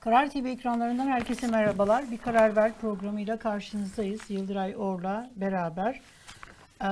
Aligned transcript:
Karar 0.00 0.30
TV 0.30 0.46
ekranlarından 0.46 1.06
herkese 1.06 1.46
merhabalar. 1.46 2.10
Bir 2.10 2.18
Karar 2.18 2.56
Ver 2.56 2.72
programıyla 2.80 3.38
karşınızdayız. 3.38 4.30
Yıldıray 4.30 4.76
Or'la 4.76 5.30
beraber. 5.36 6.00
Ee, 6.82 6.86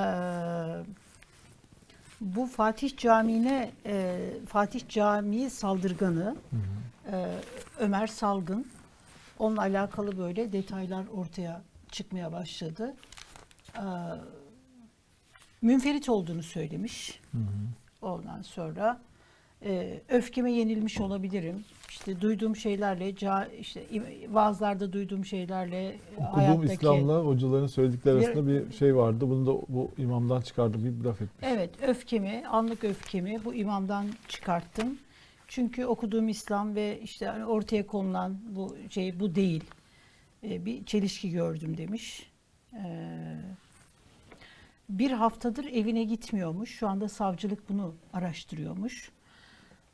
bu 2.20 2.46
Fatih 2.46 2.96
Camii'ne 2.96 3.70
e, 3.86 4.18
Fatih 4.48 4.88
Camii 4.88 5.50
saldırganı 5.50 6.36
e, 7.12 7.26
Ömer 7.78 8.06
Salgın 8.06 8.66
onunla 9.38 9.60
alakalı 9.60 10.18
böyle 10.18 10.52
detaylar 10.52 11.04
ortaya 11.06 11.62
çıkmaya 11.90 12.32
başladı. 12.32 12.96
Ee, 13.76 13.80
münferit 15.62 16.08
olduğunu 16.08 16.42
söylemiş. 16.42 17.20
Ondan 18.02 18.42
sonra 18.42 19.00
e, 19.64 20.00
öfkeme 20.08 20.52
yenilmiş 20.52 21.00
olabilirim. 21.00 21.64
İşte 21.88 22.20
duyduğum 22.20 22.56
şeylerle, 22.56 23.16
ca, 23.16 23.48
işte 23.60 23.82
vaazlarda 24.28 24.92
duyduğum 24.92 25.24
şeylerle 25.24 25.96
Okuduğum 26.16 26.32
hayattaki... 26.34 26.72
İslam'la 26.72 27.20
hocaların 27.20 27.66
söyledikleri 27.66 28.20
Bir- 28.20 28.24
arasında 28.26 28.46
bir 28.48 28.72
şey 28.72 28.96
vardı. 28.96 29.30
Bunu 29.30 29.46
da 29.46 29.60
bu 29.68 29.90
imamdan 29.98 30.40
çıkardım 30.40 30.84
bir 30.84 31.04
laf 31.04 31.22
etmiş. 31.22 31.48
Evet, 31.52 31.70
öfkemi, 31.82 32.42
anlık 32.50 32.84
öfkemi 32.84 33.44
bu 33.44 33.54
imamdan 33.54 34.06
çıkarttım. 34.28 34.98
Çünkü 35.48 35.84
okuduğum 35.84 36.28
İslam 36.28 36.74
ve 36.74 37.00
işte 37.02 37.44
ortaya 37.44 37.86
konulan 37.86 38.38
bu 38.48 38.76
şey 38.90 39.20
bu 39.20 39.34
değil. 39.34 39.64
E, 40.44 40.64
bir 40.64 40.84
çelişki 40.84 41.30
gördüm 41.30 41.76
demiş. 41.76 42.30
E, 42.74 42.86
bir 44.88 45.10
haftadır 45.10 45.64
evine 45.64 46.04
gitmiyormuş. 46.04 46.70
Şu 46.70 46.88
anda 46.88 47.08
savcılık 47.08 47.68
bunu 47.68 47.94
araştırıyormuş. 48.12 49.10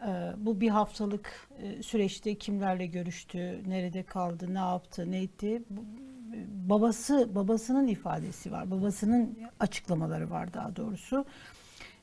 E, 0.00 0.32
bu 0.36 0.60
bir 0.60 0.68
haftalık 0.68 1.48
e, 1.62 1.82
süreçte 1.82 2.34
kimlerle 2.34 2.86
görüştü, 2.86 3.62
nerede 3.66 4.02
kaldı, 4.02 4.54
ne 4.54 4.58
yaptı, 4.58 5.10
ne 5.10 5.22
etti. 5.22 5.62
Babası, 6.68 7.34
babasının 7.34 7.86
ifadesi 7.86 8.52
var. 8.52 8.70
Babasının 8.70 9.38
açıklamaları 9.60 10.30
var 10.30 10.54
daha 10.54 10.76
doğrusu. 10.76 11.24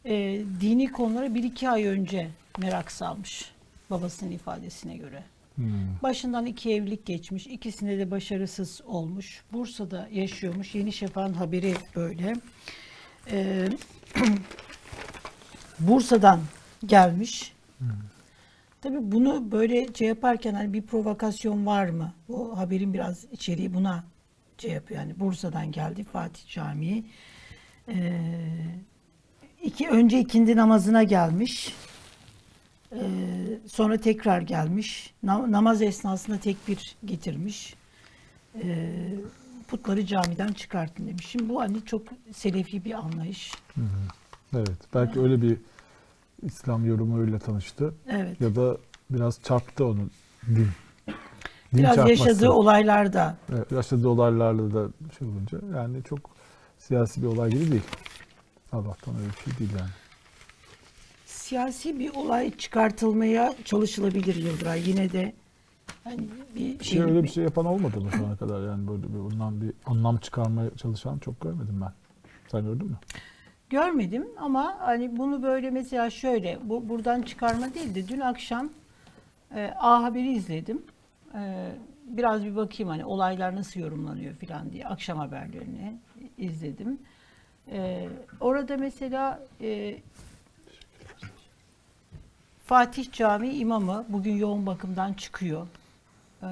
E, 0.05 0.13
dini 0.61 0.91
konulara 0.91 1.35
bir 1.35 1.43
iki 1.43 1.69
ay 1.69 1.85
önce 1.85 2.29
merak 2.57 2.91
salmış 2.91 3.51
babasının 3.89 4.31
ifadesine 4.31 4.97
göre. 4.97 5.23
Hmm. 5.55 5.67
Başından 6.03 6.45
iki 6.45 6.73
evlilik 6.73 7.05
geçmiş. 7.05 7.47
ikisinde 7.47 7.97
de 7.97 8.11
başarısız 8.11 8.81
olmuş. 8.85 9.43
Bursa'da 9.53 10.07
yaşıyormuş. 10.11 10.75
Yeni 10.75 10.93
Şafak'ın 10.93 11.33
haberi 11.33 11.73
böyle. 11.95 12.35
Ee, 13.31 13.69
Bursa'dan 15.79 16.39
gelmiş. 16.85 17.53
Tabii 18.81 19.11
bunu 19.11 19.51
böyle 19.51 19.93
şey 19.93 20.07
yaparken 20.07 20.53
hani 20.53 20.73
bir 20.73 20.81
provokasyon 20.81 21.65
var 21.65 21.89
mı? 21.89 22.13
Bu 22.27 22.57
haberin 22.57 22.93
biraz 22.93 23.25
içeriği 23.31 23.73
buna 23.73 24.03
şey 24.57 24.71
yapıyor. 24.71 24.99
Yani 24.99 25.19
Bursa'dan 25.19 25.71
geldi 25.71 26.03
Fatih 26.03 26.47
Camii. 26.47 27.03
Ee, 27.87 28.21
iki, 29.63 29.89
önce 29.89 30.19
ikindi 30.19 30.55
namazına 30.55 31.03
gelmiş. 31.03 31.73
Ee, 32.91 32.99
sonra 33.67 33.97
tekrar 33.97 34.41
gelmiş. 34.41 35.13
Na- 35.23 35.51
namaz 35.51 35.81
esnasında 35.81 36.37
tekbir 36.37 36.95
getirmiş. 37.05 37.75
Ee, 38.63 38.91
putları 39.67 40.05
camiden 40.05 40.53
çıkartın 40.53 41.07
demiş. 41.07 41.25
Şimdi 41.25 41.49
bu 41.49 41.61
hani 41.61 41.85
çok 41.85 42.01
selefi 42.33 42.85
bir 42.85 42.91
anlayış. 42.93 43.51
Evet. 44.55 44.77
Belki 44.93 45.19
öyle 45.19 45.41
bir 45.41 45.57
İslam 46.43 46.85
yorumuyla 46.85 47.39
tanıştı. 47.39 47.93
Evet. 48.09 48.41
Ya 48.41 48.55
da 48.55 48.77
biraz 49.09 49.41
çarptı 49.43 49.85
onun 49.85 50.11
din. 50.47 50.67
Din 51.73 51.79
Biraz 51.79 51.95
çarpması. 51.95 52.23
yaşadığı 52.23 52.49
olaylarda. 52.49 53.37
Evet, 53.55 53.71
yaşadığı 53.71 54.07
olaylarla 54.07 54.73
da 54.73 54.89
şey 55.17 55.27
olunca 55.27 55.59
yani 55.77 56.03
çok 56.03 56.19
siyasi 56.77 57.21
bir 57.21 57.27
olay 57.27 57.49
gibi 57.49 57.71
değil. 57.71 57.83
Allah'tan 58.71 59.15
öyle 59.15 59.27
bir 59.27 59.51
şey 59.51 59.59
değil 59.59 59.71
yani. 59.79 59.89
Siyasi 61.25 61.99
bir 61.99 62.13
olay 62.15 62.51
çıkartılmaya 62.57 63.53
çalışılabilir 63.65 64.35
Yıldıray. 64.35 64.89
Yine 64.89 65.11
de 65.11 65.33
hani 66.03 66.29
bir 66.55 66.83
şey, 66.83 66.97
şey 66.97 67.01
öyle 67.01 67.23
bir 67.23 67.27
şey 67.29 67.43
yapan 67.43 67.65
olmadı 67.65 68.01
mı 68.01 68.09
şu 68.11 68.25
ana 68.25 68.35
kadar 68.35 68.67
yani 68.67 68.87
böyle 68.87 69.03
bir 69.03 69.19
ondan 69.19 69.61
bir 69.61 69.73
anlam 69.85 70.17
çıkarmaya 70.17 70.69
çalışan 70.77 71.17
çok 71.17 71.41
görmedim 71.41 71.81
ben. 71.81 71.93
Sen 72.51 72.63
gördün 72.63 72.87
mü? 72.87 72.97
Görmedim 73.71 74.27
ama 74.37 74.77
hani 74.79 75.17
bunu 75.17 75.43
böyle 75.43 75.69
mesela 75.69 76.09
şöyle 76.09 76.59
bu 76.63 76.89
buradan 76.89 77.21
çıkarma 77.21 77.73
değil 77.73 77.95
de 77.95 78.07
dün 78.07 78.19
akşam 78.19 78.69
e, 79.55 79.73
A 79.79 80.03
Haber'i 80.03 80.31
izledim. 80.31 80.81
E, 81.35 81.71
biraz 82.05 82.45
bir 82.45 82.55
bakayım 82.55 82.89
hani 82.89 83.05
olaylar 83.05 83.55
nasıl 83.55 83.79
yorumlanıyor 83.79 84.35
falan 84.35 84.71
diye 84.71 84.87
akşam 84.87 85.17
haberlerini 85.17 85.95
izledim. 86.37 86.99
E, 87.71 88.09
orada 88.39 88.77
mesela 88.77 89.39
e, 89.61 89.97
Fatih 92.65 93.11
Camii 93.11 93.53
imamı 93.53 94.05
bugün 94.09 94.35
yoğun 94.35 94.65
bakımdan 94.65 95.13
çıkıyor. 95.13 95.67
E, 96.43 96.49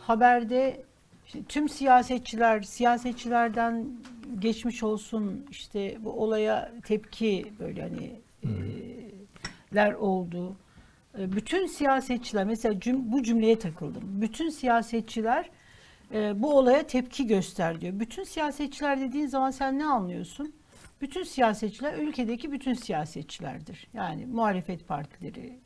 haberde 0.00 0.82
işte 1.26 1.44
tüm 1.44 1.68
siyasetçiler, 1.68 2.62
siyasetçilerden 2.62 3.86
geçmiş 4.40 4.82
olsun 4.82 5.46
işte 5.50 5.98
bu 6.04 6.10
olaya 6.22 6.72
tepki 6.84 7.52
böyle 7.58 7.82
hani 7.82 8.20
e, 8.44 8.50
ler 9.74 9.92
oldu. 9.92 10.56
E, 11.18 11.32
Bütün 11.32 11.66
siyasetçiler 11.66 12.44
mesela 12.44 12.74
cüm- 12.74 13.12
bu 13.12 13.22
cümleye 13.22 13.58
takıldım. 13.58 14.02
Bütün 14.04 14.48
siyasetçiler 14.50 15.50
e, 16.14 16.42
bu 16.42 16.58
olaya 16.58 16.86
tepki 16.86 17.26
göster 17.26 17.80
diyor. 17.80 18.00
Bütün 18.00 18.24
siyasetçiler 18.24 19.00
dediğin 19.00 19.26
zaman 19.26 19.50
sen 19.50 19.78
ne 19.78 19.84
anlıyorsun? 19.84 20.52
Bütün 21.00 21.22
siyasetçiler 21.22 21.94
ülkedeki 21.98 22.52
bütün 22.52 22.74
siyasetçilerdir. 22.74 23.86
Yani 23.94 24.26
muhalefet 24.26 24.88
partileri 24.88 25.58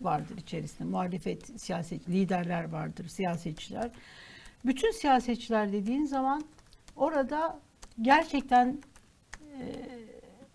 vardır 0.00 0.38
içerisinde. 0.38 0.88
Muhalefet 0.88 1.60
siyaset 1.60 2.08
liderler 2.08 2.64
vardır, 2.68 3.08
siyasetçiler. 3.08 3.90
Bütün 4.64 4.90
siyasetçiler 4.90 5.72
dediğin 5.72 6.04
zaman 6.04 6.44
orada 6.96 7.60
gerçekten 8.02 8.78
e, 9.40 9.62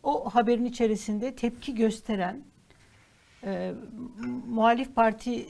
o 0.03 0.29
haberin 0.29 0.65
içerisinde 0.65 1.35
tepki 1.35 1.75
gösteren 1.75 2.43
e, 3.43 3.73
muhalif 4.47 4.95
parti 4.95 5.35
e, 5.41 5.45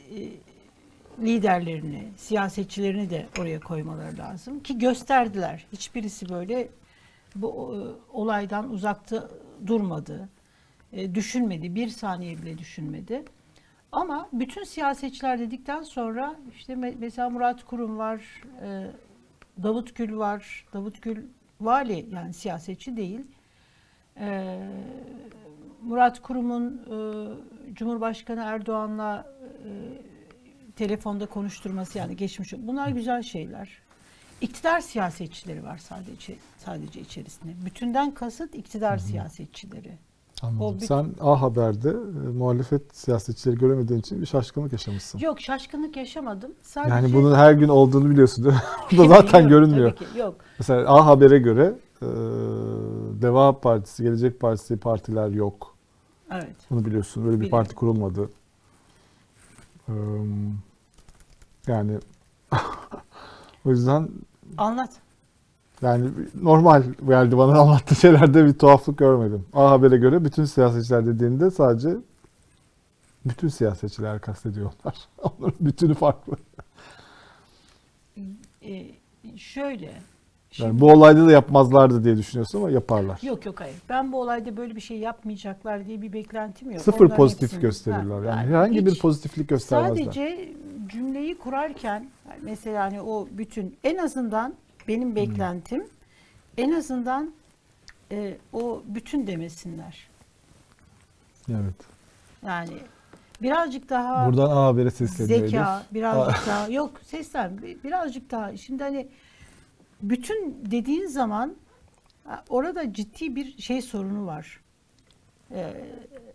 liderlerini, 1.20 2.04
siyasetçilerini 2.18 3.10
de 3.10 3.26
oraya 3.40 3.60
koymaları 3.60 4.18
lazım 4.18 4.60
ki 4.60 4.78
gösterdiler. 4.78 5.66
Hiçbirisi 5.72 6.30
böyle 6.30 6.70
bu 7.36 7.76
e, 7.76 7.78
olaydan 8.14 8.70
uzakta 8.72 9.30
durmadı, 9.68 10.30
e, 10.94 11.16
düşünmedi, 11.16 11.76
bir 11.76 11.88
saniye 11.88 12.38
bile 12.38 12.58
düşünmedi. 12.58 13.24
Ama 13.92 14.30
bütün 14.34 14.64
siyasetçiler 14.64 15.40
dedikten 15.40 15.84
sonra 15.84 16.36
işte 16.56 16.74
me- 16.74 16.96
mesela 17.00 17.30
Murat 17.30 17.64
Kurum 17.64 17.98
var, 17.98 18.22
e, 18.62 18.88
Davut 19.64 19.96
Gül 19.96 20.18
var. 20.18 20.66
Davut 20.74 21.02
Gül 21.02 21.24
vali 21.62 22.06
yani 22.12 22.34
siyasetçi 22.34 22.98
değil. 22.98 23.22
E, 24.20 24.58
Murat 25.84 26.22
Kurum'un 26.22 26.78
e, 26.78 27.74
Cumhurbaşkanı 27.74 28.42
Erdoğan'la 28.42 29.34
e, 29.42 29.70
telefonda 30.76 31.26
konuşturması 31.26 31.98
yani 31.98 32.16
geçmiş. 32.16 32.54
Bunlar 32.58 32.90
güzel 32.90 33.22
şeyler. 33.22 33.70
İktidar 34.42 34.80
siyasetçileri 34.80 35.64
var 35.64 35.78
sadece 35.78 36.36
sadece 36.58 37.02
içerisinde. 37.02 37.66
Bütünden 37.66 38.14
kasıt 38.14 38.56
iktidar 38.56 38.98
siyasetçileri. 38.98 39.98
Anladım. 40.42 40.62
O 40.62 40.76
bir- 40.76 40.80
Sen 40.80 41.16
A 41.22 41.42
Haber'de 41.42 41.90
e, 41.90 42.30
muhalefet 42.38 42.96
siyasetçileri 42.98 43.58
göremediğin 43.58 44.00
için 44.00 44.22
bir 44.22 44.26
şaşkınlık 44.26 44.72
yaşamışsın. 44.72 45.20
Yok 45.20 45.42
şaşkınlık 45.42 45.98
yaşamadım. 45.98 46.52
Sadece 46.62 46.96
Yani 46.96 47.14
bunun 47.14 47.36
her 47.36 47.54
gün 47.54 47.68
olduğunu 47.68 48.10
biliyorsun 48.10 48.44
değil 48.46 48.56
mi? 48.56 48.62
Bu 48.92 48.98
da 48.98 49.08
zaten 49.08 49.42
yok, 49.42 49.50
görünmüyor. 49.50 49.96
tabii 49.96 50.10
ki, 50.14 50.20
yok. 50.20 50.36
Mesela 50.60 50.94
A 50.96 51.06
Haber'e 51.06 51.38
göre 51.40 51.76
e, 52.02 52.06
Deva 53.22 53.60
Partisi, 53.60 54.04
Gelecek 54.04 54.40
Partisi 54.40 54.78
partiler 54.78 55.30
yok. 55.30 55.76
Evet. 56.32 56.56
Bunu 56.70 56.86
biliyorsun. 56.86 57.24
Böyle 57.26 57.36
bir 57.36 57.42
Biliyorum. 57.42 57.64
parti 57.64 57.76
kurulmadı. 57.76 58.30
Eee, 59.90 59.96
yani 61.68 62.00
o 63.66 63.70
yüzden 63.70 64.10
Anlat. 64.58 64.90
Yani 65.82 66.10
normal 66.42 66.84
geldi 67.08 67.38
bana 67.38 67.60
anlattığı 67.60 67.96
şeylerde 67.96 68.46
bir 68.46 68.54
tuhaflık 68.54 68.98
görmedim. 68.98 69.46
A 69.54 69.72
Haber'e 69.72 69.98
göre 69.98 70.26
bütün 70.26 70.46
siyasetçiler 70.46 71.06
dediğinde 71.06 71.52
sadece 71.52 71.90
bütün 73.26 73.48
siyasetçiler 73.48 74.20
kastediyorlar. 74.22 74.96
Onların 75.24 75.56
bütünü 75.60 75.94
farklı. 75.94 76.34
Ee, 78.66 78.86
şöyle 79.38 79.92
Yani 80.58 80.80
bu 80.82 80.92
olayda 80.92 81.28
da 81.28 81.32
yapmazlardı 81.32 82.04
diye 82.04 82.18
düşünüyorsun 82.18 82.58
ama 82.60 82.70
yaparlar. 82.70 83.20
Yok 83.24 83.46
yok 83.46 83.60
hayır. 83.62 83.76
Ben 83.90 84.12
bu 84.12 84.22
olayda 84.22 84.58
böyle 84.58 84.76
bir 84.76 84.82
şey 84.82 84.98
yapmayacaklar 84.98 85.86
diye 85.86 86.02
bir 86.02 86.14
beklentim 86.14 86.72
yok. 86.72 86.82
Sıfır 86.82 87.00
Onların 87.06 87.18
pozitif 87.18 87.44
hepsini- 87.44 87.62
gösterirler. 87.62 88.20
Ha, 88.20 88.26
Yani 88.26 88.48
herhangi 88.48 88.86
bir 88.86 89.00
pozitiflik 89.00 89.50
göstermezler. 89.50 90.04
Sadece 90.06 90.54
cümleyi 90.88 91.38
kurarken 91.38 92.10
yani 92.30 92.40
mesela 92.44 92.84
hani 92.84 93.02
o 93.02 93.28
bütün 93.32 93.78
en 93.84 93.98
azından 93.98 94.54
benim 94.88 95.16
beklentim 95.16 95.88
en 96.58 96.72
azından 96.72 97.34
e, 98.12 98.38
o 98.54 98.84
bütün 98.86 99.28
demesinler. 99.28 100.10
Evet. 101.50 101.76
Yani 102.46 102.74
birazcık 103.42 103.90
daha 103.90 104.28
Buradan 104.28 104.58
A 104.58 104.66
Haber'e 104.66 104.92
sesleniyor 104.92 105.48
zeka, 105.48 105.84
birazcık 105.94 106.48
daha 106.48 106.68
yok 106.68 106.92
seslen 107.04 107.62
bi- 107.62 107.78
birazcık 107.84 108.32
daha 108.32 108.58
şimdi 108.58 108.84
hani 108.84 109.08
bütün 110.02 110.58
dediğin 110.72 111.08
zaman 111.08 111.56
orada 112.50 112.94
ciddi 112.94 113.36
bir 113.36 113.58
şey 113.62 113.82
sorunu 113.82 114.26
var. 114.26 114.60
Ee, 115.52 115.74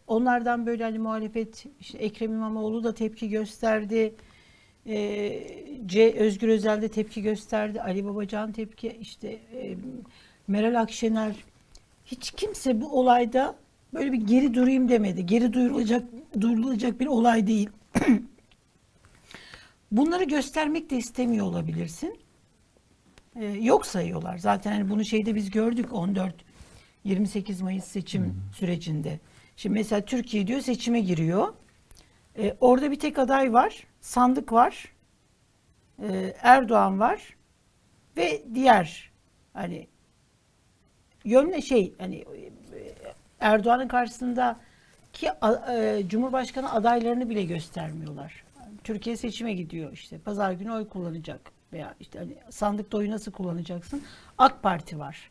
onlardan 0.06 0.66
böyle 0.66 0.84
hani 0.84 0.98
muhalefet 0.98 1.66
işte 1.80 1.98
Ekrem 1.98 2.32
İmamoğlu 2.32 2.84
da 2.84 2.94
tepki 2.94 3.28
gösterdi. 3.28 4.14
Ee, 4.86 5.64
C 5.86 6.14
Özgür 6.18 6.48
Özel 6.48 6.82
de 6.82 6.88
tepki 6.88 7.22
gösterdi. 7.22 7.82
Ali 7.82 8.04
Babacan 8.04 8.52
tepki 8.52 8.96
işte 9.00 9.28
e, 9.28 9.76
Meral 10.48 10.80
Akşener 10.80 11.34
hiç 12.04 12.30
kimse 12.30 12.80
bu 12.80 13.00
olayda 13.00 13.56
böyle 13.94 14.12
bir 14.12 14.20
geri 14.20 14.54
durayım 14.54 14.88
demedi. 14.88 15.26
Geri 15.26 15.52
duyurulacak 15.52 16.04
duyurulacak 16.40 17.00
bir 17.00 17.06
olay 17.06 17.46
değil. 17.46 17.70
Bunları 19.92 20.24
göstermek 20.24 20.90
de 20.90 20.96
istemiyor 20.96 21.46
olabilirsin. 21.46 22.18
Ee, 23.36 23.44
yok 23.44 23.86
sayıyorlar. 23.86 24.38
Zaten 24.38 24.72
hani 24.72 24.90
bunu 24.90 25.04
şeyde 25.04 25.34
biz 25.34 25.50
gördük 25.50 25.92
14 25.92 26.34
28 27.04 27.60
Mayıs 27.60 27.84
seçim 27.84 28.42
sürecinde. 28.54 29.20
Şimdi 29.56 29.74
mesela 29.78 30.04
Türkiye 30.04 30.46
diyor 30.46 30.60
seçime 30.60 31.00
giriyor. 31.00 31.54
Ee, 32.38 32.56
orada 32.60 32.90
bir 32.90 32.98
tek 32.98 33.18
aday 33.18 33.52
var. 33.52 33.86
Sandık 34.00 34.52
var. 34.52 34.92
Ee, 36.02 36.34
Erdoğan 36.42 37.00
var. 37.00 37.36
Ve 38.16 38.42
diğer 38.54 39.10
hani 39.52 39.88
yönle 41.24 41.62
şey 41.62 41.94
hani 41.98 42.16
e, 42.16 42.24
Erdoğan'ın 43.40 43.88
karşısında 43.88 44.60
ki 45.12 45.30
e, 45.70 46.02
Cumhurbaşkanı 46.06 46.72
adaylarını 46.72 47.30
bile 47.30 47.44
göstermiyorlar. 47.44 48.44
Türkiye 48.84 49.16
seçime 49.16 49.52
gidiyor 49.52 49.92
işte. 49.92 50.18
Pazar 50.18 50.52
günü 50.52 50.72
oy 50.72 50.88
kullanacak 50.88 51.40
veya 51.72 51.94
işte 52.00 52.18
hani 52.18 52.36
sandıkta 52.50 52.98
oyu 52.98 53.10
nasıl 53.10 53.32
kullanacaksın? 53.32 54.02
AK 54.38 54.62
Parti 54.62 54.98
var. 54.98 55.30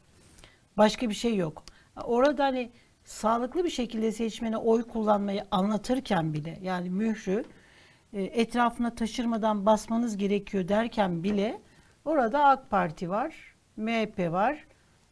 Başka 0.77 1.09
bir 1.09 1.15
şey 1.15 1.35
yok. 1.35 1.63
Orada 2.03 2.45
hani 2.45 2.71
sağlıklı 3.03 3.63
bir 3.63 3.69
şekilde 3.69 4.11
seçmene 4.11 4.57
oy 4.57 4.83
kullanmayı 4.83 5.45
anlatırken 5.51 6.33
bile 6.33 6.59
yani 6.61 6.89
mührü 6.89 7.45
e, 8.13 8.23
etrafına 8.23 8.95
taşırmadan 8.95 9.65
basmanız 9.65 10.17
gerekiyor 10.17 10.67
derken 10.67 11.23
bile 11.23 11.61
orada 12.05 12.43
AK 12.45 12.69
Parti 12.69 13.09
var, 13.09 13.55
MHP 13.77 14.31
var. 14.31 14.65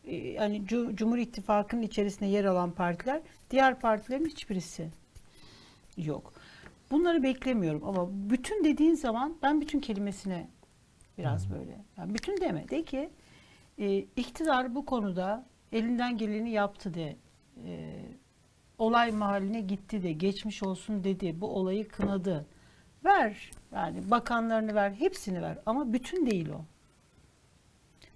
E, 0.06 0.16
Yani 0.16 0.62
Cu- 0.66 0.96
Cumhur 0.96 1.18
İttifakı'nın 1.18 1.82
içerisinde 1.82 2.26
yer 2.30 2.46
alan 2.46 2.72
partiler, 2.72 3.22
diğer 3.52 3.80
partilerin 3.80 4.26
hiçbirisi 4.26 4.90
yok. 5.98 6.34
Bunları 6.92 7.24
beklemiyorum 7.24 7.84
ama 7.88 8.08
bütün 8.12 8.64
dediğin 8.64 8.94
zaman 8.96 9.38
ben 9.44 9.62
bütün 9.62 9.80
kelimesine 9.80 10.48
biraz 11.18 11.52
böyle. 11.52 11.78
Yani 11.98 12.14
bütün 12.14 12.42
deme 12.42 12.70
de 12.70 12.84
ki 12.84 13.10
e, 13.80 13.98
iktidar 13.98 14.76
bu 14.76 14.86
konuda 14.86 15.46
elinden 15.72 16.18
geleni 16.18 16.50
yaptı 16.52 16.94
de. 16.94 17.16
E, 17.66 18.02
olay 18.78 19.12
mahalline 19.12 19.62
gitti 19.62 20.04
de 20.04 20.12
geçmiş 20.12 20.64
olsun 20.64 21.04
dedi. 21.04 21.42
Bu 21.42 21.48
olayı 21.56 21.88
kınadı. 21.88 22.46
Ver. 23.06 23.52
Yani 23.72 24.12
bakanlarını 24.12 24.76
ver, 24.76 24.92
hepsini 24.92 25.42
ver 25.42 25.60
ama 25.66 25.94
bütün 25.94 26.26
değil 26.26 26.50
o. 26.50 26.66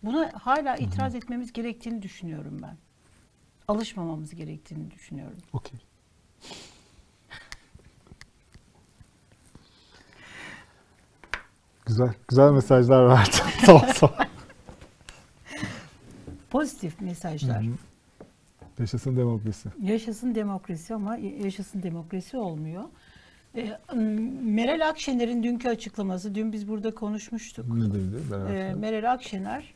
Buna 0.03 0.31
hala 0.33 0.75
itiraz 0.75 1.15
etmemiz 1.15 1.53
gerektiğini 1.53 2.01
düşünüyorum 2.01 2.59
ben. 2.61 2.77
Alışmamamız 3.67 4.35
gerektiğini 4.35 4.91
düşünüyorum. 4.91 5.37
Okey. 5.53 5.79
Güzel, 11.85 12.13
güzel 12.27 12.51
mesajlar 12.51 13.07
verdi. 13.09 13.29
tamam 13.65 13.85
tamam. 13.99 14.15
Pozitif 16.49 17.01
mesajlar. 17.01 17.63
Hı 17.63 17.67
hı. 17.69 17.73
Yaşasın 18.79 19.15
demokrasi. 19.17 19.69
Yaşasın 19.81 20.35
demokrasi 20.35 20.93
ama 20.95 21.17
yaşasın 21.17 21.83
demokrasi 21.83 22.37
olmuyor. 22.37 22.83
Ee, 23.55 23.77
Meral 24.43 24.89
Akşener'in 24.89 25.43
dünkü 25.43 25.69
açıklaması, 25.69 26.35
dün 26.35 26.53
biz 26.53 26.67
burada 26.67 26.95
konuşmuştuk. 26.95 27.65
Ne 27.67 27.93
dedi? 27.93 27.97
Ee, 28.15 28.35
hatırlıyorum. 28.35 28.79
Meral 28.79 29.11
Akşener 29.11 29.73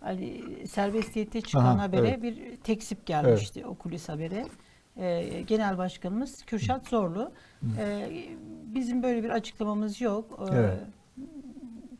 hani 0.00 0.42
serbestiyette 0.66 1.40
çıkan 1.40 1.64
Aha, 1.64 1.82
habere 1.82 2.08
evet. 2.08 2.22
bir 2.22 2.56
tekzip 2.56 3.06
gelmişti 3.06 3.66
o 3.66 3.74
kulis 3.74 4.08
habere. 4.08 4.46
Ee, 4.96 5.42
Genel 5.46 5.78
Başkanımız 5.78 6.42
Kürşat 6.42 6.88
Zorlu. 6.88 7.32
Ee, 7.78 8.10
bizim 8.74 9.02
böyle 9.02 9.24
bir 9.24 9.30
açıklamamız 9.30 10.00
yok. 10.00 10.48
Evet. 10.52 10.78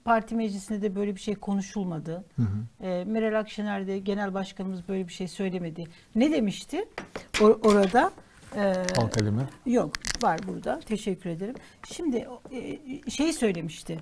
Parti 0.04 0.34
meclisinde 0.34 0.82
de 0.82 0.96
böyle 0.96 1.14
bir 1.14 1.20
şey 1.20 1.34
konuşulmadı. 1.34 2.24
Hı 2.36 2.42
hı. 2.42 2.86
E, 2.86 3.04
Meral 3.04 3.38
Akşener 3.38 3.86
de 3.86 3.98
genel 3.98 4.34
başkanımız 4.34 4.88
böyle 4.88 5.08
bir 5.08 5.12
şey 5.12 5.28
söylemedi. 5.28 5.84
Ne 6.14 6.32
demişti 6.32 6.84
or- 7.32 7.68
orada? 7.68 8.10
E, 8.56 8.74
Al 8.96 9.08
kalemi. 9.08 9.48
yok 9.66 9.92
var 10.22 10.40
burada. 10.48 10.80
Teşekkür 10.80 11.30
ederim. 11.30 11.54
Şimdi 11.92 12.28
e, 12.52 13.10
şey 13.10 13.32
söylemişti. 13.32 13.98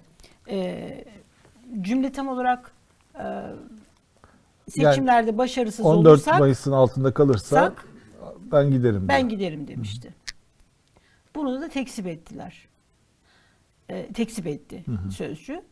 E, 0.48 1.04
cümle 1.80 2.12
tam 2.12 2.28
olarak 2.28 2.72
e, 3.14 3.24
seçimlerde 4.68 5.38
başarısız 5.38 5.86
14 5.86 6.06
olursak 6.06 6.40
Mayıs'ın 6.40 6.72
altında 6.72 7.14
kalırsa 7.14 7.56
sak, 7.56 7.86
ben 8.52 8.70
giderim. 8.70 9.08
ben 9.08 9.20
diyor. 9.20 9.30
giderim 9.30 9.68
demişti. 9.68 10.14
Bunu 11.34 11.60
da 11.60 11.68
tekzip 11.68 12.06
ettiler. 12.06 12.68
E, 13.88 14.12
tekzip 14.12 14.46
etti 14.46 14.84
sözcü. 15.16 15.62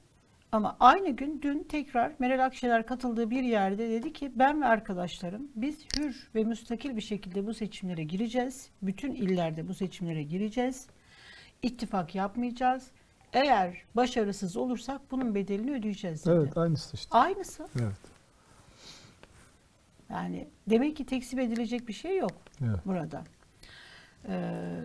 Ama 0.52 0.76
aynı 0.80 1.10
gün 1.10 1.42
dün 1.42 1.62
tekrar 1.68 2.12
Meral 2.18 2.44
Akşener 2.44 2.86
katıldığı 2.86 3.30
bir 3.30 3.42
yerde 3.42 3.90
dedi 3.90 4.12
ki 4.12 4.32
ben 4.34 4.62
ve 4.62 4.66
arkadaşlarım 4.66 5.48
biz 5.54 5.78
hür 5.98 6.28
ve 6.34 6.44
müstakil 6.44 6.96
bir 6.96 7.00
şekilde 7.00 7.46
bu 7.46 7.54
seçimlere 7.54 8.04
gireceğiz. 8.04 8.70
Bütün 8.82 9.14
illerde 9.14 9.68
bu 9.68 9.74
seçimlere 9.74 10.22
gireceğiz. 10.22 10.86
İttifak 11.62 12.14
yapmayacağız. 12.14 12.90
Eğer 13.32 13.82
başarısız 13.94 14.56
olursak 14.56 15.00
bunun 15.10 15.34
bedelini 15.34 15.72
ödeyeceğiz 15.72 16.26
dedi. 16.26 16.34
Evet 16.34 16.56
aynısı 16.56 16.96
işte. 16.96 17.18
Aynısı. 17.18 17.68
Evet. 17.80 18.16
Yani 20.10 20.48
demek 20.70 20.96
ki 20.96 21.06
tekzip 21.06 21.38
edilecek 21.38 21.88
bir 21.88 21.92
şey 21.92 22.16
yok 22.16 22.32
evet. 22.60 22.80
burada. 22.84 23.24
Ee, 24.28 24.80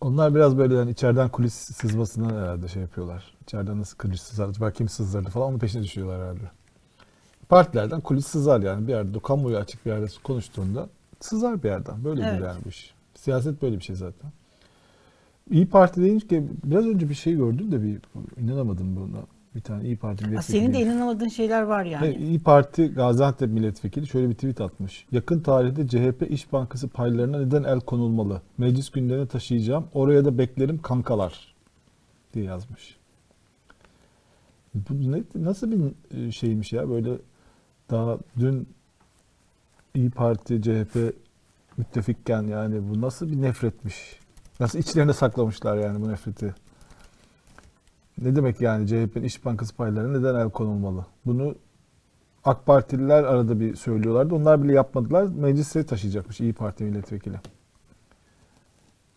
Onlar 0.00 0.34
biraz 0.34 0.58
böyle 0.58 0.74
yani 0.74 0.90
içeriden 0.90 1.28
kulis 1.28 1.54
sızmasına 1.54 2.42
herhalde 2.42 2.68
şey 2.68 2.82
yapıyorlar. 2.82 3.34
İçeriden 3.42 3.80
nasıl 3.80 3.98
kulis 3.98 4.22
sızar, 4.22 4.48
acaba 4.48 4.70
kim 4.70 4.88
sızdırdı 4.88 5.30
falan 5.30 5.48
onun 5.48 5.58
peşine 5.58 5.82
düşüyorlar 5.82 6.20
herhalde. 6.20 6.50
Partilerden 7.48 8.00
kulis 8.00 8.26
sızar 8.26 8.60
yani 8.60 8.86
bir 8.86 8.92
yerde 8.92 9.18
kamuoyu 9.20 9.56
açık 9.56 9.86
bir 9.86 9.90
yerde 9.90 10.06
konuştuğunda 10.24 10.88
sızar 11.20 11.62
bir 11.62 11.68
yerden. 11.68 12.04
Böyle 12.04 12.22
Evet. 12.22 12.40
yani 12.42 12.60
bu 12.64 12.68
iş. 12.68 12.94
Siyaset 13.14 13.62
böyle 13.62 13.76
bir 13.78 13.84
şey 13.84 13.96
zaten. 13.96 14.30
İyi 15.50 15.68
Parti 15.68 16.02
deyince 16.02 16.44
biraz 16.64 16.86
önce 16.86 17.08
bir 17.08 17.14
şey 17.14 17.34
gördüm 17.36 17.72
de 17.72 17.82
bir 17.82 17.98
inanamadım 18.42 18.96
buna. 18.96 19.18
Bir 19.56 19.60
tane 19.60 19.84
İyi 19.84 19.96
Parti 19.96 20.24
milletvekili. 20.24 20.58
senin 20.58 20.74
de 20.74 20.80
inanamadığın 20.80 21.28
şeyler 21.28 21.62
var 21.62 21.84
yani. 21.84 22.06
Ve 22.06 22.14
İyi 22.16 22.40
Parti 22.40 22.86
Gaziantep 22.86 23.50
milletvekili 23.50 24.06
şöyle 24.06 24.28
bir 24.28 24.34
tweet 24.34 24.60
atmış. 24.60 25.06
Yakın 25.12 25.40
tarihte 25.40 25.88
CHP 25.88 26.30
İş 26.30 26.52
Bankası 26.52 26.88
paylarına 26.88 27.38
neden 27.38 27.64
el 27.64 27.80
konulmalı? 27.80 28.42
Meclis 28.58 28.90
gündemine 28.90 29.26
taşıyacağım. 29.26 29.88
Oraya 29.94 30.24
da 30.24 30.38
beklerim 30.38 30.82
kankalar 30.82 31.54
diye 32.34 32.44
yazmış. 32.44 32.96
Bu 34.74 35.12
ne, 35.12 35.22
nasıl 35.34 35.70
bir 35.70 36.16
e, 36.26 36.32
şeymiş 36.32 36.72
ya 36.72 36.88
böyle 36.88 37.10
daha 37.90 38.18
dün 38.38 38.68
İyi 39.94 40.10
Parti 40.10 40.62
CHP 40.62 41.14
müttefikken 41.76 42.42
yani 42.42 42.88
bu 42.88 43.00
nasıl 43.00 43.28
bir 43.28 43.42
nefretmiş? 43.42 44.20
Nasıl 44.60 44.78
içlerine 44.78 45.12
saklamışlar 45.12 45.76
yani 45.76 46.02
bu 46.02 46.08
nefreti? 46.08 46.54
Ne 48.18 48.36
demek 48.36 48.60
yani 48.60 48.86
CHP'nin 48.86 49.24
İş 49.24 49.44
Bankası 49.44 49.76
paylarına 49.76 50.18
neden 50.18 50.34
el 50.34 50.50
konulmalı? 50.50 51.06
Bunu 51.26 51.54
AK 52.44 52.66
Partililer 52.66 53.24
arada 53.24 53.60
bir 53.60 53.76
söylüyorlardı. 53.76 54.34
Onlar 54.34 54.62
bile 54.62 54.72
yapmadılar. 54.72 55.22
Meclise 55.24 55.86
taşıyacakmış 55.86 56.40
İyi 56.40 56.52
Parti 56.52 56.84
milletvekili. 56.84 57.40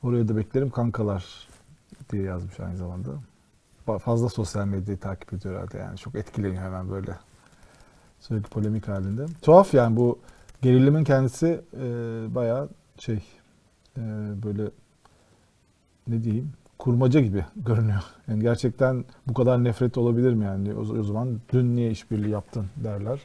Oraya 0.03 0.27
da 0.27 0.38
beklerim 0.38 0.70
kankalar 0.70 1.48
diye 2.12 2.24
yazmış 2.24 2.60
aynı 2.60 2.77
zamanda. 2.77 3.10
Fa- 3.88 4.00
Fazla 4.00 4.29
sosyal 4.29 4.65
medyayı 4.65 5.00
takip 5.00 5.34
ediyor 5.34 5.56
herhalde 5.56 5.77
yani. 5.77 5.98
Çok 5.98 6.15
etkileniyor 6.15 6.63
hemen 6.63 6.89
böyle. 6.91 7.15
Sürekli 8.20 8.50
polemik 8.50 8.88
halinde. 8.88 9.25
Tuhaf 9.41 9.74
yani 9.74 9.98
bu 9.98 10.20
gerilimin 10.62 11.03
kendisi 11.03 11.62
e, 11.74 11.86
bayağı 12.36 12.70
şey 12.98 13.24
e, 13.98 14.01
böyle 14.44 14.72
ne 16.08 16.24
diyeyim 16.24 16.51
kurmaca 16.79 17.19
gibi 17.19 17.45
görünüyor. 17.55 18.03
Yani 18.27 18.41
gerçekten 18.41 19.05
bu 19.27 19.33
kadar 19.33 19.63
nefret 19.63 19.98
olabilir 19.98 20.33
mi 20.33 20.45
yani? 20.45 20.74
O, 20.74 20.79
o 20.79 21.03
zaman 21.03 21.39
dün 21.53 21.75
niye 21.75 21.91
işbirliği 21.91 22.29
yaptın 22.29 22.65
derler. 22.75 23.19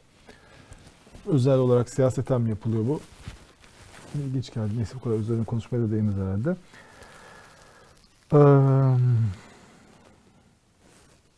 Özel 1.27 1.59
olarak 1.59 1.89
siyaseten 1.89 2.41
mi 2.41 2.51
yapılıyor 2.51 2.87
bu? 2.87 3.01
İlginç 4.15 4.55
geldi. 4.55 4.77
Neyse 4.77 4.95
bu 4.95 5.01
kadar 5.01 5.19
üzerine 5.19 5.45
konuşmaya 5.45 5.79
da 5.81 5.91
değiniz 5.91 6.15
herhalde. 6.15 6.57
Ee, 8.33 8.39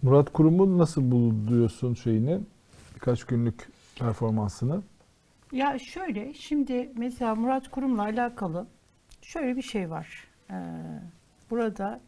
Murat 0.02 0.32
Kurum'un 0.32 0.78
nasıl 0.78 1.11
buluyorsun 1.11 1.94
şeyini? 1.94 2.40
Birkaç 2.94 3.25
günlük 3.25 3.68
performansını. 3.99 4.82
Ya 5.52 5.78
şöyle 5.78 6.35
şimdi 6.35 6.92
mesela 6.96 7.35
Murat 7.35 7.70
Kurum'la 7.70 8.02
alakalı 8.02 8.66
şöyle 9.23 9.56
bir 9.56 9.62
şey 9.62 9.90
var. 9.90 10.25
Ee, 10.50 10.54
burada 11.50 12.00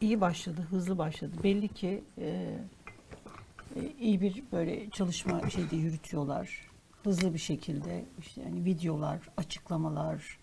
iyi 0.00 0.20
başladı, 0.20 0.66
hızlı 0.70 0.98
başladı. 0.98 1.32
Belli 1.42 1.68
ki 1.68 2.04
e, 2.18 2.26
e, 3.76 3.92
iyi 4.00 4.20
bir 4.20 4.42
böyle 4.52 4.90
çalışma 4.90 5.50
şeyde 5.50 5.76
yürütüyorlar. 5.76 6.70
Hızlı 7.04 7.34
bir 7.34 7.38
şekilde 7.38 8.04
işte 8.18 8.42
hani 8.44 8.64
videolar, 8.64 9.18
açıklamalar, 9.36 10.38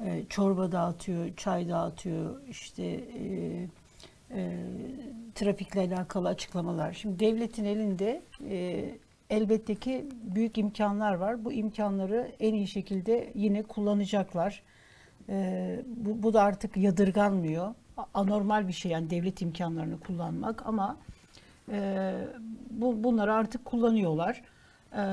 e, 0.00 0.24
çorba 0.28 0.72
dağıtıyor, 0.72 1.36
çay 1.36 1.68
dağıtıyor, 1.68 2.40
işte 2.48 2.84
e, 2.84 3.68
e, 4.30 4.56
trafikle 5.34 5.80
alakalı 5.80 6.28
açıklamalar. 6.28 6.92
Şimdi 6.92 7.18
devletin 7.18 7.64
elinde 7.64 8.22
e, 8.50 8.90
elbette 9.30 9.74
ki 9.74 10.06
büyük 10.22 10.58
imkanlar 10.58 11.14
var. 11.14 11.44
Bu 11.44 11.52
imkanları 11.52 12.32
en 12.40 12.54
iyi 12.54 12.66
şekilde 12.66 13.32
yine 13.34 13.62
kullanacaklar. 13.62 14.62
E, 15.28 15.80
bu, 15.86 16.22
bu 16.22 16.32
da 16.32 16.42
artık 16.42 16.76
yadırganmıyor. 16.76 17.74
Anormal 18.14 18.68
bir 18.68 18.72
şey 18.72 18.92
yani 18.92 19.10
devlet 19.10 19.42
imkanlarını 19.42 20.00
kullanmak 20.00 20.66
ama 20.66 20.96
e, 21.72 22.12
bu, 22.70 23.04
bunları 23.04 23.34
artık 23.34 23.64
kullanıyorlar. 23.64 24.42
E, 24.96 25.04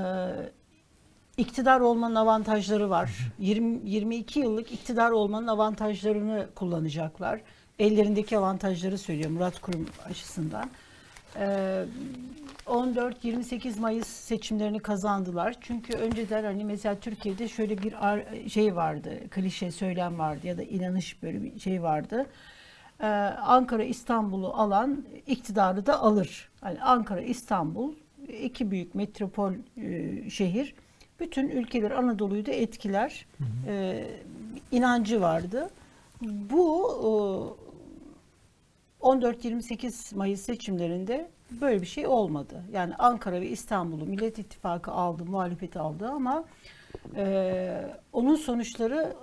iktidar 1.38 1.80
olmanın 1.80 2.16
avantajları 2.16 2.90
var. 2.90 3.34
20, 3.40 3.90
22 3.90 4.40
yıllık 4.40 4.72
iktidar 4.72 5.12
olmanın 5.12 5.48
avantajlarını 5.48 6.48
kullanacaklar. 6.56 7.42
Ellerindeki 7.80 8.38
avantajları 8.38 8.98
söylüyor 8.98 9.30
Murat 9.30 9.60
Kurum 9.60 9.86
açısından. 10.06 10.70
Ee, 11.36 11.86
14-28 12.72 13.80
Mayıs 13.80 14.08
seçimlerini 14.08 14.80
kazandılar. 14.80 15.56
Çünkü 15.62 15.94
önceden 15.94 16.44
hani 16.44 16.66
mesela 16.66 17.00
Türkiye'de 17.00 17.48
şöyle 17.48 17.78
bir 17.78 17.94
şey 18.50 18.76
vardı, 18.76 19.30
klişe 19.30 19.72
söylem 19.72 20.20
vardı 20.20 20.48
ya 20.48 20.58
da 20.58 20.64
inanış 20.64 21.24
böyle 21.24 21.44
bir 21.44 21.60
şey 21.60 21.84
vardı. 21.84 22.26
Ee, 23.00 23.06
Ankara 23.46 23.84
İstanbul'u 23.84 24.48
alan 24.54 25.06
iktidarı 25.28 25.86
da 25.86 26.00
alır. 26.00 26.50
Hani 26.62 26.82
Ankara 26.82 27.22
İstanbul 27.22 27.94
iki 28.42 28.72
büyük 28.72 28.96
metropol 28.96 29.54
e, 29.78 30.30
şehir 30.30 30.76
bütün 31.20 31.50
ülkeler 31.50 31.92
Anadolu'yu 31.92 32.46
da 32.46 32.52
etkiler. 32.52 33.26
Ee, 33.68 34.04
inancı 34.72 35.22
vardı. 35.22 35.70
Bu 36.22 37.58
e, 39.02 39.06
14-28 39.06 40.16
Mayıs 40.16 40.42
seçimlerinde 40.42 41.32
böyle 41.62 41.82
bir 41.82 41.88
şey 41.88 42.08
olmadı. 42.08 42.64
Yani 42.74 42.96
Ankara 42.96 43.42
ve 43.42 43.50
İstanbul'u 43.50 44.06
Millet 44.06 44.40
İttifakı 44.40 44.92
aldı, 44.92 45.26
muhalefeti 45.26 45.80
aldı 45.80 46.08
ama 46.08 46.46
e, 47.16 47.96
onun 48.14 48.36
sonuçları 48.36 49.14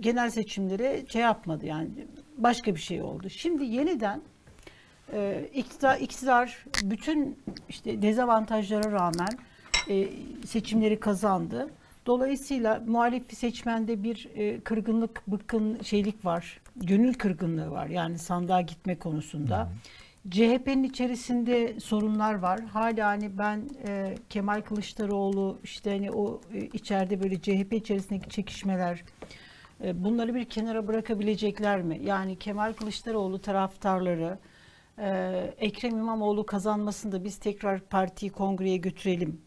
genel 0.00 0.30
seçimlere 0.30 1.06
şey 1.08 1.22
yapmadı. 1.22 1.66
Yani 1.66 1.88
başka 2.38 2.74
bir 2.74 2.80
şey 2.80 3.02
oldu. 3.02 3.30
Şimdi 3.30 3.64
yeniden 3.64 4.20
e, 5.12 5.50
iktidar, 5.54 5.98
iktidar 5.98 6.64
bütün 6.82 7.38
işte 7.68 8.02
dezavantajlara 8.02 8.92
rağmen 8.92 9.38
e, 9.88 10.08
seçimleri 10.46 11.00
kazandı. 11.00 11.70
Dolayısıyla 12.06 12.82
muhalif 12.86 13.34
seçmende 13.34 14.02
bir 14.02 14.28
e, 14.34 14.60
kırgınlık, 14.60 15.26
bıkkın 15.26 15.82
şeylik 15.82 16.24
var. 16.24 16.60
Gönül 16.76 17.14
kırgınlığı 17.14 17.70
var. 17.70 17.86
Yani 17.86 18.18
sandığa 18.18 18.60
gitme 18.60 18.98
konusunda. 18.98 19.68
CHP'nin 20.30 20.82
içerisinde 20.82 21.80
sorunlar 21.80 22.34
var. 22.34 22.60
Hala 22.60 23.06
hani 23.06 23.38
ben 23.38 23.68
e, 23.86 24.14
Kemal 24.30 24.60
Kılıçdaroğlu 24.60 25.58
işte 25.64 25.90
hani 25.90 26.10
o 26.10 26.40
e, 26.54 26.58
içeride 26.58 27.22
böyle 27.22 27.40
CHP 27.40 27.72
içerisindeki 27.72 28.28
çekişmeler 28.30 29.04
e, 29.84 30.04
bunları 30.04 30.34
bir 30.34 30.44
kenara 30.44 30.86
bırakabilecekler 30.88 31.82
mi? 31.82 32.00
Yani 32.04 32.38
Kemal 32.38 32.72
Kılıçdaroğlu 32.72 33.38
taraftarları 33.38 34.38
e, 34.98 35.08
Ekrem 35.58 35.98
İmamoğlu 35.98 36.46
kazanmasında 36.46 37.24
biz 37.24 37.38
tekrar 37.38 37.80
partiyi 37.80 38.30
kongreye 38.30 38.76
götürelim 38.76 39.40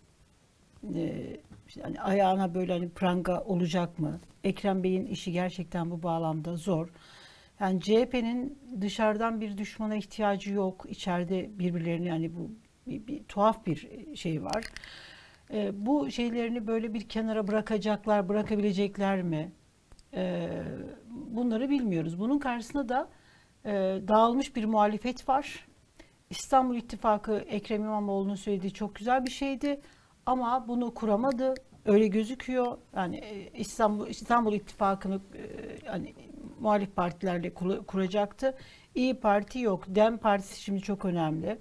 e, 0.96 1.38
işte 1.68 1.82
hani 1.82 2.02
ayağına 2.02 2.56
böyle 2.56 2.74
hani 2.74 2.90
pranga 2.90 3.42
olacak 3.42 4.00
mı? 4.00 4.20
Ekrem 4.44 4.84
Bey'in 4.84 5.06
işi 5.06 5.32
gerçekten 5.32 5.92
bu 5.92 6.04
bağlamda 6.04 6.56
zor. 6.56 6.90
Yani 7.60 7.82
CHP'nin 7.82 8.60
dışarıdan 8.82 9.42
bir 9.42 9.58
düşmana 9.58 9.96
ihtiyacı 9.96 10.54
yok. 10.54 10.86
İçeride 10.90 11.60
birbirlerini 11.60 12.08
yani 12.08 12.36
bu 12.36 12.52
bir, 12.88 13.08
bir 13.08 13.24
tuhaf 13.24 13.66
bir 13.66 14.16
şey 14.16 14.44
var. 14.44 14.64
E, 15.54 15.86
bu 15.86 16.12
şeylerini 16.12 16.68
böyle 16.68 16.94
bir 16.94 17.10
kenara 17.10 17.48
bırakacaklar, 17.48 18.30
bırakabilecekler 18.30 19.22
mi? 19.22 19.52
E, 20.14 20.50
bunları 21.10 21.70
bilmiyoruz. 21.70 22.20
Bunun 22.20 22.40
karşısında 22.40 22.90
da 22.90 23.10
e, 23.66 23.72
dağılmış 24.08 24.56
bir 24.56 24.66
muhalefet 24.66 25.30
var. 25.30 25.68
İstanbul 26.30 26.76
İttifakı 26.76 27.38
Ekrem 27.38 27.84
İmamoğlu'nun 27.84 28.36
söylediği 28.36 28.74
çok 28.74 28.96
güzel 28.96 29.26
bir 29.26 29.32
şeydi 29.32 29.82
ama 30.26 30.68
bunu 30.68 30.94
kuramadı. 30.94 31.54
Öyle 31.86 32.08
gözüküyor. 32.08 32.78
Yani 32.96 33.18
e, 33.18 33.60
İstanbul 33.60 34.08
İstanbul 34.08 34.54
İttifakı'nı 34.54 35.16
e, 35.16 35.88
hani 35.88 36.14
muhalif 36.60 36.96
partilerle 36.96 37.54
kuracaktı. 37.88 38.58
İyi 38.96 39.20
Parti 39.20 39.60
yok. 39.60 39.84
Dem 39.88 40.18
Partisi 40.18 40.62
şimdi 40.62 40.82
çok 40.82 41.06
önemli. 41.06 41.58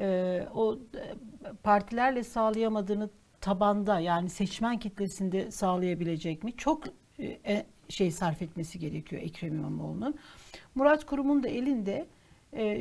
E, 0.00 0.46
o 0.54 0.74
e, 0.74 1.14
partilerle 1.62 2.24
sağlayamadığını 2.24 3.10
tabanda 3.40 4.00
yani 4.00 4.30
seçmen 4.30 4.78
kitlesinde 4.78 5.50
sağlayabilecek 5.50 6.44
mi? 6.44 6.56
Çok 6.56 6.84
e, 7.18 7.26
e, 7.46 7.66
şey 7.88 8.10
sarf 8.10 8.42
etmesi 8.42 8.78
gerekiyor 8.78 9.22
Ekrem 9.22 9.54
İmamoğlu'nun. 9.54 10.14
Murat 10.74 11.06
Kurum'un 11.06 11.42
da 11.42 11.48
elinde 11.48 12.06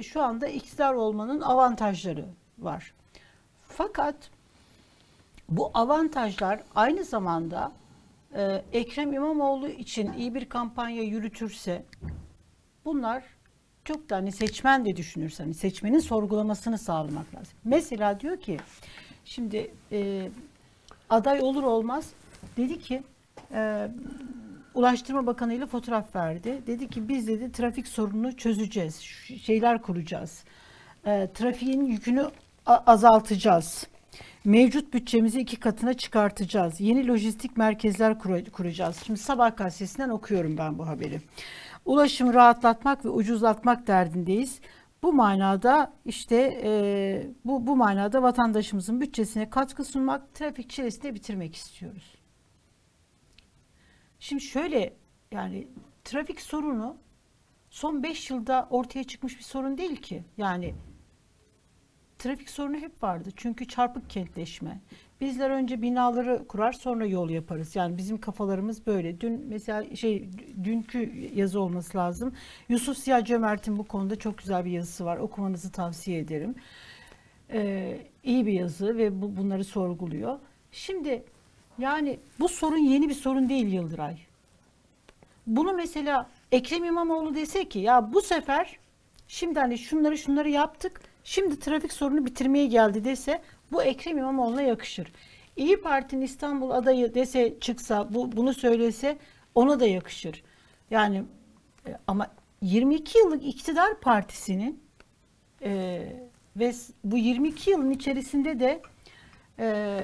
şu 0.02 0.22
anda 0.22 0.48
iktidar 0.48 0.94
olmanın 0.94 1.42
avantajları 1.42 2.26
var. 2.60 2.94
Fakat 3.64 4.16
bu 5.50 5.72
avantajlar 5.74 6.64
aynı 6.76 7.04
zamanda 7.04 7.72
e, 8.36 8.64
Ekrem 8.74 9.14
İmamoğlu 9.14 9.70
için 9.70 10.14
iyi 10.14 10.36
bir 10.36 10.50
kampanya 10.50 11.04
yürütürse 11.04 11.84
bunlar 12.86 13.24
çok 13.86 14.10
da 14.10 14.16
hani 14.16 14.32
seçmen 14.32 14.86
de 14.86 14.96
düşünürse 14.96 15.44
hani 15.44 15.54
seçmenin 15.54 16.00
sorgulamasını 16.00 16.78
sağlamak 16.78 17.36
lazım. 17.36 17.54
Mesela 17.64 18.20
diyor 18.20 18.40
ki 18.40 18.58
şimdi 19.26 19.72
e, 19.92 20.30
aday 21.10 21.42
olur 21.42 21.64
olmaz 21.64 22.10
dedi 22.58 22.80
ki 22.80 23.04
e, 23.54 23.88
Ulaştırma 24.74 25.28
Bakanı 25.28 25.54
ile 25.54 25.66
fotoğraf 25.66 26.16
verdi. 26.16 26.62
Dedi 26.68 26.90
ki 26.90 27.10
biz 27.10 27.28
dedi 27.28 27.52
trafik 27.52 27.88
sorununu 27.88 28.38
çözeceğiz. 28.38 29.00
Şeyler 29.42 29.82
kuracağız. 29.82 30.44
E, 31.06 31.30
trafiğin 31.34 31.86
yükünü 31.86 32.26
azaltacağız. 32.66 33.88
Mevcut 34.46 34.94
bütçemizi 34.94 35.40
iki 35.40 35.60
katına 35.60 35.94
çıkartacağız. 35.94 36.82
Yeni 36.82 37.08
lojistik 37.08 37.58
merkezler 37.58 38.20
kura- 38.20 38.52
kuracağız. 38.52 38.98
Şimdi 39.06 39.20
Sabah 39.20 39.58
gazetesinden 39.58 40.10
okuyorum 40.10 40.58
ben 40.58 40.78
bu 40.78 40.88
haberi. 40.88 41.22
Ulaşımı 41.86 42.34
rahatlatmak 42.34 43.06
ve 43.06 43.10
ucuzlatmak 43.10 43.88
derdindeyiz. 43.88 44.60
Bu 45.04 45.14
manada 45.14 45.94
işte 46.06 46.60
e, 46.64 46.72
bu 47.46 47.68
bu 47.68 47.76
manada 47.76 48.24
vatandaşımızın 48.24 49.02
bütçesine 49.02 49.50
katkı 49.50 49.84
sunmak, 49.86 50.34
trafik 50.34 50.70
çilesini 50.70 51.14
bitirmek 51.16 51.56
istiyoruz. 51.56 52.16
Şimdi 54.20 54.42
şöyle 54.44 54.94
yani 55.32 55.68
trafik 56.04 56.42
sorunu 56.42 56.98
son 57.70 58.04
5 58.04 58.30
yılda 58.30 58.68
ortaya 58.70 59.04
çıkmış 59.04 59.38
bir 59.38 59.44
sorun 59.44 59.78
değil 59.78 59.96
ki. 59.96 60.24
Yani 60.38 60.76
trafik 62.20 62.50
sorunu 62.50 62.78
hep 62.78 63.04
vardı. 63.04 63.30
Çünkü 63.36 63.68
çarpık 63.68 64.10
kentleşme. 64.10 64.80
Bizler 65.22 65.50
önce 65.50 65.82
binaları 65.82 66.48
kurar 66.48 66.74
sonra 66.74 67.06
yol 67.06 67.30
yaparız. 67.30 67.76
Yani 67.76 67.98
bizim 67.98 68.22
kafalarımız 68.22 68.88
böyle. 68.88 69.22
Dün 69.22 69.46
mesela 69.50 69.96
şey 69.96 70.30
dünkü 70.64 71.30
yazı 71.36 71.60
olması 71.60 71.98
lazım. 71.98 72.34
Yusuf 72.70 72.98
Ziya 72.98 73.26
Cömert'in 73.26 73.78
bu 73.78 73.84
konuda 73.84 74.16
çok 74.16 74.38
güzel 74.38 74.66
bir 74.66 74.72
yazısı 74.72 75.06
var. 75.06 75.18
Okumanızı 75.18 75.72
tavsiye 75.72 76.20
ederim. 76.20 76.56
Ee, 77.52 77.98
iyi 78.24 78.46
bir 78.46 78.54
yazı 78.54 78.98
ve 78.98 79.22
bu, 79.22 79.38
bunları 79.38 79.64
sorguluyor. 79.64 80.40
Şimdi 80.72 81.24
yani 81.80 82.20
bu 82.40 82.50
sorun 82.50 82.78
yeni 82.78 83.10
bir 83.10 83.14
sorun 83.14 83.50
değil 83.50 83.68
Yıldıray. 83.68 84.18
Bunu 85.48 85.74
mesela 85.74 86.30
Ekrem 86.52 86.86
İmamoğlu 86.86 87.36
dese 87.36 87.70
ki 87.70 87.80
ya 87.80 88.14
bu 88.14 88.22
sefer 88.22 88.80
şimdi 89.28 89.60
hani 89.60 89.78
şunları 89.78 90.18
şunları 90.18 90.50
yaptık. 90.50 91.09
Şimdi 91.30 91.60
trafik 91.60 91.94
sorunu 91.94 92.26
bitirmeye 92.26 92.66
geldi 92.66 93.04
dese 93.04 93.42
bu 93.72 93.84
Ekrem 93.84 94.18
İmamoğlu'na 94.18 94.62
yakışır. 94.62 95.12
İyi 95.56 95.82
Parti'nin 95.82 96.22
İstanbul 96.22 96.70
adayı 96.70 97.14
dese 97.14 97.60
çıksa 97.60 98.14
bu 98.14 98.32
bunu 98.32 98.54
söylese 98.54 99.18
ona 99.56 99.80
da 99.80 99.88
yakışır. 99.88 100.44
Yani 100.92 101.24
e, 101.88 101.98
ama 102.08 102.32
22 102.62 103.18
yıllık 103.18 103.46
iktidar 103.46 104.00
partisinin 104.00 104.84
e, 105.64 106.02
ve 106.56 106.74
bu 107.04 107.18
22 107.18 107.70
yılın 107.70 107.92
içerisinde 107.92 108.60
de 108.60 108.82
e, 109.60 110.00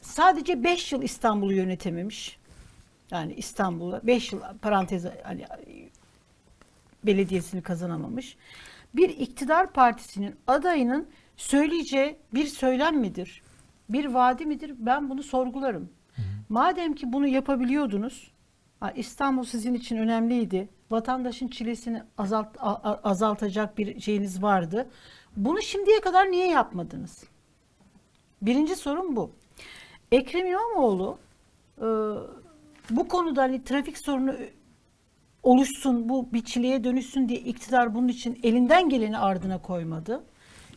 sadece 0.00 0.64
5 0.64 0.92
yıl 0.92 1.02
İstanbul'u 1.02 1.52
yönetememiş. 1.52 2.38
Yani 3.10 3.34
İstanbul'a 3.34 4.06
5 4.06 4.32
yıl 4.32 4.40
parantez 4.62 5.04
hani 5.22 5.46
belediyesini 7.08 7.62
kazanamamış. 7.62 8.36
Bir 8.94 9.08
iktidar 9.08 9.72
partisinin 9.72 10.36
adayının 10.46 11.08
söyleyeceği 11.36 12.16
bir 12.34 12.46
söylem 12.46 12.98
midir? 12.98 13.42
Bir 13.88 14.04
vaadi 14.04 14.46
midir? 14.46 14.74
Ben 14.78 15.10
bunu 15.10 15.22
sorgularım. 15.22 15.90
Madem 16.48 16.94
ki 16.94 17.12
bunu 17.12 17.26
yapabiliyordunuz, 17.26 18.30
İstanbul 18.96 19.44
sizin 19.44 19.74
için 19.74 19.96
önemliydi. 19.96 20.68
Vatandaşın 20.90 21.48
çilesini 21.48 22.02
azalt, 22.18 22.48
azaltacak 23.04 23.78
bir 23.78 24.00
şeyiniz 24.00 24.42
vardı. 24.42 24.88
Bunu 25.36 25.62
şimdiye 25.62 26.00
kadar 26.00 26.30
niye 26.30 26.48
yapmadınız? 26.48 27.24
Birinci 28.42 28.76
sorun 28.76 29.16
bu. 29.16 29.30
Ekrem 30.12 30.46
İmamoğlu 30.46 31.18
e, 31.78 31.86
bu 32.90 33.08
konuda 33.08 33.42
hani 33.42 33.64
trafik 33.64 33.98
sorunu 33.98 34.34
oluşsun, 35.42 36.08
bu 36.08 36.32
bir 36.32 36.44
çileye 36.44 36.84
dönüşsün 36.84 37.28
diye 37.28 37.38
iktidar 37.40 37.94
bunun 37.94 38.08
için 38.08 38.40
elinden 38.42 38.88
geleni 38.88 39.18
ardına 39.18 39.62
koymadı. 39.62 40.24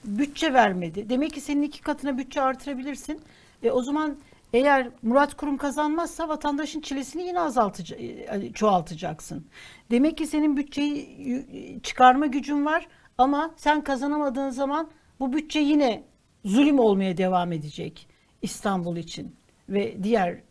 Bütçe 0.05 0.53
vermedi. 0.53 1.09
Demek 1.09 1.33
ki 1.33 1.41
senin 1.41 1.61
iki 1.61 1.81
katına 1.81 2.17
bütçe 2.17 2.41
artırabilirsin. 2.41 3.21
E, 3.63 3.71
o 3.71 3.81
zaman 3.81 4.17
eğer 4.53 4.89
Murat 5.01 5.33
Kurum 5.33 5.57
kazanmazsa 5.57 6.29
vatandaşın 6.29 6.81
çilesini 6.81 7.23
yine 7.23 7.37
azaltaca- 7.39 7.95
e, 7.97 8.53
çoğaltacaksın. 8.53 9.45
Demek 9.91 10.17
ki 10.17 10.27
senin 10.27 10.57
bütçeyi 10.57 11.79
çıkarma 11.83 12.25
gücün 12.25 12.65
var 12.65 12.87
ama 13.17 13.51
sen 13.57 13.83
kazanamadığın 13.83 14.49
zaman 14.49 14.89
bu 15.19 15.33
bütçe 15.33 15.59
yine 15.59 16.03
zulüm 16.45 16.79
olmaya 16.79 17.17
devam 17.17 17.51
edecek 17.51 18.07
İstanbul 18.41 18.97
için 18.97 19.35
ve 19.69 20.03
diğer 20.03 20.41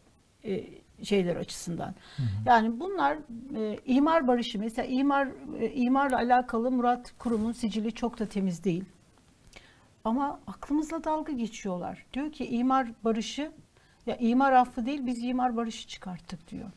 e, 0.45 0.65
şeyler 1.03 1.37
açısından. 1.37 1.95
Yani 2.47 2.81
bunlar 2.81 3.19
e, 3.57 3.79
imar 3.87 4.29
barışı 4.29 4.59
mesela 4.59 4.89
imar 4.89 5.29
e, 5.59 5.73
imarla 5.73 6.17
alakalı 6.17 6.71
Murat 6.71 7.13
Kurum'un 7.19 7.53
sicili 7.53 7.93
çok 7.93 8.19
da 8.19 8.27
temiz 8.27 8.65
değil. 8.65 8.85
Ama 10.05 10.41
aklımızla 10.47 11.05
dalga 11.05 11.33
geçiyorlar. 11.33 12.07
Diyor 12.13 12.33
ki 12.33 12.47
imar 12.47 12.89
barışı 13.05 13.53
ya 14.07 14.17
imar 14.17 14.53
affı 14.53 14.87
değil 14.87 15.07
biz 15.07 15.25
imar 15.25 15.57
barışı 15.57 15.89
çıkarttık 15.89 16.51
diyor. 16.51 16.71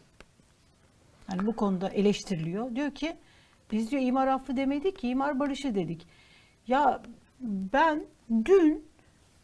Yani 1.32 1.46
bu 1.48 1.56
konuda 1.56 1.90
eleştiriliyor. 1.90 2.76
Diyor 2.76 2.92
ki 2.92 3.16
biz 3.72 3.92
diyor 3.92 4.02
imar 4.02 4.28
affı 4.28 4.58
demedik 4.58 5.00
ki 5.00 5.08
imar 5.08 5.40
barışı 5.40 5.76
dedik. 5.76 6.08
Ya 6.68 7.02
ben 7.42 8.06
dün 8.46 8.86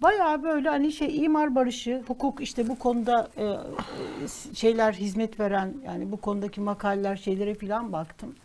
bayağı 0.01 0.43
böyle 0.43 0.69
hani 0.69 0.91
şey 0.91 1.23
imar 1.25 1.55
barışı, 1.55 2.03
hukuk 2.07 2.41
işte 2.41 2.67
bu 2.67 2.79
konuda 2.79 3.29
e, 3.37 3.45
e, 3.45 4.55
şeyler 4.55 4.93
hizmet 4.93 5.39
veren 5.39 5.73
yani 5.85 6.11
bu 6.11 6.17
konudaki 6.17 6.61
makaleler 6.61 7.15
şeylere 7.15 7.55
filan 7.55 7.93
baktım. 7.93 8.35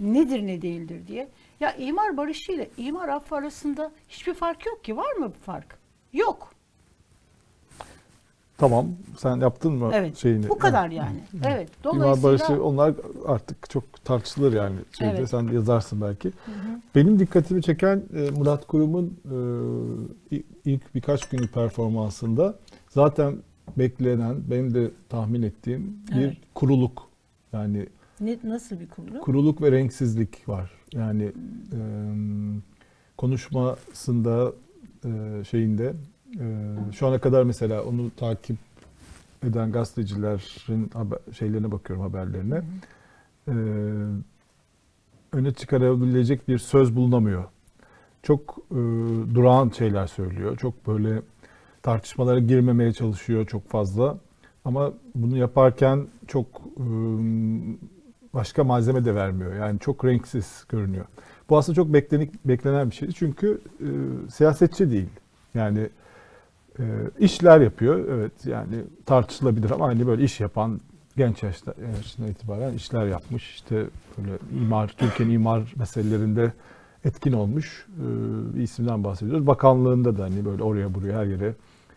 Nedir 0.00 0.46
ne 0.46 0.62
değildir 0.62 1.06
diye. 1.06 1.28
Ya 1.60 1.72
imar 1.74 2.16
barışı 2.16 2.52
ile 2.52 2.70
imar 2.76 3.08
affı 3.08 3.36
arasında 3.36 3.92
hiçbir 4.08 4.34
fark 4.34 4.66
yok 4.66 4.84
ki. 4.84 4.96
Var 4.96 5.12
mı 5.12 5.28
bir 5.28 5.40
fark? 5.40 5.78
Yok. 6.12 6.53
Tamam 8.58 8.86
sen 9.18 9.36
yaptın 9.36 9.72
mı 9.72 9.90
Evet. 9.92 10.16
şeyini? 10.16 10.48
Bu 10.48 10.58
kadar 10.58 10.90
yani. 10.90 11.24
Evet. 11.44 11.68
İmar 11.84 11.94
Dolayısıyla 11.94 12.22
barışı 12.32 12.64
onlar 12.64 12.94
artık 13.26 13.70
çok 13.70 14.04
tartışılır 14.04 14.52
yani. 14.52 14.76
Şeyde, 14.98 15.16
Evet. 15.18 15.28
Sen 15.28 15.48
yazarsın 15.48 16.00
belki. 16.00 16.32
Benim 16.94 17.18
dikkatimi 17.18 17.62
çeken 17.62 18.02
e, 18.16 18.30
Murat 18.30 18.66
Kurum'un 18.66 19.18
e, 20.30 20.42
ilk 20.64 20.94
birkaç 20.94 21.28
günlük 21.28 21.52
performansında 21.54 22.58
zaten 22.90 23.36
beklenen, 23.78 24.36
benim 24.50 24.74
de 24.74 24.90
tahmin 25.08 25.42
ettiğim 25.42 25.96
bir 26.16 26.24
Evet. 26.24 26.36
kuruluk. 26.54 27.08
Yani 27.52 27.86
ne, 28.20 28.38
nasıl 28.44 28.80
bir 28.80 28.88
kurulu? 28.88 29.20
kuruluk 29.20 29.62
ve 29.62 29.72
renksizlik 29.72 30.48
var. 30.48 30.70
Yani 30.92 31.32
e, 31.72 31.78
konuşmasında 33.16 34.52
e, 35.04 35.44
şeyinde 35.44 35.94
şu 36.92 37.06
ana 37.06 37.18
kadar 37.18 37.42
mesela 37.42 37.82
onu 37.82 38.10
takip 38.16 38.56
eden 39.46 39.72
gazetecilerin 39.72 40.90
haber, 40.94 41.18
şeylerine 41.32 41.72
bakıyorum 41.72 42.04
haberlerine. 42.04 42.62
E, 43.48 43.54
öne 45.32 45.52
çıkarabilecek 45.52 46.48
bir 46.48 46.58
söz 46.58 46.96
bulunamıyor. 46.96 47.44
Çok 48.22 48.56
e, 48.70 48.74
durağan 49.34 49.68
şeyler 49.68 50.06
söylüyor. 50.06 50.56
Çok 50.56 50.86
böyle 50.86 51.22
tartışmalara 51.82 52.38
girmemeye 52.38 52.92
çalışıyor 52.92 53.46
çok 53.46 53.68
fazla. 53.68 54.18
Ama 54.64 54.92
bunu 55.14 55.36
yaparken 55.36 56.06
çok 56.26 56.46
e, 56.76 56.86
başka 58.34 58.64
malzeme 58.64 59.04
de 59.04 59.14
vermiyor. 59.14 59.54
Yani 59.54 59.78
çok 59.78 60.04
renksiz 60.04 60.64
görünüyor. 60.68 61.04
Bu 61.48 61.58
aslında 61.58 61.76
çok 61.76 61.92
beklenik, 61.92 62.44
beklenen 62.44 62.90
bir 62.90 62.94
şey. 62.94 63.12
Çünkü 63.12 63.60
e, 63.80 63.88
siyasetçi 64.30 64.90
değil. 64.90 65.08
Yani 65.54 65.88
e, 66.78 66.84
işler 67.18 67.60
yapıyor. 67.60 68.08
Evet 68.08 68.46
yani 68.46 68.84
tartışılabilir 69.06 69.70
ama 69.70 69.86
hani 69.86 70.06
böyle 70.06 70.24
iş 70.24 70.40
yapan 70.40 70.80
genç 71.16 71.42
yaşta, 71.42 71.74
itibaren 72.30 72.72
işler 72.72 73.06
yapmış. 73.06 73.54
İşte 73.54 73.86
böyle 74.18 74.38
imar, 74.60 74.88
Türkiye'nin 74.88 75.34
imar 75.34 75.72
meselelerinde 75.76 76.52
etkin 77.04 77.32
olmuş 77.32 77.86
e, 77.98 78.04
bir 78.54 78.62
isimden 78.62 79.04
bahsediyoruz. 79.04 79.46
Bakanlığında 79.46 80.18
da 80.18 80.22
hani 80.22 80.44
böyle 80.44 80.62
oraya 80.62 80.94
buraya 80.94 81.18
her 81.18 81.26
yere 81.26 81.54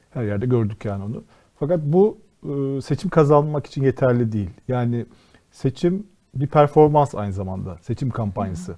her 0.10 0.24
yerde 0.24 0.46
gördük 0.46 0.86
yani 0.86 1.04
onu. 1.04 1.24
Fakat 1.60 1.80
bu 1.84 2.18
e, 2.44 2.82
seçim 2.82 3.10
kazanmak 3.10 3.68
için 3.68 3.84
yeterli 3.84 4.32
değil. 4.32 4.50
Yani 4.68 5.06
seçim 5.52 6.08
bir 6.36 6.48
performans 6.48 7.16
aynı 7.16 7.34
zamanda. 7.34 7.78
Seçim 7.82 8.10
kampanyası. 8.10 8.76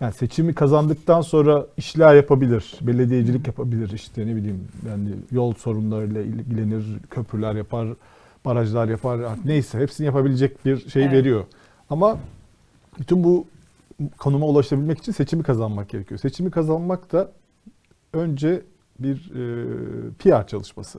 Yani 0.00 0.12
seçimi 0.12 0.54
kazandıktan 0.54 1.20
sonra 1.20 1.66
işler 1.76 2.14
yapabilir, 2.14 2.74
belediyecilik 2.80 3.46
yapabilir, 3.46 3.90
işte 3.90 4.26
ne 4.26 4.36
bileyim 4.36 4.68
yani 4.88 5.08
yol 5.30 5.54
sorunlarıyla 5.54 6.22
ilgilenir, 6.22 6.84
köprüler 7.10 7.54
yapar, 7.54 7.88
barajlar 8.44 8.88
yapar, 8.88 9.20
neyse 9.44 9.78
hepsini 9.78 10.06
yapabilecek 10.06 10.64
bir 10.64 10.88
şey 10.88 11.02
Evet. 11.02 11.12
veriyor. 11.12 11.44
Ama 11.90 12.18
bütün 12.98 13.24
bu 13.24 13.46
konuma 14.18 14.46
ulaşabilmek 14.46 14.98
için 14.98 15.12
seçimi 15.12 15.42
kazanmak 15.42 15.88
gerekiyor. 15.88 16.20
Seçimi 16.20 16.50
kazanmak 16.50 17.12
da 17.12 17.32
önce 18.12 18.62
bir 18.98 19.30
e, 19.34 20.10
PR 20.18 20.46
çalışması 20.46 20.98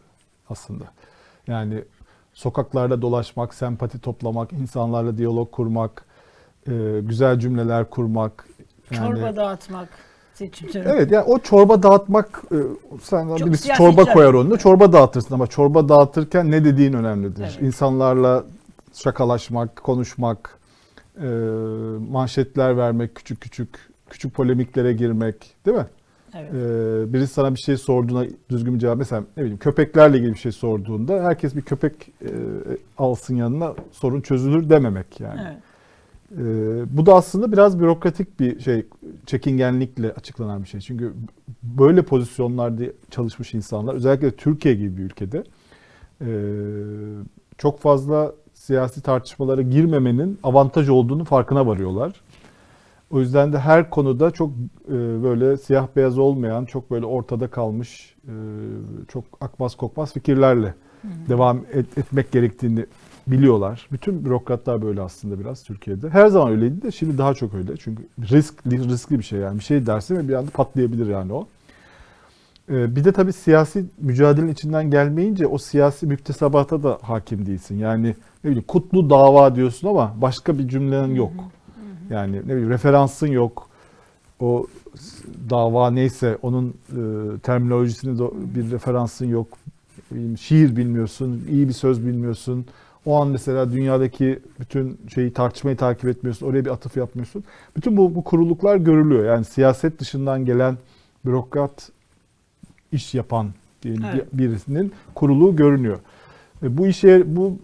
aslında. 0.49 0.83
Yani 1.47 1.83
sokaklarda 2.33 3.01
dolaşmak, 3.01 3.53
sempati 3.53 3.99
toplamak, 3.99 4.53
insanlarla 4.53 5.17
diyalog 5.17 5.51
kurmak, 5.51 6.05
e, 6.67 6.99
güzel 7.01 7.39
cümleler 7.39 7.89
kurmak. 7.89 8.45
Yani, 8.91 9.07
Çorba 9.07 9.35
dağıtmak 9.35 9.89
seçim 10.33 10.71
töreni. 10.71 10.89
Evet 10.89 11.11
yani 11.11 11.23
o 11.23 11.39
çorba 11.39 11.83
dağıtmak 11.83 12.41
e, 12.51 12.57
sen 13.01 13.37
Çok 13.37 13.47
birisi 13.47 13.73
çorba 13.73 14.05
koyar 14.05 14.33
onunla. 14.33 14.57
Çorba 14.57 14.93
dağıtırsın 14.93 15.33
ama 15.33 15.47
çorba 15.47 15.89
dağıtırken 15.89 16.51
ne 16.51 16.65
dediğin 16.65 16.93
önemlidir. 16.93 17.43
Evet. 17.43 17.61
İnsanlarla 17.61 18.43
şakalaşmak, 18.93 19.83
konuşmak, 19.83 20.59
e, 21.21 21.27
manşetler 22.09 22.77
vermek, 22.77 23.15
küçük 23.15 23.41
küçük 23.41 23.91
küçük 24.09 24.33
polemiklere 24.33 24.93
girmek, 24.93 25.55
değil 25.65 25.77
mi? 25.77 25.85
Evet. 26.35 26.49
Ee, 26.53 27.13
birisi 27.13 27.33
sana 27.33 27.55
bir 27.55 27.59
şey 27.59 27.77
sorduğuna 27.77 28.25
düzgün 28.49 28.73
bir 28.73 28.79
cevap 28.79 28.97
mesela 28.97 29.23
ne 29.37 29.43
bileyim 29.43 29.57
köpeklerle 29.57 30.17
ilgili 30.17 30.33
bir 30.33 30.39
şey 30.39 30.51
sorduğunda 30.51 31.23
herkes 31.23 31.55
bir 31.55 31.61
köpek 31.61 31.93
e, 32.21 32.29
alsın 32.97 33.35
yanına 33.35 33.73
sorun 33.91 34.21
çözülür 34.21 34.69
dememek 34.69 35.19
yani. 35.19 35.41
evet. 35.45 35.57
Ee, 36.37 36.97
bu 36.97 37.05
da 37.05 37.15
aslında 37.15 37.51
biraz 37.51 37.79
bürokratik 37.79 38.39
bir 38.39 38.59
şey 38.59 38.85
çekingenlikle 39.25 40.11
açıklanan 40.13 40.63
bir 40.63 40.67
şey. 40.67 40.79
Çünkü 40.81 41.13
böyle 41.63 42.01
pozisyonlarda 42.01 42.83
çalışmış 43.11 43.53
insanlar 43.53 43.93
özellikle 43.93 44.31
Türkiye 44.31 44.75
gibi 44.75 44.97
bir 44.97 45.03
ülkede 45.03 45.43
e, 46.21 46.29
çok 47.57 47.79
fazla 47.79 48.33
siyasi 48.53 49.01
tartışmalara 49.01 49.61
girmemenin 49.61 50.39
avantaj 50.43 50.89
olduğunu 50.89 51.23
farkına 51.25 51.67
varıyorlar. 51.67 52.21
O 53.11 53.19
yüzden 53.19 53.53
de 53.53 53.59
her 53.59 53.89
konuda 53.89 54.31
çok 54.31 54.51
e, 54.87 54.93
böyle 55.23 55.57
siyah 55.57 55.87
beyaz 55.95 56.17
olmayan, 56.17 56.65
çok 56.65 56.91
böyle 56.91 57.05
ortada 57.05 57.47
kalmış, 57.47 58.15
e, 58.25 58.33
çok 59.07 59.23
akmaz 59.41 59.75
kokmaz 59.75 60.13
fikirlerle 60.13 60.73
devam 61.29 61.57
et- 61.73 61.97
etmek 61.97 62.31
gerektiğini 62.31 62.85
biliyorlar. 63.27 63.87
Bütün 63.91 64.25
bürokratlar 64.25 64.81
böyle 64.81 65.01
aslında 65.01 65.39
biraz 65.39 65.63
Türkiye'de. 65.63 66.09
Her 66.09 66.27
zaman 66.27 66.51
öyleydi 66.51 66.81
de 66.81 66.91
şimdi 66.91 67.17
daha 67.17 67.33
çok 67.33 67.53
öyle. 67.53 67.77
Çünkü 67.77 68.03
riskli, 68.21 68.89
riskli 68.89 69.19
bir 69.19 69.23
şey 69.23 69.39
yani. 69.39 69.59
Bir 69.59 69.63
şey 69.63 69.85
dersin 69.85 70.15
ve 70.15 70.27
bir 70.27 70.33
anda 70.33 70.51
patlayabilir 70.51 71.07
yani 71.07 71.33
o. 71.33 71.47
Ee, 72.69 72.95
Bir 72.95 73.03
de 73.03 73.11
tabii 73.11 73.33
siyasi 73.33 73.85
mücadelenin 74.01 74.51
içinden 74.51 74.91
gelmeyince 74.91 75.47
o 75.47 75.57
siyasi 75.57 76.07
müktesebata 76.07 76.83
da 76.83 76.97
hakim 77.01 77.45
değilsin. 77.45 77.77
Yani 77.77 78.07
ne 78.43 78.49
bileyim 78.49 78.65
kutlu 78.67 79.09
dava 79.09 79.55
diyorsun 79.55 79.87
ama 79.87 80.13
başka 80.21 80.57
bir 80.57 80.67
cümlenin 80.67 81.15
yok. 81.15 81.31
Yani 82.09 82.37
ne 82.37 82.45
bileyim 82.45 82.69
referansın 82.69 83.27
yok. 83.27 83.67
O 84.39 84.67
dava 85.49 85.91
neyse 85.91 86.37
onun 86.41 86.67
e, 86.69 87.01
terminolojisini 87.39 88.19
bir 88.55 88.71
referansın 88.71 89.25
yok. 89.25 89.47
Şiir 90.39 90.75
bilmiyorsun, 90.75 91.43
iyi 91.49 91.67
bir 91.67 91.73
söz 91.73 92.05
bilmiyorsun. 92.07 92.65
O 93.05 93.21
an 93.21 93.27
mesela 93.27 93.71
dünyadaki 93.71 94.39
bütün 94.59 94.99
şeyi 95.13 95.33
tartışmayı 95.33 95.77
takip 95.77 96.05
etmiyorsun, 96.09 96.47
oraya 96.47 96.65
bir 96.65 96.69
atıf 96.69 96.97
yapmıyorsun. 96.97 97.43
Bütün 97.75 97.97
bu, 97.97 98.15
bu 98.15 98.23
kuruluklar 98.23 98.75
görülüyor. 98.77 99.25
Yani 99.25 99.45
siyaset 99.45 99.99
dışından 99.99 100.45
gelen 100.45 100.77
bürokrat 101.25 101.89
iş 102.91 103.13
yapan 103.13 103.47
diyelim 103.83 104.03
Evet. 104.13 104.33
bir- 104.33 104.37
birisinin 104.37 104.91
kuruluğu 105.15 105.55
görünüyor. 105.55 105.99
E, 106.63 106.77
bu 106.77 106.87
işe 106.87 107.35
bu 107.35 107.57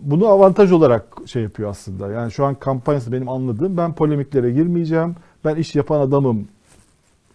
bunu 0.00 0.26
avantaj 0.26 0.72
olarak 0.72 1.04
şey 1.26 1.42
yapıyor 1.42 1.70
aslında. 1.70 2.10
Yani 2.12 2.32
şu 2.32 2.44
an 2.44 2.54
kampanyası 2.54 3.12
benim 3.12 3.28
anladığım 3.28 3.76
ben 3.76 3.94
polemiklere 3.94 4.50
girmeyeceğim. 4.50 5.16
Ben 5.44 5.56
iş 5.56 5.74
yapan 5.74 6.00
adamım 6.00 6.48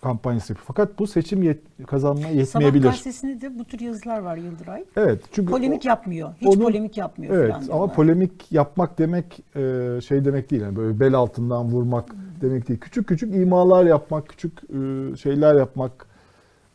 kampanyası 0.07 0.53
yapıyor. 0.53 0.65
Fakat 0.67 0.99
bu 0.99 1.07
seçim 1.07 1.43
yet- 1.43 1.85
kazanmaya 1.87 2.21
Sabah 2.25 2.35
yetmeyebilir. 2.35 2.83
gazetesinde 2.83 3.41
de 3.41 3.59
bu 3.59 3.65
tür 3.65 3.79
yazılar 3.79 4.19
var 4.19 4.37
Yıldıray. 4.37 4.85
Evet. 4.97 5.21
Çünkü 5.31 5.51
Polemik 5.51 5.85
o- 5.85 5.87
yapmıyor. 5.87 6.29
Hiç 6.41 6.47
onun- 6.47 6.63
polemik 6.63 6.97
yapmıyor 6.97 7.33
Evet 7.35 7.47
falan 7.51 7.59
ama 7.61 7.67
diyorlar. 7.67 7.95
polemik 7.95 8.51
yapmak 8.51 8.97
demek 8.97 9.39
e, 9.55 9.99
şey 10.01 10.25
demek 10.25 10.51
değil. 10.51 10.61
Yani 10.61 10.75
böyle 10.75 10.99
bel 10.99 11.13
altından 11.13 11.65
vurmak 11.65 12.09
demek 12.41 12.67
değil. 12.67 12.79
Küçük 12.79 13.07
küçük 13.07 13.35
imalar 13.35 13.85
yapmak, 13.85 14.29
küçük 14.29 14.53
e, 14.63 15.15
şeyler 15.17 15.55
yapmak, 15.55 16.05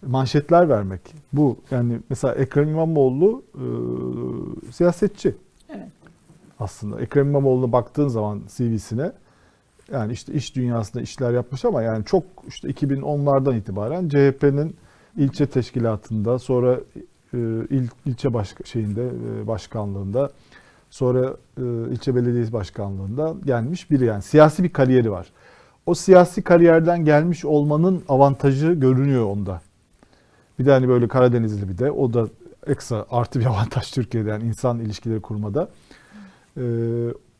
manşetler 0.06 0.68
vermek. 0.68 1.00
Bu 1.32 1.56
yani 1.70 1.98
mesela 2.10 2.34
Ekrem 2.34 2.68
İmamoğlu 2.68 3.42
e, 3.54 3.64
siyasetçi 4.72 5.34
Evet. 5.68 5.88
aslında. 6.60 7.00
Ekrem 7.00 7.26
İmamoğlu'na 7.28 7.72
baktığın 7.72 8.08
zaman 8.08 8.40
CV'sine 8.56 9.12
yani 9.92 10.12
işte 10.12 10.32
iş 10.32 10.56
dünyasında 10.56 11.02
işler 11.02 11.32
yapmış 11.32 11.64
ama 11.64 11.82
yani 11.82 12.04
çok 12.04 12.24
işte 12.48 12.68
2010'lardan 12.68 13.56
itibaren 13.56 14.08
CHP'nin 14.08 14.76
ilçe 15.16 15.46
teşkilatında 15.46 16.38
sonra 16.38 16.80
e, 17.34 17.38
il, 17.70 17.88
ilçe 18.06 18.34
baş, 18.34 18.54
şeyinde 18.64 19.08
e, 19.08 19.46
başkanlığında 19.46 20.30
sonra 20.90 21.36
e, 21.58 21.62
ilçe 21.92 22.14
belediyesi 22.14 22.52
başkanlığında 22.52 23.34
gelmiş 23.44 23.90
biri 23.90 24.04
yani 24.04 24.22
siyasi 24.22 24.64
bir 24.64 24.72
kariyeri 24.72 25.10
var. 25.10 25.32
O 25.86 25.94
siyasi 25.94 26.42
kariyerden 26.42 27.04
gelmiş 27.04 27.44
olmanın 27.44 28.02
avantajı 28.08 28.72
görünüyor 28.72 29.24
onda. 29.24 29.60
Bir 30.58 30.66
de 30.66 30.70
hani 30.70 30.88
böyle 30.88 31.08
Karadenizli 31.08 31.68
bir 31.68 31.78
de 31.78 31.90
o 31.90 32.12
da 32.12 32.28
ekstra 32.66 33.06
artı 33.10 33.40
bir 33.40 33.46
avantaj 33.50 33.90
Türkiye'de 33.90 34.30
yani 34.30 34.44
insan 34.44 34.78
ilişkileri 34.78 35.20
kurmada. 35.20 35.68
Ee, 36.56 36.62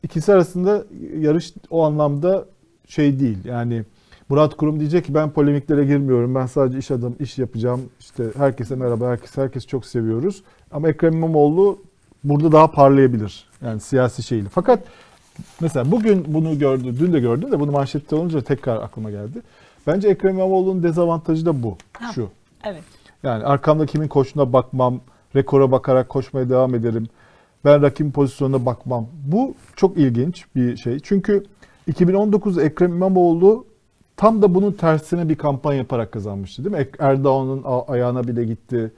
ikisi 0.08 0.32
arasında 0.32 0.84
yarış 1.18 1.52
o 1.70 1.84
anlamda 1.84 2.46
şey 2.88 3.20
değil. 3.20 3.44
Yani 3.44 3.84
Murat 4.28 4.56
Kurum 4.56 4.80
diyecek 4.80 5.04
ki 5.04 5.14
ben 5.14 5.30
polemiklere 5.30 5.84
girmiyorum. 5.84 6.34
Ben 6.34 6.46
sadece 6.46 6.78
iş 6.78 6.90
adam 6.90 7.14
iş 7.20 7.38
yapacağım. 7.38 7.80
İşte 8.00 8.24
herkese 8.36 8.76
merhaba, 8.76 9.08
herkes 9.08 9.36
herkes 9.36 9.66
çok 9.66 9.86
seviyoruz. 9.86 10.42
Ama 10.70 10.88
Ekrem 10.88 11.12
İmamoğlu 11.12 11.78
burada 12.24 12.52
daha 12.52 12.70
parlayabilir. 12.70 13.44
Yani 13.64 13.80
siyasi 13.80 14.22
şeyli. 14.22 14.48
Fakat 14.48 14.80
mesela 15.60 15.90
bugün 15.90 16.24
bunu 16.28 16.58
gördüm, 16.58 16.96
dün 17.00 17.12
de 17.12 17.20
gördüm 17.20 17.52
de 17.52 17.60
bunu 17.60 17.70
manşette 17.72 18.16
olunca 18.16 18.40
tekrar 18.40 18.76
aklıma 18.76 19.10
geldi. 19.10 19.42
Bence 19.86 20.08
Ekrem 20.08 20.34
İmamoğlu'nun 20.34 20.82
dezavantajı 20.82 21.46
da 21.46 21.62
bu. 21.62 21.76
Ha. 21.92 22.12
Şu. 22.14 22.28
Evet. 22.64 22.82
Yani 23.22 23.44
arkamda 23.44 23.86
kimin 23.86 24.08
koşuna 24.08 24.52
bakmam, 24.52 25.00
rekora 25.36 25.70
bakarak 25.70 26.08
koşmaya 26.08 26.50
devam 26.50 26.74
ederim. 26.74 27.08
Ben 27.64 27.82
rakibin 27.82 28.10
pozisyonuna 28.10 28.66
bakmam. 28.66 29.06
Bu 29.26 29.54
çok 29.76 29.96
ilginç 29.98 30.44
bir 30.56 30.76
şey. 30.76 30.98
Çünkü 31.00 31.44
2019 31.86 32.58
Ekrem 32.58 32.92
İmamoğlu 32.92 33.64
tam 34.16 34.42
da 34.42 34.54
bunun 34.54 34.72
tersine 34.72 35.28
bir 35.28 35.34
kampanya 35.34 35.78
yaparak 35.78 36.12
kazanmıştı 36.12 36.64
değil 36.64 36.76
mi? 36.76 36.88
Erdoğan'ın 36.98 37.64
ayağına 37.88 38.24
bile 38.24 38.44
gitti. 38.44 38.92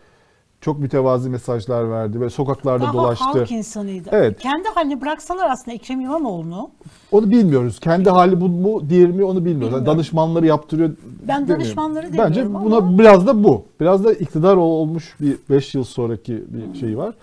Çok 0.61 0.79
mütevazi 0.79 1.31
mesajlar 1.31 1.91
verdi 1.91 2.21
ve 2.21 2.31
sokaklarda 2.31 2.85
Daha 2.85 2.93
dolaştı. 2.93 3.25
halk 3.25 3.51
insanıydı. 3.51 4.09
Evet. 4.13 4.39
Kendi 4.39 4.69
haline 4.69 5.01
bıraksalar 5.01 5.51
aslında 5.51 5.75
Ekrem 5.75 6.01
İmamoğlu'nu 6.01 6.71
Onu 7.13 7.31
bilmiyoruz. 7.31 7.81
Kendi 7.81 8.11
hali 8.11 8.41
bu 8.41 8.49
mu 8.49 8.91
değil 8.91 9.09
mi 9.09 9.25
onu 9.25 9.45
bilmiyoruz. 9.45 9.77
Yani 9.77 9.87
danışmanları 9.87 10.47
yaptırıyor. 10.47 10.91
Ben 11.29 11.29
demiyorum. 11.43 11.49
danışmanları 11.65 12.07
Bence 12.07 12.41
demiyorum 12.41 12.65
buna 12.65 12.77
ama- 12.77 12.99
biraz 12.99 13.27
da 13.27 13.45
bu. 13.45 13.65
Biraz 13.81 14.05
da 14.05 14.13
iktidar 14.13 14.57
olmuş 14.57 15.15
bir 15.21 15.37
5 15.51 15.75
yıl 15.75 15.85
sonraki 15.85 16.45
bir 16.49 16.79
şey 16.79 16.99
var. 16.99 17.15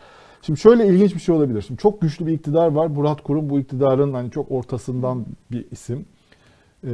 Şimdi 0.48 0.60
şöyle 0.60 0.88
ilginç 0.88 1.16
bir 1.16 1.20
şey 1.20 1.36
olabilir. 1.36 1.62
Şimdi 1.62 1.82
çok 1.82 2.02
güçlü 2.02 2.28
bir 2.28 2.32
iktidar 2.32 2.68
var. 2.68 2.88
Murat 2.88 3.24
Kurum 3.24 3.50
bu 3.50 3.60
iktidarın 3.60 4.14
hani 4.14 4.32
çok 4.32 4.52
ortasından 4.52 5.26
bir 5.52 5.66
isim. 5.72 6.06
Ee, 6.84 6.90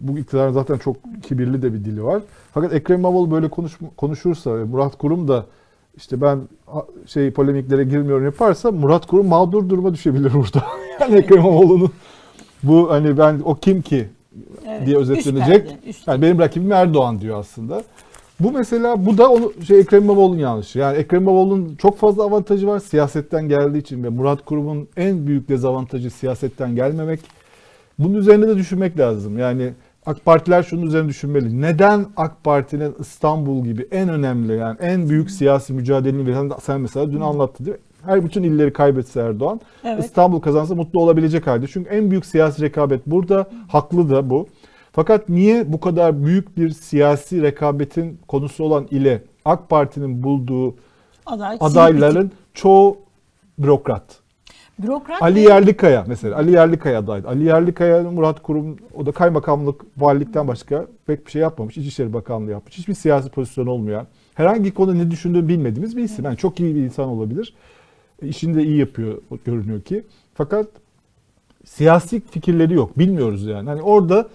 bu 0.00 0.18
iktidarın 0.18 0.52
zaten 0.52 0.78
çok 0.78 0.96
kibirli 1.22 1.62
de 1.62 1.74
bir 1.74 1.84
dili 1.84 2.04
var. 2.04 2.22
Fakat 2.52 2.72
Ekrem 2.72 2.98
İmamoğlu 2.98 3.30
böyle 3.30 3.48
konuş, 3.48 3.78
konuşursa 3.96 4.50
Murat 4.50 4.98
Kurum 4.98 5.28
da 5.28 5.46
işte 5.96 6.20
ben 6.20 6.40
şey 7.06 7.30
polemiklere 7.30 7.84
girmiyorum 7.84 8.24
yaparsa 8.24 8.70
Murat 8.70 9.06
Kurum 9.06 9.26
mağdur 9.26 9.68
duruma 9.68 9.94
düşebilir 9.94 10.32
burada. 10.32 10.64
yani 11.00 11.16
Ekrem 11.16 11.38
İmamoğlu'nun 11.38 11.90
bu 12.62 12.90
hani 12.90 13.18
ben 13.18 13.40
o 13.44 13.54
kim 13.54 13.82
ki 13.82 14.08
evet, 14.68 14.86
diye 14.86 14.98
üst 14.98 15.10
özetlenecek. 15.10 15.68
perde, 15.68 15.90
üst- 15.90 16.08
Yani 16.08 16.22
benim 16.22 16.38
rakibim 16.38 16.72
Erdoğan 16.72 17.20
diyor 17.20 17.38
aslında. 17.38 17.82
Bu 18.42 18.52
mesela 18.52 19.06
bu 19.06 19.18
da 19.18 19.30
onu 19.30 19.52
şey 19.66 19.80
Ekrem 19.80 20.02
İmamoğlu'nun 20.02 20.38
yanlışı. 20.38 20.78
Yani 20.78 20.96
Ekrem 20.96 21.22
İmamoğlu'nun 21.22 21.76
çok 21.76 21.98
fazla 21.98 22.22
avantajı 22.22 22.66
var 22.66 22.78
siyasetten 22.78 23.48
geldiği 23.48 23.78
için 23.78 24.04
ve 24.04 24.08
Murat 24.08 24.44
Kurum'un 24.44 24.88
en 24.96 25.26
büyük 25.26 25.48
dezavantajı 25.48 26.10
siyasetten 26.10 26.74
gelmemek. 26.74 27.20
Bunun 27.98 28.14
üzerine 28.14 28.48
de 28.48 28.56
düşünmek 28.56 28.98
lazım. 28.98 29.38
Yani 29.38 29.72
AK 30.06 30.24
Partiler 30.24 30.62
şunun 30.62 30.86
üzerine 30.86 31.08
düşünmeli. 31.08 31.60
Neden 31.60 32.06
AK 32.16 32.44
Parti'nin 32.44 32.94
İstanbul 33.00 33.64
gibi 33.64 33.88
en 33.90 34.08
önemli 34.08 34.56
yani 34.56 34.76
en 34.80 35.08
büyük 35.08 35.30
siyasi 35.30 35.72
mücadelenin 35.72 36.26
veren 36.26 36.52
sen 36.62 36.80
mesela 36.80 37.12
dün 37.12 37.20
anlattın 37.20 37.64
değil 37.64 37.76
mi? 37.76 37.82
Her 38.04 38.24
bütün 38.24 38.42
illeri 38.42 38.72
kaybetse 38.72 39.20
Erdoğan 39.20 39.60
Evet. 39.84 40.04
İstanbul 40.04 40.40
kazansa 40.40 40.74
mutlu 40.74 41.00
olabilecek 41.00 41.46
halde. 41.46 41.66
Çünkü 41.66 41.90
en 41.90 42.10
büyük 42.10 42.26
siyasi 42.26 42.62
rekabet 42.62 43.06
burada. 43.06 43.50
Haklı 43.68 44.10
da 44.10 44.30
bu. 44.30 44.46
Fakat 44.92 45.28
niye 45.28 45.72
bu 45.72 45.80
kadar 45.80 46.24
büyük 46.24 46.56
bir 46.56 46.70
siyasi 46.70 47.42
rekabetin 47.42 48.18
konusu 48.28 48.64
olan 48.64 48.86
ile 48.90 49.22
AK 49.44 49.68
Parti'nin 49.68 50.22
bulduğu 50.22 50.74
aday, 51.26 51.56
adayların 51.60 52.30
çoğu 52.54 52.96
bürokrat? 53.58 54.18
bürokrat 54.78 55.22
Ali 55.22 55.34
ve- 55.36 55.40
Yerlikaya 55.40 56.04
mesela. 56.08 56.36
Ali 56.36 56.50
Yerlikaya 56.50 56.98
adaydı. 56.98 57.28
Ali 57.28 57.44
Yerlikaya, 57.44 58.02
Murat 58.02 58.42
Kurum 58.42 58.76
o 58.94 59.06
da 59.06 59.12
kaymakamlık, 59.12 59.80
valilikten 59.98 60.48
başka 60.48 60.86
pek 61.06 61.26
bir 61.26 61.30
şey 61.30 61.42
yapmamış. 61.42 61.76
İçişleri 61.76 62.12
Bakanlığı 62.12 62.50
yapmış. 62.50 62.78
Hiçbir 62.78 62.94
siyasi 62.94 63.28
pozisyon 63.30 63.66
olmayan. 63.66 64.06
Herhangi 64.34 64.74
konuda 64.74 64.94
ne 64.94 65.10
düşündüğünü 65.10 65.48
bilmediğimiz 65.48 65.96
bir 65.96 66.02
isim. 66.02 66.24
Yani 66.24 66.36
çok 66.36 66.60
iyi 66.60 66.74
bir 66.74 66.80
insan 66.80 67.08
olabilir. 67.08 67.54
İşini 68.22 68.54
de 68.56 68.62
iyi 68.64 68.76
yapıyor 68.78 69.18
görünüyor 69.44 69.80
ki. 69.80 70.04
Fakat 70.34 70.66
siyasi 71.64 72.20
fikirleri 72.20 72.74
yok. 72.74 72.98
Bilmiyoruz 72.98 73.46
yani. 73.46 73.68
Hani 73.68 73.82
orada 73.82 74.28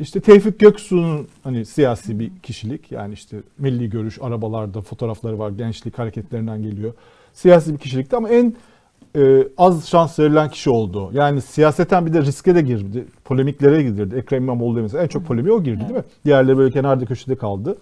işte 0.00 0.20
Tevfik 0.20 0.58
Göksu'nun 0.58 1.28
hani 1.44 1.64
siyasi 1.64 2.18
bir 2.18 2.30
kişilik 2.42 2.92
yani 2.92 3.14
işte 3.14 3.36
milli 3.58 3.90
görüş 3.90 4.18
arabalarda 4.20 4.80
fotoğrafları 4.80 5.38
var 5.38 5.50
gençlik 5.50 5.98
hareketlerinden 5.98 6.62
geliyor. 6.62 6.92
Siyasi 7.32 7.72
bir 7.72 7.78
kişilikti 7.78 8.16
ama 8.16 8.28
en 8.28 8.54
e, 9.16 9.48
az 9.58 9.88
şans 9.88 10.18
verilen 10.18 10.50
kişi 10.50 10.70
oldu. 10.70 11.10
Yani 11.12 11.40
siyaseten 11.40 12.06
bir 12.06 12.12
de 12.12 12.22
riske 12.22 12.54
de 12.54 12.60
girdi. 12.60 13.04
Polemiklere 13.24 13.82
girdi. 13.82 14.16
Ekrem 14.16 14.42
İmamoğlu 14.42 14.82
mesela 14.82 15.02
en 15.02 15.08
çok 15.08 15.26
polemiğe 15.26 15.54
o 15.54 15.62
girdi 15.62 15.80
değil 15.80 15.90
mi? 15.90 16.04
Diğerleri 16.24 16.58
böyle 16.58 16.70
kenarda 16.70 17.04
köşede 17.04 17.36
kaldı. 17.36 17.78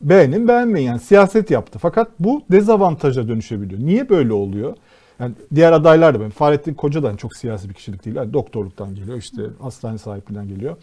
Beğenin 0.00 0.48
beğenmeyin 0.48 0.86
yani 0.86 1.00
siyaset 1.00 1.50
yaptı. 1.50 1.78
Fakat 1.78 2.08
bu 2.18 2.42
dezavantaja 2.50 3.28
dönüşebiliyor. 3.28 3.80
Niye 3.80 4.08
böyle 4.08 4.32
oluyor? 4.32 4.76
Yani 5.20 5.34
diğer 5.54 5.72
adaylar 5.72 6.14
da 6.14 6.20
ben 6.20 6.30
Fahrettin 6.30 6.74
Koca 6.74 7.02
da 7.02 7.08
hani 7.08 7.18
çok 7.18 7.36
siyasi 7.36 7.68
bir 7.68 7.74
kişilik 7.74 8.04
değil. 8.04 8.16
Yani 8.16 8.32
doktorluktan 8.32 8.94
geliyor 8.94 9.18
işte 9.18 9.42
hastane 9.60 9.98
sahipliğinden 9.98 10.48
geliyor. 10.48 10.76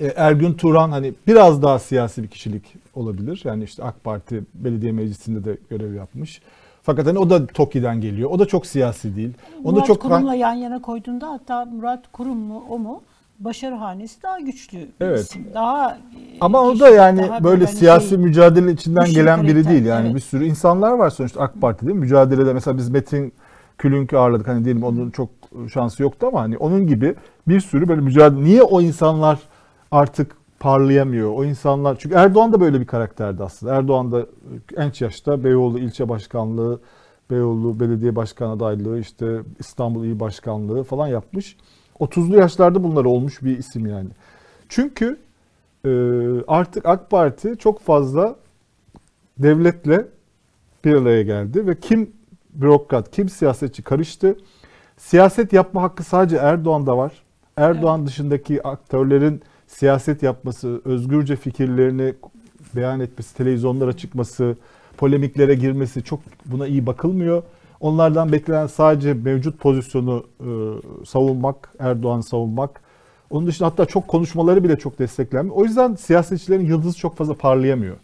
E, 0.00 0.06
Ergün 0.06 0.52
Turan 0.52 0.90
hani 0.90 1.14
biraz 1.26 1.62
daha 1.62 1.78
siyasi 1.78 2.22
bir 2.22 2.28
kişilik 2.28 2.74
olabilir. 2.94 3.42
Yani 3.44 3.64
işte 3.64 3.84
AK 3.84 4.04
Parti 4.04 4.44
belediye 4.54 4.92
meclisinde 4.92 5.44
de 5.44 5.58
görev 5.70 5.94
yapmış. 5.94 6.42
Fakat 6.82 7.06
hani 7.06 7.18
o 7.18 7.30
da 7.30 7.46
TOKİ'den 7.46 8.00
geliyor. 8.00 8.30
O 8.30 8.38
da 8.38 8.46
çok 8.46 8.66
siyasi 8.66 9.16
değil. 9.16 9.32
Onu 9.64 9.74
Murat 9.74 9.86
çok 9.86 10.02
Kurum'la 10.02 10.34
yan 10.34 10.54
yana 10.54 10.82
koyduğunda 10.82 11.30
hatta 11.30 11.64
Murat 11.64 12.12
Kurum 12.12 12.38
mu 12.38 12.64
o 12.70 12.78
mu? 12.78 13.02
başarı 13.38 13.74
hanesi 13.74 14.22
daha 14.22 14.40
güçlü 14.40 14.78
Evet. 15.00 15.20
isim. 15.20 15.46
Daha 15.54 15.90
e, 15.90 15.96
Ama 16.40 16.62
o 16.62 16.80
da 16.80 16.88
yani 16.88 17.30
böyle 17.44 17.64
hani 17.64 17.76
siyasi 17.76 18.08
şey- 18.08 18.18
mücadele 18.18 18.72
içinden 18.72 19.10
gelen 19.10 19.42
biri 19.42 19.68
değil. 19.68 19.84
Yani 19.84 20.06
evet. 20.06 20.14
bir 20.16 20.20
sürü 20.20 20.44
insanlar 20.44 20.92
var 20.92 21.10
sonuçta 21.10 21.40
AK 21.40 21.60
Parti'de 21.60 21.92
mücadelede. 21.92 22.52
Mesela 22.52 22.76
biz 22.76 22.88
Metin 22.88 23.32
Külünk'ü 23.78 24.16
ağırladık. 24.16 24.48
Hani 24.48 24.64
diyelim 24.64 24.82
onun 24.84 25.10
çok 25.10 25.28
şansı 25.72 26.02
yoktu 26.02 26.26
ama 26.26 26.40
hani 26.40 26.58
onun 26.58 26.86
gibi 26.86 27.14
bir 27.48 27.60
sürü 27.60 27.88
böyle 27.88 28.00
mücadele. 28.00 28.44
Niye 28.44 28.62
o 28.62 28.80
insanlar 28.80 29.38
artık 29.90 30.36
parlayamıyor? 30.60 31.32
O 31.34 31.44
insanlar 31.44 31.98
çünkü 31.98 32.14
Erdoğan 32.14 32.52
da 32.52 32.60
böyle 32.60 32.80
bir 32.80 32.86
karakterdi 32.86 33.42
aslında. 33.42 33.74
Erdoğan 33.74 34.12
da 34.12 34.26
genç 34.76 35.00
yaşta 35.00 35.44
Beyoğlu 35.44 35.78
ilçe 35.78 36.08
başkanlığı, 36.08 36.80
Beyoğlu 37.30 37.80
belediye 37.80 38.16
başkan 38.16 38.50
adaylığı, 38.50 38.98
işte 38.98 39.40
İstanbul 39.58 40.04
İl 40.04 40.20
Başkanlığı 40.20 40.84
falan 40.84 41.08
yapmış. 41.08 41.56
30'lu 42.00 42.36
yaşlarda 42.36 42.84
bunlar 42.84 43.04
olmuş 43.04 43.42
bir 43.42 43.58
isim 43.58 43.86
yani. 43.86 44.08
Çünkü 44.68 45.18
e, 45.84 45.90
artık 46.46 46.86
AK 46.86 47.10
Parti 47.10 47.56
çok 47.58 47.80
fazla 47.80 48.36
devletle 49.38 50.08
bir 50.84 50.94
araya 50.94 51.22
geldi 51.22 51.66
ve 51.66 51.80
kim 51.80 52.12
bürokrat, 52.50 53.10
kim 53.10 53.28
siyasetçi 53.28 53.82
karıştı. 53.82 54.36
Siyaset 54.96 55.52
yapma 55.52 55.82
hakkı 55.82 56.02
sadece 56.02 56.36
Erdoğan'da 56.36 56.96
var. 56.96 57.12
Erdoğan 57.56 58.06
dışındaki 58.06 58.66
aktörlerin 58.66 59.42
siyaset 59.68 60.22
yapması, 60.22 60.80
özgürce 60.84 61.36
fikirlerini 61.36 62.14
beyan 62.76 63.00
etmesi, 63.00 63.36
televizyonlara 63.36 63.92
çıkması, 63.92 64.56
polemiklere 64.96 65.54
girmesi 65.54 66.02
çok 66.02 66.20
buna 66.46 66.66
iyi 66.66 66.86
bakılmıyor. 66.86 67.42
Onlardan 67.80 68.32
beklenen 68.32 68.66
sadece 68.66 69.14
mevcut 69.14 69.60
pozisyonu 69.60 70.24
e, 70.40 70.48
savunmak, 71.06 71.72
Erdoğan 71.78 72.20
savunmak. 72.20 72.80
Onun 73.30 73.46
dışında 73.46 73.68
hatta 73.68 73.86
çok 73.86 74.08
konuşmaları 74.08 74.64
bile 74.64 74.78
çok 74.78 74.98
desteklenmiyor. 74.98 75.56
O 75.56 75.64
yüzden 75.64 75.94
siyasetçilerin 75.94 76.66
yıldızı 76.66 76.98
çok 76.98 77.16
fazla 77.16 77.34
parlayamıyor. 77.34 77.96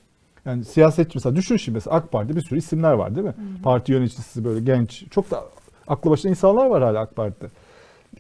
Yani 0.45 0.65
siyasetçi 0.65 1.19
mesela 1.19 1.37
düşün 1.37 1.57
şimdi 1.57 1.77
mesela 1.77 1.97
AK 1.97 2.13
Parti'de 2.13 2.37
bir 2.37 2.41
sürü 2.41 2.59
isimler 2.59 2.93
var 2.93 3.15
değil 3.15 3.27
mi? 3.27 3.35
Parti 3.63 3.93
yöneticisi 3.93 4.45
böyle 4.45 4.61
genç, 4.61 5.05
çok 5.11 5.31
da 5.31 5.45
aklı 5.89 6.11
başında 6.11 6.31
insanlar 6.31 6.67
var 6.67 6.83
hala 6.83 7.01
AK 7.01 7.17
Parti'de. 7.17 7.47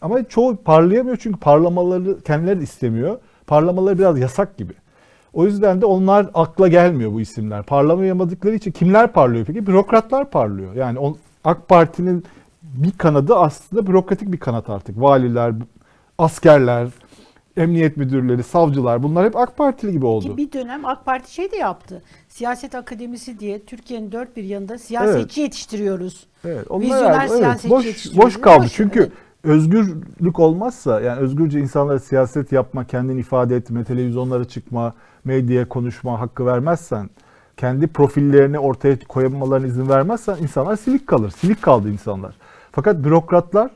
Ama 0.01 0.25
çoğu 0.25 0.57
parlayamıyor 0.57 1.17
çünkü 1.21 1.41
parlamaları 1.41 2.21
kendileri 2.21 2.63
istemiyor. 2.63 3.19
Parlamaları 3.47 3.99
biraz 3.99 4.19
yasak 4.19 4.59
gibi. 4.59 4.73
O 5.33 5.45
yüzden 5.45 5.81
de 5.81 5.87
onlar 5.87 6.31
akla 6.35 6.69
gelmiyor 6.69 7.13
bu 7.13 7.21
isimler. 7.21 7.63
Parlamayamadıkları 7.63 8.55
için 8.55 8.73
kimler 8.73 9.13
parlıyor 9.13 9.45
peki? 9.47 9.67
Bürokratlar 9.67 10.31
parlıyor. 10.31 10.75
Yani 10.75 10.99
on, 10.99 11.17
AK 11.45 11.69
Parti'nin 11.69 12.25
bir 12.63 12.91
kanadı 12.91 13.35
aslında 13.35 13.87
bürokratik 13.87 14.33
bir 14.33 14.39
kanat 14.39 14.71
artık. 14.71 15.01
Valiler, 15.01 15.55
askerler, 16.19 16.89
emniyet 17.57 17.97
müdürleri, 17.97 18.43
savcılar 18.43 19.03
bunlar 19.03 19.27
hep 19.27 19.37
AK 19.37 19.57
Partili 19.57 19.93
gibi 19.93 20.07
oldu. 20.07 20.37
Bir 20.37 20.53
dönem 20.53 20.87
AK 20.87 21.05
Parti 21.05 21.35
şey 21.35 21.53
de 21.53 21.57
yaptı. 21.57 22.03
Siyaset 22.29 22.75
akademisi 22.75 23.39
diye 23.39 23.65
Türkiye'nin 23.65 24.13
dört 24.13 24.37
bir 24.37 24.45
yanında 24.45 24.79
siyasetçi 24.79 25.41
yetiştiriyoruz. 25.41 26.27
Evet, 26.45 26.71
Vizyoner 26.71 27.03
onlar 27.03 27.19
evet, 27.21 27.31
siyasetçi 27.31 27.71
boş, 27.71 27.87
yetiştiriyor. 27.87 28.25
boş 28.25 28.41
kaldı. 28.41 28.65
Boş, 28.65 28.73
Çünkü 28.73 29.01
evet. 29.01 29.13
Özgürlük 29.45 30.39
olmazsa 30.39 31.01
yani 31.01 31.21
özgürce 31.21 31.61
insanlara 31.61 31.99
siyaset 31.99 32.53
yapma, 32.53 32.85
kendini 32.85 33.21
ifade 33.21 33.57
etme, 33.57 33.85
televizyonlara 33.85 34.45
çıkma, 34.45 34.95
medyaya 35.25 35.69
konuşma 35.69 36.21
hakkı 36.21 36.47
vermezsen, 36.47 37.11
kendi 37.57 37.87
profillerini 37.87 38.59
ortaya 38.59 38.99
koyamalarına 39.09 39.67
izin 39.67 39.89
vermezsen 39.89 40.37
insanlar 40.43 40.77
silik 40.77 41.07
kalır. 41.07 41.31
Silik 41.31 41.63
kaldı 41.63 41.91
insanlar. 41.91 42.35
Fakat 42.73 43.05
bürokratlar 43.05 43.71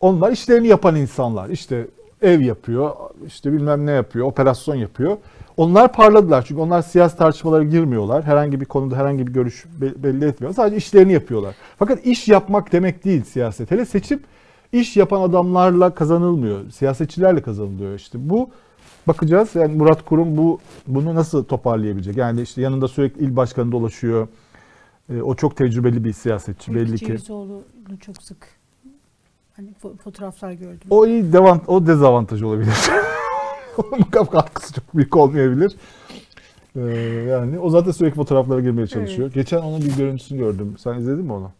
onlar 0.00 0.32
işlerini 0.32 0.66
yapan 0.66 0.96
insanlar. 0.96 1.48
İşte 1.48 1.86
ev 2.22 2.40
yapıyor, 2.40 2.90
işte 3.26 3.52
bilmem 3.52 3.86
ne 3.86 3.90
yapıyor, 3.90 4.26
operasyon 4.26 4.74
yapıyor. 4.74 5.16
Onlar 5.56 5.92
parladılar 5.92 6.44
çünkü 6.48 6.60
onlar 6.60 6.82
siyasi 6.82 7.16
tartışmalara 7.16 7.64
girmiyorlar. 7.64 8.22
Herhangi 8.22 8.60
bir 8.60 8.64
konuda 8.64 8.96
herhangi 8.96 9.26
bir 9.26 9.32
görüş 9.32 9.64
be- 9.80 10.02
belli 10.02 10.24
etmiyorlar. 10.24 10.56
Sadece 10.56 10.76
işlerini 10.76 11.12
yapıyorlar. 11.12 11.54
Fakat 11.78 12.06
iş 12.06 12.28
yapmak 12.28 12.72
demek 12.72 13.04
değil 13.04 13.24
siyaset. 13.24 13.70
Hele 13.70 13.84
seçim 13.84 14.20
iş 14.72 14.96
yapan 14.96 15.20
adamlarla 15.20 15.94
kazanılmıyor. 15.94 16.70
Siyasetçilerle 16.70 17.42
kazanılıyor. 17.42 17.94
İşte 17.94 18.30
bu 18.30 18.50
bakacağız. 19.08 19.54
Yani 19.54 19.76
Murat 19.76 20.04
Kurum 20.04 20.36
bu 20.36 20.58
bunu 20.86 21.14
nasıl 21.14 21.44
toparlayabilecek? 21.44 22.16
Yani 22.16 22.42
işte 22.42 22.60
yanında 22.62 22.88
sürekli 22.88 23.24
il 23.24 23.36
başkanı 23.36 23.72
dolaşıyor. 23.72 24.28
E, 25.14 25.22
o 25.22 25.34
çok 25.34 25.56
tecrübeli 25.56 26.04
bir 26.04 26.12
siyasetçi 26.12 26.74
belli 26.74 26.98
ki. 26.98 27.06
Cevizoğlu'nu 27.06 27.98
çok 28.00 28.22
sık 28.22 28.48
hani 29.56 29.68
fo- 29.82 29.96
fotoğraflar 29.96 30.52
gördüm. 30.52 30.86
O 30.90 31.06
iyi 31.06 31.32
devant 31.32 31.68
o 31.68 31.86
dezavantaj 31.86 32.42
olabilir. 32.42 32.74
Onun 33.92 34.02
katkısı 34.02 34.74
çok 34.74 34.96
büyük 34.96 35.16
olmayabilir. 35.16 35.76
Ee, 36.76 36.80
yani 37.28 37.58
o 37.58 37.70
zaten 37.70 37.90
sürekli 37.90 38.14
fotoğraflara 38.14 38.60
girmeye 38.60 38.86
çalışıyor. 38.86 39.32
Geçen 39.32 39.58
onun 39.58 39.80
bir 39.80 39.96
görüntüsünü 39.96 40.38
gördüm. 40.38 40.74
Sen 40.78 40.98
izledin 40.98 41.24
mi 41.24 41.32
onu? 41.32 41.50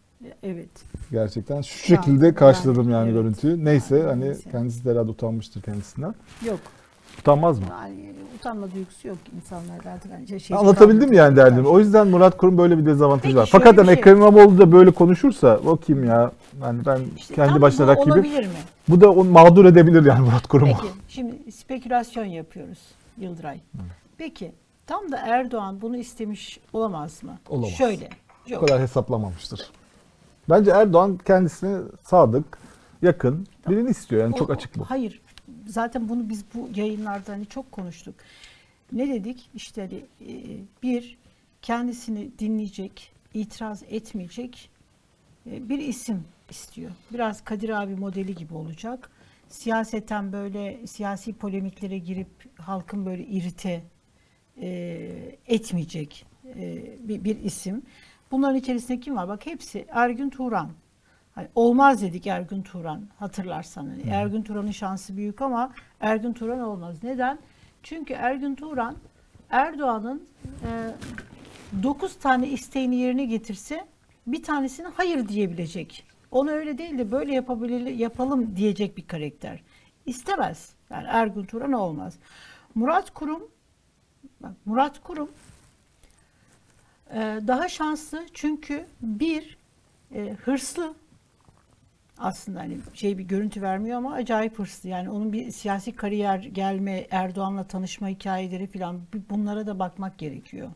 Evet. 0.42 0.68
Gerçekten 1.12 1.60
şu 1.60 1.86
şekilde 1.86 2.34
karşıladım 2.34 2.82
yani, 2.82 2.92
yani 2.92 3.04
evet. 3.04 3.14
görüntüyü. 3.14 3.64
Neyse 3.64 3.96
Yani 3.96 4.08
hani 4.08 4.24
neyse. 4.24 4.50
kendisi 4.50 4.84
de 4.84 4.90
herhalde 4.90 5.10
utanmıştır 5.10 5.62
kendisinden. 5.62 6.14
Yok. 6.46 6.58
Utanmaz 7.18 7.58
mı? 7.58 7.64
Yani 7.70 8.12
utanma 8.38 8.72
duygusu 8.74 9.08
yok 9.08 9.18
insanlarda 9.36 9.90
artık. 9.90 10.12
Hani 10.12 10.40
şey 10.40 10.56
Anlatabildim 10.56 11.08
mi 11.08 11.16
yani 11.16 11.36
derdimi? 11.36 11.68
O 11.68 11.78
yüzden 11.78 12.06
Murat 12.06 12.36
Kurum 12.36 12.58
böyle 12.58 12.78
bir 12.78 12.86
dezavantajı 12.86 13.22
Peki 13.22 13.36
var. 13.36 13.48
Fakat 13.52 13.78
hani 13.78 13.86
şey- 13.86 13.94
Ekrem 13.94 14.16
İmamoğlu 14.16 14.58
da 14.58 14.72
böyle 14.72 14.90
konuşursa 14.90 15.60
o 15.66 15.76
kim 15.76 16.04
ya? 16.04 16.32
Yani 16.62 16.86
ben 16.86 17.00
İşte 17.16 17.34
kendi 17.34 17.62
başına. 17.62 17.96
Olabilir 17.96 18.46
mi? 18.46 18.52
Bu 18.88 19.00
da 19.00 19.12
onu 19.12 19.30
mağdur 19.30 19.64
edebilir 19.64 20.04
yani 20.04 20.20
Murat 20.20 20.46
Kurum'u. 20.46 20.72
Peki 20.82 20.92
şimdi 21.08 21.52
spekülasyon 21.52 22.24
yapıyoruz 22.24 22.78
Yıldıray. 23.18 23.60
Peki 24.18 24.52
tam 24.86 25.12
da 25.12 25.18
Erdoğan 25.18 25.80
bunu 25.80 25.96
istemiş 25.96 26.60
olamaz 26.72 27.22
mı? 27.22 27.38
Olamaz. 27.48 27.70
Şöyle. 27.70 28.08
Yok. 28.46 28.60
kadar 28.60 28.80
hesaplamamıştır. 28.80 29.70
Bence 30.52 30.70
Erdoğan 30.70 31.18
kendisine 31.26 31.78
sadık, 32.02 32.58
yakın 33.02 33.46
birini 33.68 33.90
istiyor. 33.90 34.22
Yani 34.22 34.36
çok 34.36 34.50
O- 34.50 34.52
açık 34.52 34.78
bu. 34.78 34.84
Hayır. 34.84 35.20
Zaten 35.66 36.08
bunu 36.08 36.28
biz 36.28 36.44
bu 36.54 36.68
yayınlarda 36.74 37.32
hani 37.32 37.46
çok 37.46 37.72
konuştuk. 37.72 38.14
Ne 38.92 39.08
dedik? 39.08 39.50
İşte 39.54 39.80
hani, 39.82 40.30
e, 40.32 40.56
bir 40.82 41.18
kendisini 41.62 42.30
dinleyecek, 42.38 43.12
itiraz 43.34 43.82
etmeyecek 43.90 44.70
e, 45.50 45.68
bir 45.68 45.78
isim 45.78 46.24
istiyor. 46.50 46.90
Biraz 47.12 47.44
Kadir 47.44 47.82
abi 47.82 47.96
modeli 47.96 48.34
gibi 48.34 48.54
olacak. 48.54 49.10
Siyaseten 49.48 50.32
böyle 50.32 50.86
siyasi 50.86 51.32
polemiklere 51.32 51.98
girip 51.98 52.58
halkın 52.58 53.06
böyle 53.06 53.24
irite 53.24 53.82
e, 54.60 54.68
etmeyecek 55.46 56.26
bir, 56.98 57.24
bir 57.24 57.40
isim. 57.40 57.82
Bunların 58.32 58.56
içerisinde 58.56 59.00
kim 59.00 59.16
var? 59.16 59.28
Bak 59.28 59.46
hepsi 59.46 59.86
Ergün 59.90 60.30
Turan. 60.30 60.70
Hani 61.34 61.48
olmaz 61.54 62.02
dedik 62.02 62.26
Ergün 62.26 62.62
Turan 62.62 63.02
hatırlarsan. 63.18 63.86
Hani 63.86 64.02
Ergün 64.10 64.42
Turan'ın 64.42 64.70
şansı 64.70 65.16
büyük 65.16 65.42
ama 65.42 65.72
Ergün 66.00 66.32
Turan 66.32 66.60
olmaz. 66.60 66.96
Neden? 67.02 67.38
Çünkü 67.82 68.14
Ergün 68.14 68.54
Turan 68.54 68.96
Erdoğan'ın 69.50 70.22
9 71.82 72.18
tane 72.18 72.48
isteğini 72.48 72.96
yerine 72.96 73.24
getirse 73.24 73.84
bir 74.26 74.42
tanesine 74.42 74.86
hayır 74.96 75.28
diyebilecek. 75.28 76.04
Onu 76.30 76.50
öyle 76.50 76.78
değil 76.78 76.98
de 76.98 77.12
böyle 77.12 77.34
yapabilir, 77.34 77.86
yapalım 77.86 78.56
diyecek 78.56 78.96
bir 78.96 79.06
karakter. 79.06 79.62
İstemez. 80.06 80.72
Yani 80.90 81.06
Ergün 81.08 81.44
Turan 81.44 81.72
olmaz. 81.72 82.18
Murat 82.74 83.10
Kurum 83.10 83.42
bak 84.40 84.52
Murat 84.64 85.02
Kurum 85.02 85.28
e, 85.28 85.51
daha 87.20 87.68
şanslı 87.68 88.26
çünkü 88.34 88.86
bir 89.02 89.58
e, 90.14 90.36
hırslı 90.44 90.94
aslında 92.18 92.60
hani 92.60 92.78
şey 92.94 93.18
bir 93.18 93.24
görüntü 93.24 93.62
vermiyor 93.62 93.98
ama 93.98 94.12
acayip 94.12 94.58
hırslı. 94.58 94.88
Yani 94.88 95.10
onun 95.10 95.32
bir 95.32 95.50
siyasi 95.50 95.92
kariyer 95.92 96.38
gelme, 96.38 97.06
Erdoğan'la 97.10 97.64
tanışma 97.64 98.08
hikayeleri 98.08 98.66
falan 98.66 99.00
bunlara 99.30 99.66
da 99.66 99.78
bakmak 99.78 100.18
gerekiyor. 100.18 100.68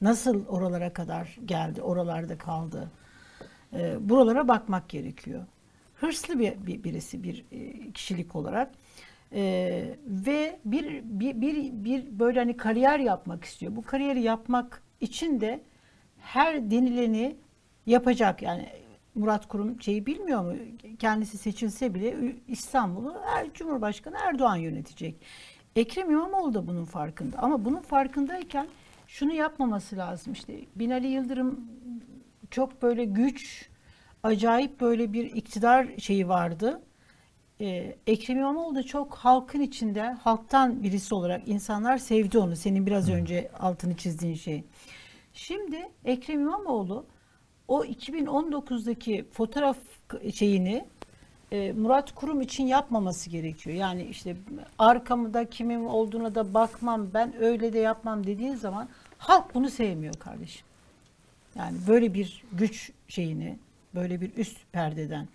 Nasıl 0.00 0.46
oralara 0.46 0.92
kadar 0.92 1.36
geldi, 1.44 1.82
oralarda 1.82 2.38
kaldı. 2.38 2.90
Ee, 3.72 3.96
buralara 4.08 4.48
bakmak 4.48 4.88
gerekiyor. 4.88 5.46
Hırslı 5.94 6.38
bir, 6.38 6.66
bir 6.66 6.84
birisi 6.84 7.22
bir 7.22 7.44
e, 7.52 7.90
kişilik 7.92 8.36
olarak. 8.36 8.72
Ee, 9.32 9.96
ve 10.06 10.58
bir, 10.64 11.02
bir 11.04 11.40
bir 11.40 11.84
bir 11.84 12.18
böyle 12.18 12.38
hani 12.38 12.56
kariyer 12.56 12.98
yapmak 12.98 13.44
istiyor. 13.44 13.76
Bu 13.76 13.82
kariyeri 13.82 14.22
yapmak 14.22 14.82
için 15.00 15.40
de 15.40 15.60
her 16.18 16.70
denileni 16.70 17.36
yapacak. 17.86 18.42
Yani 18.42 18.68
Murat 19.14 19.48
Kurum 19.48 19.82
şeyi 19.82 20.06
bilmiyor 20.06 20.44
mu? 20.44 20.56
Kendisi 20.98 21.38
seçilse 21.38 21.94
bile 21.94 22.36
İstanbul'u 22.48 23.14
er, 23.36 23.52
Cumhurbaşkanı 23.54 24.16
Erdoğan 24.28 24.56
yönetecek. 24.56 25.16
Ekrem 25.76 26.10
İmamoğlu 26.10 26.54
da 26.54 26.66
bunun 26.66 26.84
farkında. 26.84 27.38
Ama 27.38 27.64
bunun 27.64 27.80
farkındayken 27.80 28.66
şunu 29.06 29.32
yapmaması 29.32 29.96
lazım. 29.96 30.32
İşte 30.32 30.60
Binali 30.76 31.06
Yıldırım 31.06 31.60
çok 32.50 32.82
böyle 32.82 33.04
güç, 33.04 33.68
acayip 34.22 34.80
böyle 34.80 35.12
bir 35.12 35.24
iktidar 35.24 35.86
şeyi 35.98 36.28
vardı. 36.28 36.82
e, 37.60 37.96
Ekrem 38.06 38.38
İmamoğlu 38.38 38.74
da 38.74 38.82
çok 38.82 39.14
halkın 39.14 39.60
içinde, 39.60 40.02
halktan 40.02 40.82
birisi 40.82 41.14
olarak 41.14 41.48
insanlar 41.48 41.98
sevdi 41.98 42.38
onu. 42.38 42.56
Senin 42.56 42.86
biraz 42.86 43.10
önce 43.10 43.50
altını 43.60 43.96
çizdiğin 43.96 44.34
şey. 44.34 44.64
Şimdi 45.36 45.88
Ekrem 46.04 46.40
İmamoğlu 46.40 47.06
o 47.68 47.84
2019'daki 47.84 49.24
fotoğraf 49.32 49.76
şeyini 50.34 50.84
e, 51.52 51.72
Murat 51.72 52.14
Kurum 52.14 52.40
için 52.40 52.66
yapmaması 52.66 53.30
gerekiyor. 53.30 53.76
Yani 53.76 54.04
işte 54.04 54.36
arkamda 54.78 55.50
kimin 55.50 55.84
olduğuna 55.84 56.34
da 56.34 56.54
bakmam, 56.54 57.08
ben 57.14 57.42
öyle 57.42 57.72
de 57.72 57.78
yapmam 57.78 58.26
dediğin 58.26 58.54
zaman 58.54 58.88
halk 59.18 59.54
bunu 59.54 59.70
sevmiyor 59.70 60.14
kardeşim. 60.14 60.66
Yani 61.54 61.76
böyle 61.88 62.14
bir 62.14 62.44
güç 62.52 62.92
şeyini, 63.08 63.58
böyle 63.94 64.20
bir 64.20 64.36
üst 64.36 64.58
perdeden. 64.72 65.28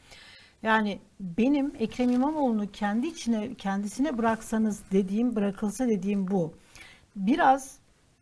Yani 0.64 1.00
benim 1.20 1.74
Ekrem 1.80 2.10
İmamoğlu'nu 2.10 2.72
kendi 2.72 3.08
içine, 3.08 3.54
kendisine 3.54 4.18
bıraksanız 4.18 4.84
dediğim, 4.92 5.36
bırakılsa 5.36 5.88
dediğim 5.88 6.28
bu. 6.28 6.54
Biraz 7.16 7.81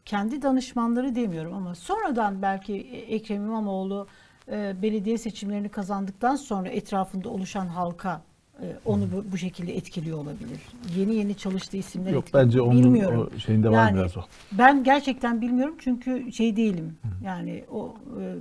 kendi 0.10 0.42
danışmanları 0.42 1.16
demiyorum 1.16 1.54
ama 1.54 1.76
sonradan 1.76 2.42
belki 2.42 2.74
Ekrem 3.10 3.46
İmamoğlu 3.46 4.08
e, 4.52 4.76
belediye 4.82 5.18
seçimlerini 5.18 5.70
kazandıktan 5.70 6.36
sonra 6.36 6.70
etrafında 6.70 7.30
oluşan 7.30 7.68
halka 7.68 8.22
e, 8.62 8.66
onu 8.86 9.04
bu, 9.12 9.32
bu 9.32 9.38
şekilde 9.38 9.76
etkiliyor 9.76 10.18
olabilir. 10.18 10.60
Yeni 10.98 11.16
yeni 11.16 11.36
çalıştığı 11.38 11.78
isimler 11.78 12.12
Yok 12.12 12.24
etkiliyor. 12.24 12.46
bence 12.46 12.62
onun 12.62 12.84
Bilmiyorum. 12.84 13.30
o 13.36 13.40
şeyinde 13.40 13.70
var 13.70 13.74
Yani 13.76 13.98
biraz 13.98 14.18
o. 14.18 14.22
Ben 14.52 14.84
gerçekten 14.84 15.42
bilmiyorum 15.42 15.76
çünkü 15.80 16.32
şey 16.32 16.56
değilim. 16.56 16.98
Yani 17.26 17.64
o 17.72 17.96
e, 18.20 18.36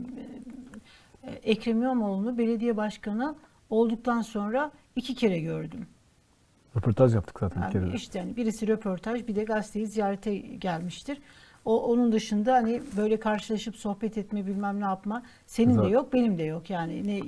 e, 1.28 1.30
Ekrem 1.30 1.82
İmamoğlu'nu 1.82 2.38
belediye 2.38 2.76
başkanı 2.76 3.34
olduktan 3.70 4.22
sonra 4.22 4.70
iki 4.96 5.14
kere 5.14 5.40
gördüm. 5.40 5.86
Röportaj 6.76 7.14
yaptık 7.14 7.40
zaten 7.40 7.58
bir 7.58 7.62
Yani 7.62 7.72
kere 7.72 7.92
de. 7.92 7.96
işte 7.96 8.20
hani 8.20 8.36
birisi 8.36 8.68
röportaj 8.68 9.26
bir 9.28 9.36
de 9.36 9.44
gazeteyi 9.44 9.86
ziyarete 9.86 10.36
gelmiştir. 10.36 11.18
O 11.64 11.92
onun 11.92 12.12
dışında 12.12 12.54
hani 12.54 12.82
böyle 12.96 13.20
karşılaşıp 13.20 13.76
sohbet 13.76 14.18
etme 14.18 14.46
bilmem 14.46 14.80
ne 14.80 14.84
yapma 14.84 15.22
senin 15.46 15.72
Zaten- 15.74 15.90
de 15.90 15.94
yok 15.94 16.12
benim 16.12 16.38
de 16.38 16.42
yok 16.42 16.70
yani 16.70 17.06
ne 17.06 17.20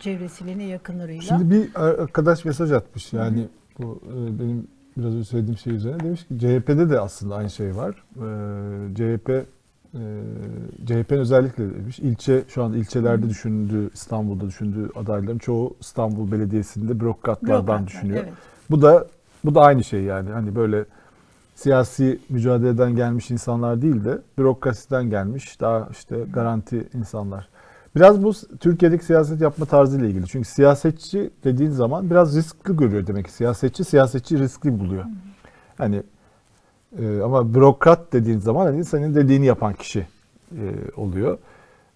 çevresiyle 0.00 0.58
ne 0.58 0.64
yakınlarıyla. 0.64 1.22
Şimdi 1.22 1.50
bir 1.50 1.68
arkadaş 1.74 2.44
mesaj 2.44 2.72
atmış 2.72 3.12
yani 3.12 3.48
bu 3.78 4.00
e, 4.12 4.38
benim 4.40 4.66
biraz 4.96 5.14
önce 5.14 5.24
söylediğim 5.24 5.58
şey 5.58 5.74
üzerine 5.74 6.00
demiş 6.04 6.24
ki 6.28 6.38
CHP'de 6.38 6.90
de 6.90 7.00
aslında 7.00 7.34
aynı 7.36 7.50
şey 7.50 7.76
var. 7.76 8.04
Ee, 8.16 8.94
CHP 8.94 9.30
e, 9.94 9.98
CHP'nin 10.86 11.18
özellikle 11.18 11.74
demiş 11.74 11.98
ilçe 11.98 12.44
şu 12.48 12.62
an 12.64 12.72
ilçelerde 12.72 13.28
düşündüğü 13.28 13.90
İstanbul'da 13.94 14.46
düşündüğü 14.46 14.90
adayların 14.94 15.38
çoğu 15.38 15.76
İstanbul 15.80 16.32
Belediyesi'nde 16.32 17.00
bürokratlardan 17.00 17.56
Bürokratlar, 17.66 17.86
düşünüyor. 17.86 18.18
evet. 18.24 18.32
Bu 18.70 18.82
da 18.82 19.06
bu 19.44 19.54
da 19.54 19.60
aynı 19.60 19.84
şey 19.84 20.02
yani 20.02 20.30
hani 20.30 20.54
böyle 20.54 20.84
siyasi 21.56 22.18
mücadeleden 22.28 22.96
gelmiş 22.96 23.30
insanlar 23.30 23.82
değil 23.82 24.04
de 24.04 24.18
bürokrasiden 24.38 25.10
gelmiş 25.10 25.60
daha 25.60 25.88
işte 25.90 26.16
garanti 26.32 26.88
insanlar. 26.94 27.48
Biraz 27.96 28.22
bu 28.24 28.32
Türkiye'deki 28.60 29.04
siyaset 29.04 29.40
yapma 29.40 29.66
tarzıyla 29.66 30.06
ilgili. 30.06 30.26
Çünkü 30.26 30.48
siyasetçi 30.48 31.30
dediğin 31.44 31.70
zaman 31.70 32.10
biraz 32.10 32.36
riskli 32.36 32.76
görüyor 32.76 33.06
demek 33.06 33.26
ki. 33.26 33.32
Siyasetçi 33.32 33.84
siyasetçi 33.84 34.38
riskli 34.38 34.80
buluyor. 34.80 35.04
Hani 35.78 36.02
e, 36.98 37.20
ama 37.20 37.54
bürokrat 37.54 38.12
dediğin 38.12 38.38
zaman 38.38 38.66
hani 38.66 38.84
senin 38.84 39.14
dediğini 39.14 39.46
yapan 39.46 39.72
kişi 39.72 40.06
e, 40.52 40.64
oluyor. 40.96 41.38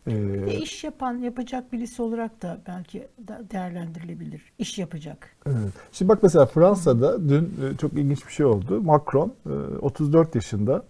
E, 0.07 0.13
de 0.13 0.55
iş 0.59 0.85
yapan, 0.85 1.19
yapacak 1.19 1.73
birisi 1.73 2.03
olarak 2.03 2.43
da 2.43 2.59
belki 2.69 3.09
değerlendirilebilir. 3.51 4.43
İş 4.59 4.79
yapacak. 4.79 5.37
Evet. 5.47 5.73
Şimdi 5.93 6.09
bak 6.09 6.23
mesela 6.23 6.47
Fransa'da 6.47 7.29
dün 7.29 7.43
e, 7.45 7.77
çok 7.77 7.93
ilginç 7.93 8.27
bir 8.27 8.33
şey 8.33 8.47
oldu. 8.47 8.81
Macron 8.83 9.35
e, 9.47 9.53
34 9.81 10.35
yaşında 10.35 10.83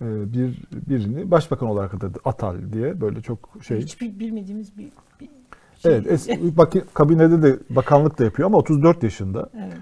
e, 0.00 0.32
bir 0.32 0.58
birini 0.72 1.30
başbakan 1.30 1.68
olarak 1.68 1.94
atadı. 1.94 2.18
Atal 2.24 2.56
diye 2.72 3.00
böyle 3.00 3.22
çok 3.22 3.50
şey. 3.62 3.78
Hiç 3.80 4.00
bil- 4.00 4.18
bilmediğimiz 4.18 4.78
bir, 4.78 4.88
bir 5.20 5.28
şey. 5.82 5.92
Evet, 5.94 6.06
es- 6.06 6.56
bak, 6.56 6.72
kabinede 6.94 7.42
de 7.42 7.58
bakanlık 7.70 8.18
da 8.18 8.24
yapıyor 8.24 8.46
ama 8.46 8.58
34 8.58 9.02
yaşında. 9.02 9.50
Evet. 9.58 9.72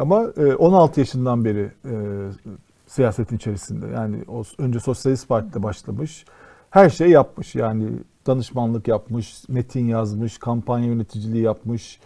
Ama 0.00 0.26
e, 0.36 0.54
16 0.54 1.00
yaşından 1.00 1.44
beri 1.44 1.70
e, 1.84 1.94
siyasetin 2.86 3.36
içerisinde. 3.36 3.86
Yani 3.86 4.16
o 4.28 4.42
önce 4.58 4.80
Sosyalist 4.80 5.28
Parti'de 5.28 5.62
başlamış. 5.62 6.24
Her 6.76 6.90
şey 6.90 7.10
yapmış. 7.10 7.54
Yani 7.54 7.88
danışmanlık 8.26 8.88
yapmış, 8.88 9.48
metin 9.48 9.86
yazmış, 9.86 10.38
kampanya 10.38 10.86
yöneticiliği 10.86 11.42
yapmış, 11.42 12.00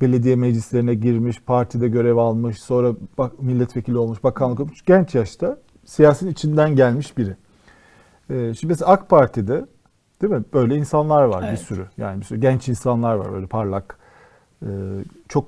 belediye 0.00 0.36
meclislerine 0.36 0.94
girmiş, 0.94 1.40
partide 1.40 1.88
görev 1.88 2.16
almış, 2.16 2.62
sonra 2.62 2.92
bak, 3.18 3.42
milletvekili 3.42 3.98
olmuş, 3.98 4.24
bakanlık 4.24 4.58
yapmış. 4.58 4.84
Genç 4.84 5.14
yaşta 5.14 5.58
siyasetin 5.84 6.32
içinden 6.32 6.76
gelmiş 6.76 7.18
biri. 7.18 7.36
E, 8.30 8.54
şimdi 8.54 8.72
mesela 8.72 8.90
AK 8.90 9.08
Parti'de 9.08 9.64
değil 10.22 10.32
mi? 10.32 10.44
Böyle 10.52 10.76
insanlar 10.76 11.24
var 11.24 11.42
Evet. 11.42 11.52
bir 11.52 11.64
sürü. 11.64 11.86
Yani 11.96 12.20
bir 12.20 12.24
sürü 12.24 12.40
genç 12.40 12.68
insanlar 12.68 13.14
var 13.14 13.32
böyle 13.32 13.46
parlak. 13.46 13.98
Ee, 14.62 14.68
çok 15.28 15.46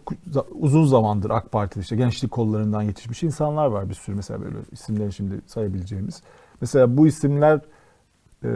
uzun 0.50 0.84
zamandır 0.84 1.30
AK 1.30 1.52
Parti'de 1.52 1.80
işte 1.80 1.96
gençlik 1.96 2.30
kollarından 2.30 2.82
yetişmiş 2.82 3.22
insanlar 3.22 3.66
var 3.66 3.88
bir 3.88 3.94
sürü 3.94 4.16
mesela 4.16 4.42
böyle 4.42 4.56
isimlerini 4.72 5.12
şimdi 5.12 5.40
sayabileceğimiz. 5.46 6.22
Mesela 6.60 6.96
bu 6.96 7.06
isimler 7.06 7.60
e, 8.44 8.50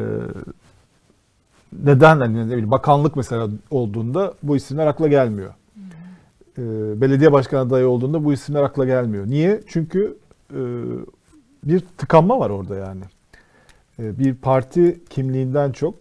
neden 1.73 2.21
hani 2.21 2.47
ne 2.47 2.53
bileyim 2.53 2.71
bakanlık 2.71 3.17
mesela 3.17 3.49
olduğunda 3.71 4.35
bu 4.43 4.57
isimler 4.57 4.87
akla 4.87 5.09
gelmiyor. 5.09 5.55
Ee, 6.59 7.01
belediye 7.01 7.33
başkan 7.33 7.67
adayı 7.67 7.89
olduğunda 7.89 8.25
bu 8.25 8.33
isimler 8.33 8.63
akla 8.63 8.85
gelmiyor. 8.85 9.27
Niye? 9.27 9.61
Çünkü 9.67 10.17
e, 10.51 10.61
bir 11.65 11.81
tıkanma 11.81 12.39
var 12.39 12.51
orada 12.51 12.77
yani. 12.77 13.03
E, 13.99 14.19
bir 14.19 14.35
parti 14.35 15.01
kimliğinden 15.11 15.73
çok 15.73 15.95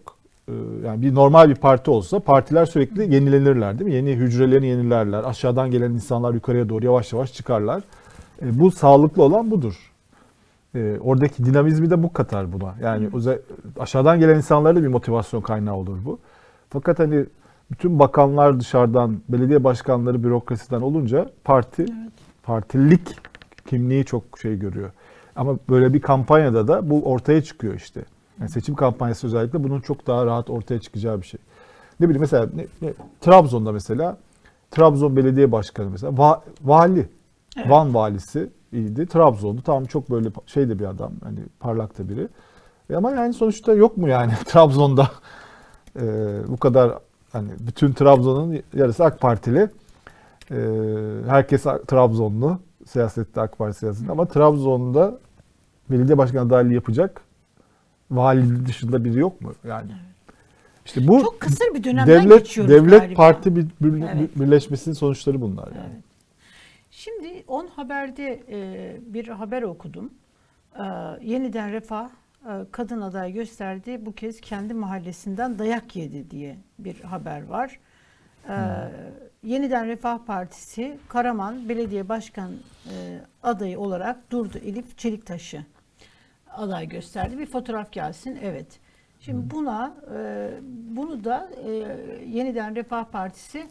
e, 0.48 0.52
yani 0.84 1.02
bir 1.02 1.14
normal 1.14 1.48
bir 1.48 1.54
parti 1.54 1.90
olsa 1.90 2.20
partiler 2.20 2.66
sürekli 2.66 3.14
yenilenirler 3.14 3.78
değil 3.78 3.90
mi? 3.90 3.94
Yeni 3.94 4.10
hücrelerini 4.10 4.66
yenilerler. 4.66 5.24
Aşağıdan 5.24 5.70
gelen 5.70 5.90
insanlar 5.90 6.34
yukarıya 6.34 6.68
doğru 6.68 6.84
yavaş 6.84 7.12
yavaş 7.12 7.32
çıkarlar. 7.32 7.82
E, 8.42 8.58
bu 8.58 8.70
sağlıklı 8.70 9.22
olan 9.22 9.50
budur. 9.50 9.92
E, 10.74 10.98
oradaki 11.00 11.44
dinamizmi 11.44 11.90
de 11.90 12.02
bu 12.02 12.12
katar 12.12 12.52
buna. 12.52 12.74
Yani 12.82 13.06
öze- 13.08 13.40
aşağıdan 13.80 14.20
gelen 14.20 14.36
insanlara 14.36 14.76
da 14.76 14.82
bir 14.82 14.88
motivasyon 14.88 15.40
kaynağı 15.40 15.74
olur 15.74 15.98
bu. 16.04 16.18
Fakat 16.70 16.98
hani 16.98 17.24
bütün 17.70 17.98
bakanlar 17.98 18.60
dışarıdan, 18.60 19.18
belediye 19.28 19.64
başkanları 19.64 20.24
bürokrasiden 20.24 20.80
olunca 20.80 21.30
parti 21.44 21.82
Evet. 21.82 22.12
partililik 22.42 23.16
kimliği 23.66 24.04
çok 24.04 24.22
şey 24.42 24.58
görüyor. 24.58 24.90
Ama 25.36 25.56
böyle 25.68 25.94
bir 25.94 26.00
kampanyada 26.00 26.68
da 26.68 26.90
bu 26.90 27.02
ortaya 27.12 27.42
çıkıyor 27.42 27.74
işte. 27.74 28.04
Yani 28.40 28.50
seçim 28.50 28.74
kampanyası 28.74 29.26
özellikle 29.26 29.64
bunun 29.64 29.80
çok 29.80 30.06
daha 30.06 30.26
rahat 30.26 30.50
ortaya 30.50 30.80
çıkacağı 30.80 31.20
bir 31.20 31.26
şey. 31.26 31.40
Ne 32.00 32.06
bileyim 32.08 32.20
mesela 32.20 32.48
ne, 32.54 32.66
ne- 32.82 32.94
Trabzon'da 33.20 33.72
mesela 33.72 34.16
Trabzon 34.70 35.16
Belediye 35.16 35.52
Başkanı 35.52 35.90
mesela 35.90 36.12
va- 36.12 36.40
vali 36.64 37.08
Evet. 37.56 37.70
Van 37.70 37.94
valisi 37.94 38.50
iyiydi. 38.72 39.06
Trabzon'du. 39.06 39.62
Tamam 39.62 39.84
çok 39.84 40.10
böyle 40.10 40.28
şey 40.46 40.68
de 40.68 40.78
bir 40.78 40.84
adam. 40.84 41.12
Hani 41.24 41.38
parlak 41.60 41.98
da 41.98 42.08
biri. 42.08 42.28
E 42.90 42.96
ama 42.96 43.10
yani 43.10 43.34
sonuçta 43.34 43.72
yok 43.74 43.96
mu 43.96 44.08
yani 44.08 44.32
Trabzon'da 44.46 45.10
e, 46.00 46.02
bu 46.48 46.56
kadar 46.56 46.92
hani 47.32 47.48
bütün 47.60 47.92
Trabzon'un 47.92 48.62
yarısı 48.74 49.04
AK 49.04 49.20
Partili. 49.20 49.68
E, 50.50 50.56
herkes 51.28 51.62
Trabzonlu 51.62 52.58
siyasette 52.86 53.40
AK 53.40 53.58
Parti 53.58 53.78
siyasetinde 53.78 54.12
ama 54.12 54.26
Trabzon'da 54.26 55.18
belediye 55.90 56.18
başkanı 56.18 56.40
adaylığı 56.46 56.74
yapacak 56.74 57.20
vali 58.10 58.66
dışında 58.66 59.04
biri 59.04 59.18
yok 59.18 59.40
mu? 59.40 59.52
Yani 59.68 59.90
işte 60.86 61.08
bu 61.08 61.20
Çok 61.22 61.40
kısır 61.40 61.74
bir 61.74 61.84
dönemden 61.84 62.06
devlet 62.24 62.38
geçiyoruz 62.38 62.74
devlet 62.74 63.00
galiba. 63.00 63.16
parti 63.16 63.56
bir, 63.56 63.66
bir- 63.80 64.02
Evet. 64.02 64.36
birleşmesinin 64.40 64.94
sonuçları 64.94 65.40
bunlar 65.40 65.66
yani. 65.66 65.86
Evet. 65.92 66.04
Şimdi 67.08 67.44
On 67.48 67.66
Haber'de 67.66 68.42
e, 68.48 68.96
bir 69.14 69.28
haber 69.28 69.62
okudum. 69.62 70.14
E, 70.78 70.82
yeniden 71.22 71.72
Refah 71.72 72.10
e, 72.44 72.50
kadın 72.72 73.00
aday 73.00 73.32
gösterdi. 73.32 74.06
Bu 74.06 74.14
kez 74.14 74.40
kendi 74.40 74.74
mahallesinden 74.74 75.58
dayak 75.58 75.96
yedi 75.96 76.30
diye 76.30 76.56
bir 76.78 77.00
haber 77.00 77.46
var. 77.46 77.80
E, 78.48 78.56
Yeniden 79.42 79.86
Refah 79.86 80.18
Partisi 80.18 80.98
Karaman 81.08 81.68
Belediye 81.68 82.08
Başkan 82.08 82.50
e, 82.92 83.20
adayı 83.42 83.80
olarak 83.80 84.30
durdu 84.30 84.58
Elif 84.58 84.98
Çeliktaş'ı 84.98 85.64
aday 86.50 86.88
gösterdi. 86.88 87.38
Bir 87.38 87.46
fotoğraf 87.46 87.92
gelsin. 87.92 88.38
Evet. 88.42 88.80
Şimdi 89.20 89.50
buna 89.50 89.94
e, 90.14 90.50
bunu 90.96 91.24
da 91.24 91.50
e, 91.64 91.70
yeniden 92.26 92.76
Refah 92.76 93.04
Partisi 93.04 93.66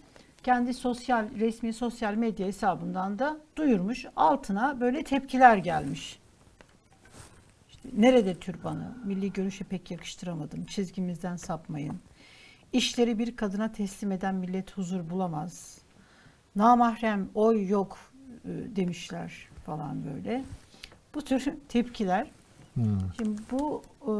kendi 0.48 0.74
sosyal 0.74 1.26
resmi 1.39 1.74
sosyal 1.74 2.14
medya 2.14 2.48
hesabından 2.48 3.20
da 3.20 3.39
duyurmuş. 3.56 4.06
Altına 4.16 4.80
böyle 4.80 5.04
tepkiler 5.04 5.58
gelmiş. 5.58 6.20
İşte 7.70 7.89
nerede 7.98 8.36
türbanı? 8.36 8.98
Milli 9.06 9.34
görüşe 9.34 9.64
pek 9.64 9.91
yakıştıramadım. 9.91 10.66
Çizgimizden 10.66 11.36
sapmayın. 11.36 12.00
İşleri 12.74 13.20
bir 13.20 13.36
kadına 13.36 13.72
teslim 13.72 14.12
eden 14.12 14.36
millet 14.36 14.78
huzur 14.78 15.10
bulamaz. 15.10 15.78
namahrem 16.56 17.30
oy 17.36 17.68
yok 17.68 17.98
e, 18.45 18.76
demişler 18.76 19.50
falan 19.66 20.04
böyle. 20.06 20.43
Bu 21.16 21.22
tür 21.22 21.45
tepkiler. 21.70 22.32
Hmm. 22.74 23.00
Şimdi 23.18 23.41
bu 23.52 23.82
e, 24.02 24.14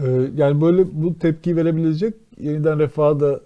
Ee, 0.00 0.30
yani 0.34 0.60
böyle 0.60 1.02
bu 1.02 1.18
tepkiyi 1.18 1.56
verebilecek 1.56 2.14
yeniden 2.38 2.78
refahı 2.78 3.20
da 3.20 3.40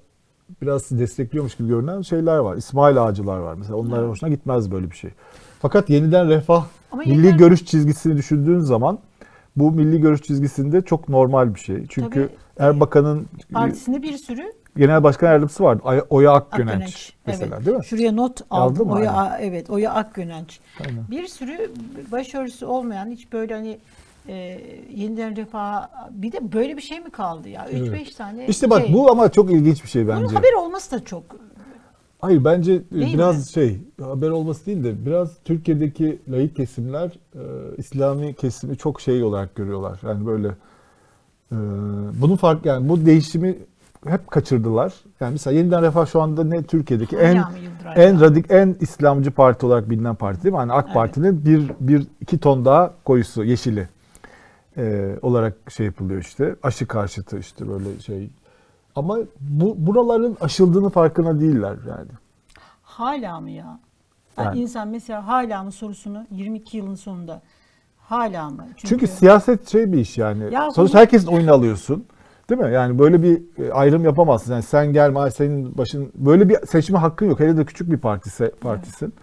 biraz 0.62 0.90
destekliyormuş 0.90 1.56
gibi 1.56 1.68
görünen 1.68 2.02
şeyler 2.02 2.38
var. 2.38 2.56
İsmail 2.56 3.04
Ağacılar 3.04 3.38
var 3.38 3.54
mesela. 3.54 3.76
Onların 3.76 3.98
Evet. 4.04 4.10
hoşuna 4.10 4.28
gitmez 4.30 4.70
böyle 4.70 4.90
bir 4.90 4.96
şey. 4.96 5.10
Fakat 5.62 5.90
yeniden 5.90 6.28
refah 6.28 6.64
ama 6.92 7.02
milli 7.02 7.10
yeniden- 7.26 7.38
görüş 7.38 7.64
çizgisini 7.64 8.16
düşündüğün 8.16 8.58
zaman 8.60 8.98
bu 9.56 9.70
milli 9.72 10.00
görüş 10.00 10.22
çizgisinde 10.22 10.82
çok 10.82 11.08
normal 11.08 11.54
bir 11.54 11.60
şey. 11.60 11.86
Çünkü 11.88 12.30
Tabii, 12.56 12.66
Erbakan'ın 12.68 13.26
partisinde 13.52 14.02
bir 14.02 14.16
sürü 14.16 14.42
genel 14.76 15.02
başkan 15.02 15.26
yardımcısı 15.26 15.64
vardı. 15.64 15.82
Oya 16.10 16.32
Akgönenç, 16.32 16.70
Akgönenç. 16.72 17.12
mesela 17.26 17.56
evet. 17.56 17.66
değil 17.66 17.76
mi? 17.76 17.84
Şuraya 17.84 18.12
not 18.12 18.40
aldım. 18.50 18.90
Oya, 18.90 19.12
Aynen. 19.12 19.48
evet, 19.50 19.70
Oya 19.70 19.92
Akgönenç. 19.92 20.60
Aynen. 20.80 21.04
Bir 21.10 21.26
sürü 21.26 21.70
başörtüsü 22.12 22.66
olmayan 22.66 23.06
hiç 23.10 23.32
böyle 23.32 23.54
hani 23.54 23.78
e, 24.28 24.34
yeniden 24.94 25.36
refah 25.36 25.88
bir 26.10 26.32
de 26.32 26.52
böyle 26.52 26.76
bir 26.76 26.82
şey 26.82 27.00
mi 27.00 27.10
kaldı 27.10 27.48
ya? 27.48 27.66
3-5 27.70 27.88
Evet. 27.88 28.16
tane 28.16 28.46
İşte 28.46 28.70
bak 28.70 28.82
şey. 28.86 28.94
bu 28.94 29.10
ama 29.10 29.28
çok 29.32 29.50
ilginç 29.52 29.84
bir 29.84 29.88
şey 29.88 30.06
Bunun 30.08 30.22
bence. 30.22 30.36
haber 30.36 30.52
olması 30.52 30.90
da 30.92 31.04
çok 31.04 31.22
Hayır 32.20 32.44
bence 32.44 32.72
e, 32.72 32.90
Değil 32.90 33.14
biraz 33.14 33.36
mi? 33.38 33.52
şey 33.52 33.78
haber 34.02 34.30
olması 34.30 34.66
değil 34.66 34.84
de 34.84 35.06
biraz 35.06 35.30
Türkiye'deki 35.44 36.18
laik 36.28 36.56
kesimler 36.56 37.06
e, 37.34 37.40
İslami 37.76 38.34
kesimi 38.34 38.76
çok 38.76 39.00
şey 39.00 39.22
olarak 39.22 39.54
görüyorlar. 39.54 40.00
Yani 40.06 40.26
böyle 40.26 40.48
e, 41.52 41.56
bunun 42.22 42.36
fark 42.36 42.66
yani 42.66 42.88
bu 42.88 43.06
değişimi 43.06 43.56
hep 44.06 44.30
kaçırdılar. 44.30 44.94
Yani 45.20 45.32
mesela 45.32 45.56
Yeniden 45.56 45.82
Refah 45.82 46.06
şu 46.06 46.20
anda 46.22 46.44
ne 46.44 46.62
Türkiye'deki 46.62 47.16
en 47.16 47.34
Yıldıray 47.34 48.06
en 48.08 48.14
ya? 48.14 48.20
radik 48.20 48.46
en 48.50 48.76
İslamcı 48.80 49.30
parti 49.30 49.66
olarak 49.66 49.90
bilinen 49.90 50.14
parti 50.14 50.42
değil 50.42 50.52
mi? 50.52 50.58
Hani 50.58 50.72
AK 50.72 50.84
Evet. 50.84 50.94
Parti'nin 50.94 51.44
bir 51.44 51.62
bir 51.80 52.06
iki 52.20 52.38
ton 52.38 52.64
daha 52.64 52.94
koyusu 53.04 53.44
yeşili 53.44 53.88
e, 54.78 55.14
olarak 55.22 55.54
şey 55.68 55.86
yapılıyor 55.86 56.20
işte. 56.20 56.56
Aşı 56.62 56.86
karşıtı 56.86 57.38
işte 57.38 57.68
böyle 57.68 58.00
şey. 58.00 58.30
Ama 58.96 59.18
bu 59.40 59.86
buraların 59.86 60.36
aşıldığını 60.40 60.90
farkına 60.90 61.40
değiller 61.40 61.76
yani. 61.88 62.10
Hala 62.82 63.40
mı 63.40 63.50
ya? 63.50 63.80
Yani 64.38 64.46
Yani. 64.46 64.60
insan 64.60 64.88
mesela 64.88 65.26
hala 65.26 65.62
mı 65.62 65.72
sorusunu 65.72 66.26
22 66.30 66.76
yılın 66.76 66.94
sonunda 66.94 67.42
hala 67.98 68.50
mı? 68.50 68.66
Çünkü, 68.76 69.06
siyaset 69.06 69.68
şey 69.68 69.92
bir 69.92 69.98
iş 69.98 70.18
yani. 70.18 70.54
Ya 70.54 70.70
Sonuçta 70.70 70.94
bunu- 70.98 71.02
herkesin 71.02 71.26
oyunu 71.28 71.52
alıyorsun. 71.52 72.04
Değil 72.50 72.60
mi? 72.60 72.72
Yani 72.72 72.98
böyle 72.98 73.22
bir 73.22 73.42
e, 73.64 73.72
ayrım 73.72 74.04
yapamazsın. 74.04 74.52
Yani 74.52 74.62
sen 74.62 74.92
gelme, 74.92 75.30
senin 75.30 75.78
başın 75.78 76.12
böyle 76.14 76.48
bir 76.48 76.66
seçme 76.66 76.98
hakkın 76.98 77.26
yok. 77.26 77.40
Hele 77.40 77.56
de 77.56 77.64
küçük 77.64 77.90
bir 77.90 77.98
partise, 77.98 78.50
partisin. 78.60 79.14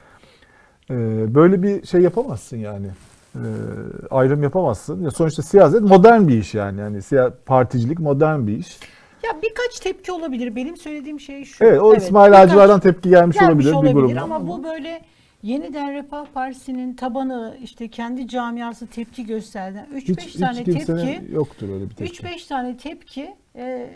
Ee, 0.89 0.95
böyle 1.35 1.63
bir 1.63 1.85
şey 1.85 2.01
yapamazsın 2.01 2.57
yani. 2.57 2.87
Ee, 3.35 4.07
ayrım 4.11 4.43
yapamazsın. 4.43 5.03
Ya 5.03 5.11
sonuçta 5.11 5.41
siyaset 5.43 5.81
modern 5.81 6.27
bir 6.27 6.37
iş 6.37 6.53
yani. 6.53 6.79
Yani 6.79 6.99
particilik 7.45 7.99
modern 7.99 8.47
bir 8.47 8.57
iş. 8.57 8.79
ya 9.23 9.31
birkaç 9.43 9.79
tepki 9.79 10.11
olabilir. 10.11 10.55
Benim 10.55 10.77
söylediğim 10.77 11.19
şey 11.19 11.45
şu. 11.45 11.63
Evet, 11.65 11.81
o 11.81 11.95
İsmail 11.95 12.31
birkaç- 12.31 12.45
Ağacılar'dan 12.49 12.79
tepki 12.79 13.09
gelmiş, 13.09 13.37
gelmiş 13.37 13.65
olabilir, 13.67 13.95
bir 13.95 13.99
grubun. 13.99 14.15
ama 14.15 14.47
bu 14.47 14.63
böyle 14.63 15.01
Yeniden 15.43 15.93
Refah 15.93 16.25
Partisi'nin 16.33 16.93
tabanı 16.93 17.57
işte 17.63 17.87
kendi 17.87 18.27
camiası 18.27 18.87
tepki 18.87 19.25
gösterdi. 19.25 19.85
3-5 19.93 20.25
hiç, 20.25 20.33
tane 20.33 20.59
hiç 20.59 20.85
tepki. 20.85 21.23
yoktur 21.31 21.69
öyle 21.69 21.89
bir 21.89 21.95
tepki. 21.95 22.23
3-5 22.23 22.47
tane 22.47 22.77
tepki 22.77 23.35
e, 23.55 23.89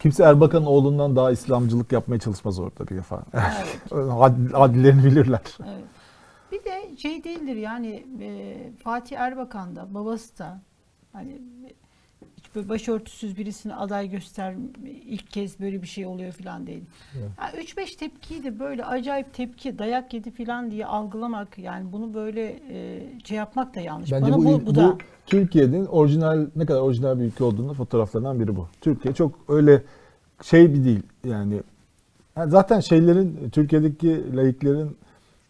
Kimse 0.00 0.24
Erbakan'ın 0.24 0.66
oğlundan 0.66 1.16
daha 1.16 1.30
İslamcılık 1.30 1.92
yapmaya 1.92 2.18
çalışmaz 2.18 2.58
orada 2.58 2.88
bir 2.88 2.96
defa. 2.96 3.22
evet, 3.34 3.78
Ad- 4.20 4.52
Adillerini 4.54 5.04
bilirler. 5.04 5.40
evet. 5.60 5.84
Bir 6.56 6.64
de 6.64 6.96
şey 6.96 7.24
değildir 7.24 7.56
yani 7.56 8.06
e, 8.20 8.56
Fatih 8.78 9.16
Erbakan 9.18 9.76
da 9.76 9.94
babası 9.94 10.38
da 10.38 10.60
hani 11.12 11.40
hiç 12.36 12.54
böyle 12.54 12.68
başörtüsüz 12.68 13.38
birisini 13.38 13.74
aday 13.74 14.10
göster 14.10 14.54
ilk 15.06 15.30
kez 15.30 15.60
böyle 15.60 15.82
bir 15.82 15.86
şey 15.86 16.06
oluyor 16.06 16.32
falan 16.32 16.66
değil. 16.66 16.84
Evet. 17.18 17.30
Ha, 17.36 17.50
3-5 17.50 17.96
tepkiyi 17.96 18.44
de 18.44 18.58
böyle 18.58 18.84
acayip 18.84 19.34
tepki 19.34 19.78
dayak 19.78 20.14
yedi 20.14 20.30
falan 20.30 20.70
diye 20.70 20.86
algılamak 20.86 21.58
yani 21.58 21.92
bunu 21.92 22.14
böyle 22.14 22.60
e, 22.70 23.02
şey 23.24 23.36
yapmak 23.36 23.74
da 23.74 23.80
yanlış. 23.80 24.12
Bence 24.12 24.32
Bana 24.32 24.38
bu, 24.38 24.44
bu, 24.44 24.66
bu, 24.66 24.74
da 24.74 24.98
Türkiye'nin 25.26 25.86
orijinal 25.86 26.46
ne 26.56 26.66
kadar 26.66 26.80
orijinal 26.80 27.18
bir 27.18 27.24
ülke 27.24 27.44
olduğunu 27.44 27.74
fotoğraflarından 27.74 28.40
biri 28.40 28.56
bu. 28.56 28.68
Türkiye 28.80 29.14
çok 29.14 29.34
öyle 29.48 29.82
şey 30.42 30.74
bir 30.74 30.84
değil 30.84 31.02
yani. 31.24 31.62
Yani 32.36 32.50
zaten 32.50 32.80
şeylerin 32.80 33.50
Türkiye'deki 33.50 34.36
laiklerin 34.36 34.96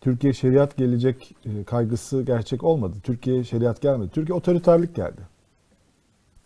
Türkiye 0.07 0.33
şeriat 0.33 0.77
gelecek 0.77 1.35
e, 1.45 1.65
kaygısı 1.65 2.23
gerçek 2.23 2.65
olmadı. 2.65 2.97
Türkiye 3.03 3.45
şeriat 3.45 3.81
gelmedi. 3.81 4.11
Türkiye 4.11 4.37
otoriterlik 4.37 4.95
geldi. 4.95 5.21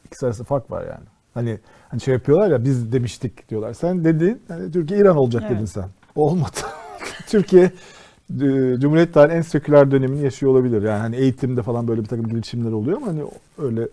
İkisi 0.06 0.26
arasında 0.26 0.44
fark 0.44 0.70
var 0.70 0.82
yani. 0.82 1.04
Hani 1.34 1.58
hani 1.88 2.00
şey 2.00 2.14
yapıyorlar 2.14 2.50
ya 2.50 2.64
biz 2.64 2.92
demiştik 2.92 3.48
diyorlar. 3.48 3.72
Sen 3.72 4.04
dedin 4.04 4.42
hani 4.48 4.72
Türkiye 4.72 5.00
İran 5.00 5.16
olacak 5.16 5.42
Evet. 5.46 5.56
dedin 5.56 5.64
sen. 5.64 5.88
Olmadı. 6.14 6.56
Türkiye 7.28 7.64
e, 7.64 8.76
Cumhuriyet 8.80 9.14
tarihinin 9.14 9.38
en 9.38 9.42
seküler 9.42 9.90
dönemini 9.90 10.22
yaşıyor 10.24 10.52
olabilir. 10.52 10.82
Yani 10.82 11.00
hani 11.00 11.16
eğitimde 11.16 11.62
falan 11.62 11.88
böyle 11.88 12.02
bir 12.02 12.08
takım 12.08 12.28
gelişimler 12.28 12.72
oluyor 12.72 12.96
ama 12.96 13.06
hani 13.06 13.22
öyle 13.58 13.88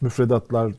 müfredatlar 0.00 0.70
e, 0.70 0.74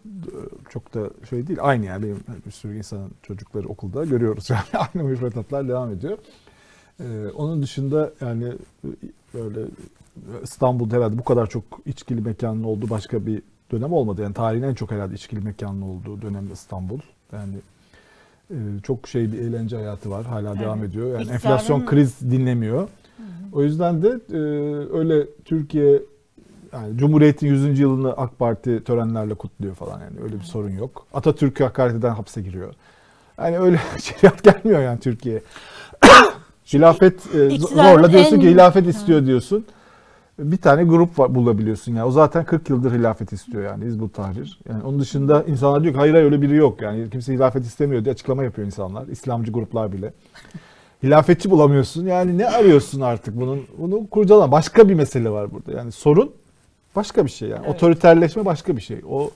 çok 0.69 0.93
da 0.93 0.99
şey 1.29 1.47
değil. 1.47 1.59
Aynı 1.61 1.85
yani 1.85 2.03
benim 2.03 2.19
bir 2.45 2.51
sürü 2.51 2.77
insanın 2.77 3.11
çocukları 3.23 3.67
okulda 3.67 4.05
görüyoruz 4.05 4.49
yani 4.73 4.87
aynı 4.95 5.07
müfredatlar 5.07 5.67
devam 5.67 5.91
ediyor. 5.91 6.17
E, 7.01 7.29
onun 7.35 7.61
dışında 7.61 8.11
yani 8.21 8.45
e, 8.45 8.87
böyle 9.33 9.59
İstanbul'da 10.43 10.95
herhalde 10.95 11.17
bu 11.17 11.23
kadar 11.23 11.47
çok 11.47 11.63
içkili 11.85 12.21
mekanın 12.21 12.63
olduğu 12.63 12.89
başka 12.89 13.25
bir 13.25 13.41
dönem 13.71 13.93
olmadı. 13.93 14.21
Yani 14.21 14.33
tarihin 14.33 14.63
en 14.63 14.73
çok 14.73 14.91
herhalde 14.91 15.13
içkili 15.15 15.39
mekanlı 15.39 15.85
olduğu 15.85 16.21
dönem 16.21 16.49
İstanbul. 16.53 16.99
Yani 17.33 17.55
e, 18.51 18.55
çok 18.83 19.07
şey 19.07 19.31
bir 19.31 19.37
eğlence 19.39 19.75
hayatı 19.75 20.09
var. 20.09 20.25
Hala 20.25 20.59
devam 20.59 20.79
Evet. 20.79 20.89
ediyor. 20.89 21.07
Yani 21.07 21.21
İktidarın- 21.23 21.33
enflasyon 21.33 21.85
kriz 21.85 22.19
dinlemiyor. 22.31 22.87
O 23.53 23.63
yüzden 23.63 24.01
de 24.03 24.19
e, 24.33 24.37
öyle 24.97 25.27
Türkiye 25.45 26.01
yani 26.73 26.97
Cumhuriyet'in 26.97 27.47
100. 27.47 27.79
yılını 27.79 28.11
AK 28.13 28.39
Parti 28.39 28.83
törenlerle 28.83 29.33
kutluyor 29.33 29.75
falan 29.75 29.99
yani 29.99 30.19
öyle 30.23 30.35
bir 30.35 30.43
sorun 30.43 30.69
yok. 30.69 31.05
Atatürk'ü 31.13 31.63
hakaret 31.63 31.95
eden 31.95 32.09
hapse 32.13 32.41
giriyor. 32.41 32.73
Yani 33.37 33.59
öyle 33.59 33.79
şeriat 34.01 34.43
gelmiyor 34.43 34.81
yani 34.81 34.99
Türkiye'ye. 34.99 35.41
Hilafet 36.73 37.35
e, 37.35 37.49
zorla 37.57 38.11
diyorsun 38.11 38.35
en- 38.35 38.41
ki 38.41 38.49
hilafet 38.49 38.87
istiyor 38.87 39.25
diyorsun. 39.25 39.65
Bir 40.39 40.57
tane 40.57 40.83
grup 40.83 41.19
var, 41.19 41.35
bulabiliyorsun 41.35 41.91
yani. 41.95 42.03
O 42.05 42.11
zaten 42.11 42.45
40 42.45 42.69
yıldır 42.69 42.91
hilafet 42.91 43.33
istiyor 43.33 43.63
yani 43.63 43.85
Hizbut 43.85 44.13
Tahrir. 44.13 44.59
Yani 44.69 44.83
onun 44.83 44.99
dışında 44.99 45.43
insanlar 45.43 45.83
diyor 45.83 45.93
ki 45.93 45.99
hayır 45.99 46.13
hayır 46.13 46.25
öyle 46.25 46.41
biri 46.41 46.55
yok 46.55 46.81
yani 46.81 47.09
kimse 47.09 47.33
hilafet 47.33 47.65
istemiyor 47.65 48.05
diye 48.05 48.13
açıklama 48.13 48.43
yapıyor 48.43 48.65
insanlar. 48.65 49.07
İslamcı 49.07 49.51
gruplar 49.51 49.91
bile. 49.91 50.13
Hilafetçi 51.03 51.51
bulamıyorsun. 51.51 52.05
Yani 52.05 52.37
ne 52.37 52.47
arıyorsun 52.49 53.01
artık 53.01 53.39
bunun? 53.39 53.61
Bunu 53.77 54.07
kurcalama. 54.07 54.51
Başka 54.51 54.89
bir 54.89 54.93
mesele 54.93 55.29
var 55.29 55.51
burada. 55.51 55.71
Yani 55.77 55.91
sorun 55.91 56.31
başka 56.95 57.25
bir 57.25 57.31
şey 57.31 57.49
yani. 57.49 57.61
Evet. 57.65 57.75
Otoriterleşme 57.75 58.45
başka 58.45 58.75
bir 58.75 58.81
şey. 58.81 59.01
O 59.09 59.29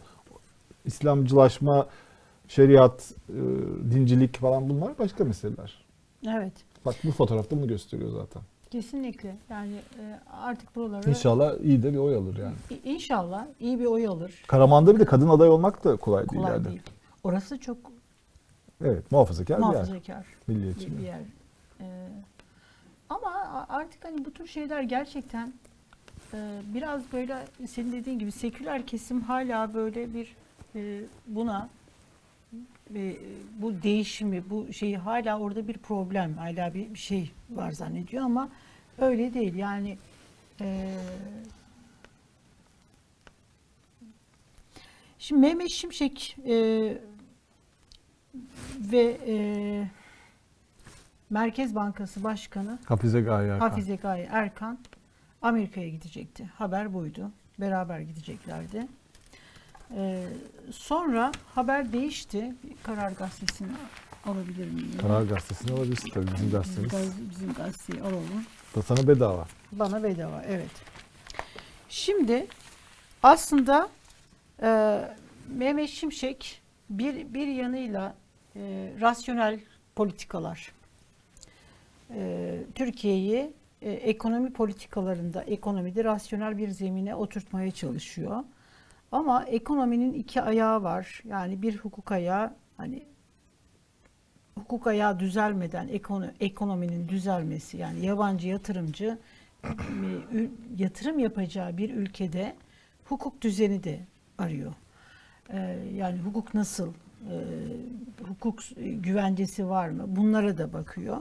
İslamcılaşma, 0.85 1.87
şeriat, 2.47 3.11
e, 3.29 3.39
dincilik 3.91 4.37
falan 4.37 4.69
bunlar 4.69 4.91
başka 4.99 5.23
meseleler. 5.25 5.85
evet 6.27 6.53
Bak 6.85 6.95
bu 7.03 7.11
fotoğrafta 7.11 7.57
bunu 7.57 7.67
gösteriyor 7.67 8.11
zaten. 8.11 8.41
kesinlikle 8.69 9.35
yani 9.49 9.75
e, 9.99 10.19
artık 10.31 10.75
buraları 10.75 11.09
İnşallah 11.09 11.59
iyi 11.63 11.83
de 11.83 11.93
bir 11.93 11.97
oy 11.97 12.15
alır 12.15 12.37
yani. 12.37 12.55
İnşallah 12.83 13.45
iyi 13.59 13.79
bir 13.79 13.85
oy 13.85 14.07
alır. 14.07 14.43
Karaman'da 14.47 14.95
bir 14.95 14.99
de 14.99 15.05
kadın 15.05 15.29
aday 15.29 15.49
olmak 15.49 15.83
da 15.83 15.95
kolay, 15.95 16.29
değil 16.29 16.43
Kolay 16.43 16.65
değil. 16.65 16.81
Orası 17.23 17.57
çok 17.59 17.77
Evet, 18.81 19.11
muhafazakar 19.11 19.57
bir 19.57 19.63
yer. 19.63 19.69
muhafazakar. 19.71 20.25
Milliyetçi. 20.47 20.91
bir, 20.91 20.97
bir 20.97 21.03
yer. 21.03 21.19
Ee, 21.81 22.07
ama 23.09 23.65
artık 23.69 24.05
hani 24.05 24.25
bu 24.25 24.31
tür 24.33 24.47
şeyler 24.47 24.81
gerçekten 24.81 25.53
e, 26.33 26.61
biraz 26.73 27.13
böyle 27.13 27.45
senin 27.67 27.91
dediğin 27.91 28.19
gibi 28.19 28.31
seküler 28.31 28.85
kesim 28.85 29.21
hala 29.21 29.73
böyle 29.73 30.13
bir 30.13 30.35
e, 30.75 31.01
buna 31.27 31.69
ve 32.91 33.17
bu 33.57 33.83
değişimi, 33.83 34.49
bu 34.49 34.73
şeyi 34.73 34.97
hala 34.97 35.39
orada 35.39 35.67
bir 35.67 35.77
problem, 35.77 36.37
hala 36.37 36.73
bir, 36.73 36.93
bir 36.93 36.99
şey 36.99 37.31
var 37.49 37.71
zannediyor 37.71 38.23
ama 38.23 38.49
öyle 38.97 39.33
değil. 39.33 39.55
Yani 39.55 39.97
e, 40.61 40.95
şimdi 45.19 45.41
Mehmet 45.41 45.69
Şimşek 45.69 46.37
e, 46.47 46.53
ve 48.79 49.17
e, 49.27 49.35
Merkez 51.29 51.75
Bankası 51.75 52.23
Başkanı 52.23 52.79
Hafize 52.85 53.21
Gaye 53.21 53.49
Erkan. 53.49 53.69
Hafize 53.69 53.95
Gaye 53.95 54.27
Erkan 54.31 54.79
Amerika'ya 55.41 55.89
gidecekti. 55.89 56.45
Haber 56.45 56.93
buydu. 56.93 57.31
Beraber 57.59 57.99
gideceklerdi. 57.99 58.87
Ee, 59.97 60.23
sonra 60.71 61.31
haber 61.55 61.93
değişti. 61.93 62.53
Karar 62.83 63.11
gazetesini 63.11 63.67
alabilir 64.25 64.71
miyim? 64.71 64.91
Karar 65.01 65.21
gazetesini 65.23 65.71
alabilirsin 65.71 66.09
tabii 66.09 66.27
bizim 66.33 66.51
gazetemiz. 66.51 66.91
Gaz- 66.91 67.29
Bizim 67.29 67.53
gazeteyi 67.53 68.01
alalım. 68.01 68.45
Da 68.75 68.81
sana 68.81 69.07
bedava. 69.07 69.47
Bana 69.71 70.03
bedava, 70.03 70.43
evet. 70.47 70.69
Şimdi 71.89 72.47
aslında 73.23 73.89
e, 74.61 75.01
Mehmet 75.55 75.89
Şimşek 75.89 76.61
bir 76.89 77.33
bir 77.33 77.47
yanıyla 77.47 78.15
e, 78.55 78.91
rasyonel 79.01 79.59
politikalar, 79.95 80.71
e, 82.15 82.57
Türkiye'yi 82.75 83.53
e, 83.81 83.91
ekonomi 83.91 84.53
politikalarında, 84.53 85.43
ekonomide 85.43 86.03
rasyonel 86.03 86.57
bir 86.57 86.69
zemine 86.69 87.15
oturtmaya 87.15 87.71
çalışıyor. 87.71 88.43
Ama 89.15 89.43
ekonominin 89.43 90.13
iki 90.13 90.41
ayağı 90.41 90.83
var. 90.83 91.21
Yani 91.25 91.61
bir 91.61 91.77
hukuk 91.77 92.11
ayağı, 92.11 92.53
hani 92.77 93.03
hukuk 94.59 94.87
ayağı 94.87 95.19
düzelmeden 95.19 95.87
ekono- 95.87 96.33
ekonominin 96.39 97.09
düzelmesi, 97.09 97.77
yani 97.77 98.05
yabancı 98.05 98.47
yatırımcı 98.47 99.17
yatırım 100.77 101.19
yapacağı 101.19 101.77
bir 101.77 101.89
ülkede 101.89 102.55
hukuk 103.05 103.41
düzeni 103.41 103.83
de 103.83 103.99
arıyor. 104.37 104.73
Ee, 105.49 105.79
yani 105.93 106.19
hukuk 106.19 106.53
nasıl, 106.53 106.93
e, 107.31 107.35
hukuk 108.27 108.59
güvencesi 108.77 109.69
var 109.69 109.89
mı? 109.89 110.03
Bunlara 110.07 110.57
da 110.57 110.73
bakıyor. 110.73 111.17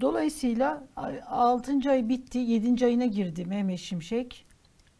Dolayısıyla 0.00 0.84
6. 1.26 1.90
ay 1.90 2.08
bitti, 2.08 2.38
7. 2.38 2.86
ayına 2.86 3.06
girdi 3.06 3.44
Mehmet 3.44 3.78
Şimşek. 3.78 4.46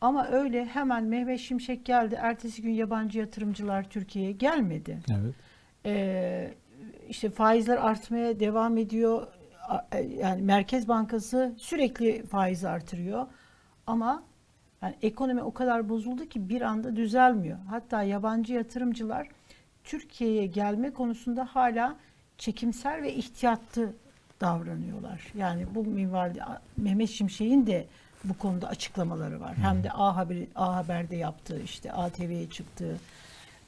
Ama 0.00 0.28
öyle 0.28 0.64
hemen 0.64 1.04
Mehmet 1.04 1.40
Şimşek 1.40 1.84
geldi. 1.84 2.18
Ertesi 2.20 2.62
gün 2.62 2.70
yabancı 2.72 3.18
yatırımcılar 3.18 3.90
Türkiye'ye 3.90 4.32
gelmedi. 4.32 4.98
Evet. 5.10 5.34
Ee, 5.86 6.54
işte 7.08 7.30
faizler 7.30 7.76
artmaya 7.76 8.40
devam 8.40 8.78
ediyor. 8.78 9.26
E, 9.92 10.00
Yani 10.02 10.42
Merkez 10.42 10.88
Bankası 10.88 11.54
sürekli 11.56 12.22
faiz 12.26 12.64
artırıyor. 12.64 13.26
Ama 13.86 14.22
yani 14.82 14.94
ekonomi 15.02 15.42
o 15.42 15.52
kadar 15.54 15.88
bozuldu 15.88 16.26
ki 16.28 16.48
bir 16.48 16.60
anda 16.62 16.96
düzelmiyor. 16.96 17.58
Hatta 17.70 18.02
yabancı 18.02 18.54
yatırımcılar 18.54 19.28
Türkiye'ye 19.84 20.46
gelme 20.46 20.90
konusunda 20.90 21.44
hala 21.44 21.96
çekimser 22.38 23.02
ve 23.02 23.14
ihtiyatlı 23.14 23.92
davranıyorlar. 24.40 25.32
Yani 25.34 25.66
bu 25.74 25.84
minvalde 25.84 26.40
Mehmet 26.76 27.08
Şimşek'in 27.10 27.66
de 27.66 27.86
bu 28.24 28.38
konuda 28.38 28.68
açıklamaları 28.68 29.40
var. 29.40 29.54
Hem 29.56 29.84
de 29.84 29.90
A, 29.92 30.16
Haber, 30.16 30.36
A 30.56 30.76
Haber'de 30.76 31.16
yaptığı, 31.16 31.60
işte 31.62 31.92
ATV'ye 31.92 32.50
çıktığı, 32.50 32.96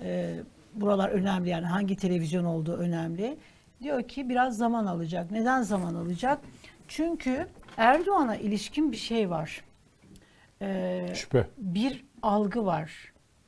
e, 0.00 0.34
buralar 0.74 1.09
önemli 1.09 1.48
yani 1.48 1.66
hangi 1.66 1.96
televizyon 1.96 2.44
olduğu 2.44 2.76
önemli. 2.76 3.36
Diyor 3.82 4.03
ki 4.03 4.28
biraz 4.28 4.57
zaman 4.57 4.86
alacak. 4.86 5.30
Neden 5.30 5.62
zaman 5.62 5.94
alacak? 5.94 6.38
Çünkü 6.88 7.46
Erdoğan'a 7.76 8.36
ilişkin 8.36 8.92
bir 8.92 8.96
şey 8.96 9.30
var. 9.30 9.64
Ee, 10.62 11.07
Şüphe. 11.14 11.46
bir 11.59 12.05
algı 12.22 12.66
var. 12.66 12.90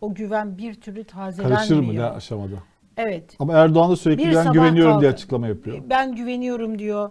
O 0.00 0.14
güven 0.14 0.58
bir 0.58 0.74
türlü 0.74 1.04
tazelenmiyor. 1.04 1.58
Karışır 1.58 1.80
mı 1.80 1.94
ne 1.94 2.04
aşamada? 2.04 2.56
Evet. 2.96 3.36
Ama 3.38 3.52
Erdoğan 3.52 3.90
da 3.90 3.96
sürekli 3.96 4.28
Bir 4.28 4.34
ben 4.34 4.52
güveniyorum 4.52 5.00
diye 5.00 5.10
kaldı. 5.10 5.14
açıklama 5.14 5.48
yapıyor. 5.48 5.78
Ben 5.90 6.16
güveniyorum 6.16 6.78
diyor. 6.78 7.10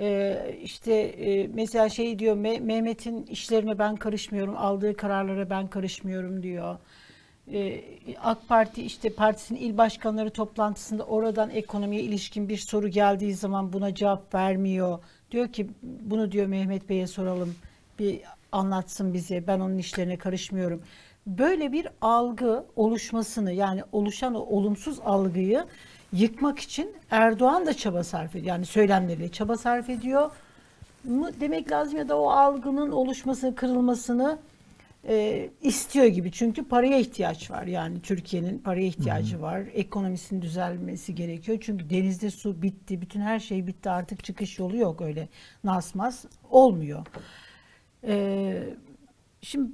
Ee, 0.00 0.56
işte 0.62 0.92
e, 0.94 1.46
mesela 1.54 1.88
şey 1.88 2.18
diyor 2.18 2.36
Me- 2.36 2.60
Mehmet'in 2.60 3.26
işlerine 3.26 3.78
ben 3.78 3.96
karışmıyorum, 3.96 4.56
aldığı 4.56 4.96
kararlara 4.96 5.50
ben 5.50 5.66
karışmıyorum 5.66 6.42
diyor. 6.42 6.76
Ee, 7.52 7.80
AK 8.22 8.48
Parti 8.48 8.82
işte 8.82 9.10
partisinin 9.10 9.60
il 9.60 9.76
başkanları 9.78 10.30
toplantısında 10.30 11.04
oradan 11.04 11.50
ekonomiye 11.50 12.02
ilişkin 12.02 12.48
bir 12.48 12.56
soru 12.56 12.88
geldiği 12.88 13.34
zaman 13.34 13.72
buna 13.72 13.94
cevap 13.94 14.34
vermiyor. 14.34 14.98
Diyor 15.30 15.48
ki 15.52 15.66
bunu 15.82 16.32
diyor 16.32 16.46
Mehmet 16.46 16.88
Bey'e 16.88 17.06
soralım. 17.06 17.54
Bir 17.98 18.20
anlatsın 18.52 19.14
bize. 19.14 19.46
Ben 19.46 19.60
onun 19.60 19.78
işlerine 19.78 20.16
karışmıyorum. 20.16 20.82
Böyle 21.26 21.72
bir 21.72 21.88
algı 22.00 22.64
oluşmasını 22.76 23.52
yani 23.52 23.82
oluşan 23.92 24.34
o 24.34 24.38
olumsuz 24.40 25.00
algıyı 25.04 25.64
yıkmak 26.14 26.58
için 26.58 26.92
Erdoğan 27.10 27.66
da 27.66 27.74
çaba 27.74 28.04
sarf 28.04 28.30
ediyor. 28.36 28.46
Yani 28.46 28.66
söylemleriyle 28.66 29.28
çaba 29.28 29.56
sarf 29.56 29.90
ediyor 29.90 30.30
mı 31.04 31.30
demek 31.40 31.70
lazım 31.70 31.98
ya 31.98 32.08
da 32.08 32.18
o 32.18 32.28
algının 32.28 32.92
oluşmasını, 32.92 33.54
kırılmasını 33.54 34.38
e, 35.08 35.50
istiyor 35.62 36.06
gibi. 36.06 36.32
Çünkü 36.32 36.64
paraya 36.64 36.98
ihtiyaç 36.98 37.50
var. 37.50 37.66
Yani 37.66 38.02
Türkiye'nin 38.02 38.58
paraya 38.58 38.86
ihtiyacı 38.86 39.42
var. 39.42 39.62
Ekonomisinin 39.74 40.42
düzelmesi 40.42 41.14
gerekiyor. 41.14 41.58
Çünkü 41.60 41.90
denizde 41.90 42.30
su 42.30 42.62
bitti. 42.62 43.00
Bütün 43.00 43.20
her 43.20 43.38
şey 43.38 43.66
bitti. 43.66 43.90
Artık 43.90 44.24
çıkış 44.24 44.58
yolu 44.58 44.76
yok 44.76 45.00
öyle. 45.00 45.28
Nasmaz 45.64 46.24
olmuyor. 46.50 47.06
E, 48.04 48.62
şimdi 49.42 49.70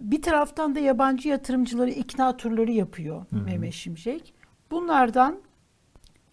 bir 0.00 0.22
taraftan 0.22 0.74
da 0.74 0.80
yabancı 0.80 1.28
yatırımcıları 1.28 1.90
ikna 1.90 2.36
turları 2.36 2.72
yapıyor 2.72 3.26
Mehmet 3.30 3.74
Şimşek. 3.74 4.34
Bunlardan 4.70 5.38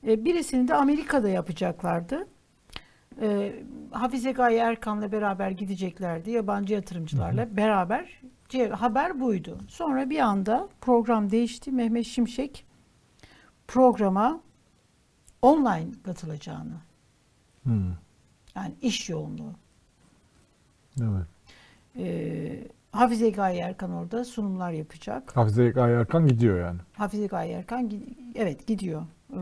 e, 0.08 0.26
birisini 0.26 0.68
de 0.68 0.76
Amerika'da 0.76 1.30
yapacaklardı. 1.30 2.28
E, 3.22 3.54
Hafize 3.92 4.32
Gaye 4.32 4.58
Erkan'la 4.60 5.12
beraber 5.12 5.52
gideceklerdi. 5.52 6.32
Yabancı 6.32 6.74
yatırımcılarla 6.74 7.58
beraber. 7.58 8.22
Ce- 8.50 8.70
Haber 8.72 9.20
buydu. 9.20 9.58
Sonra 9.68 10.10
bir 10.10 10.20
anda 10.20 10.70
program 10.82 11.32
değişti. 11.32 11.72
Mehmet 11.72 12.06
Şimşek 12.06 12.66
programa 13.68 14.42
online 15.42 15.88
katılacağını. 16.04 16.82
Hmm. 17.64 17.92
Yani 18.56 18.74
iş 18.82 19.10
yoğunluğu. 19.10 19.54
Evet. 21.02 21.26
E, 21.98 22.68
Hafize 22.92 23.30
Gaye 23.30 23.60
Erkan 23.62 23.92
orada 23.92 24.26
sunumlar 24.26 24.72
yapacak. 24.72 25.38
Hafize 25.38 25.70
Gaye 25.70 25.96
Erkan 25.96 26.28
gidiyor 26.28 26.60
yani. 26.60 26.80
Hafize 26.94 27.28
Gaye 27.28 27.54
Erkan 27.54 27.92
evet 28.36 28.68
gidiyor. 28.68 29.06
Ee, 29.34 29.38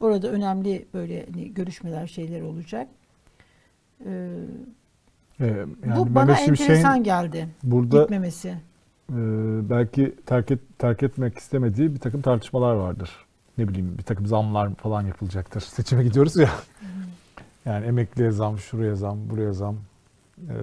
orada 0.00 0.28
önemli 0.28 0.86
böyle 0.94 1.26
hani 1.26 1.54
görüşmeler 1.54 2.06
şeyler 2.06 2.40
olacak. 2.40 2.88
Ee, 4.06 4.30
Ee, 5.40 5.46
yani 5.46 5.96
bu 5.96 6.14
bana 6.14 6.40
enteresan 6.40 7.02
geldi 7.02 7.48
burada 7.62 8.00
gitmemesi. 8.02 8.48
e, 9.10 9.16
belki 9.70 10.14
terk, 10.26 10.50
et, 10.50 10.60
terk 10.78 11.02
etmek 11.02 11.38
istemediği 11.38 11.94
bir 11.94 12.00
takım 12.00 12.22
tartışmalar 12.22 12.74
vardır. 12.74 13.10
Ne 13.58 13.68
bileyim 13.68 13.98
bir 13.98 14.02
takım 14.02 14.26
zamlar 14.26 14.74
falan 14.74 15.02
yapılacaktır. 15.06 15.60
Seçime 15.60 16.04
gidiyoruz 16.04 16.36
ya. 16.36 16.50
Yani 17.64 17.86
emekliye 17.86 18.30
zam, 18.30 18.58
şuraya 18.58 18.94
zam, 18.96 19.30
buraya 19.30 19.52
zam, 19.52 19.76
e, 20.38 20.54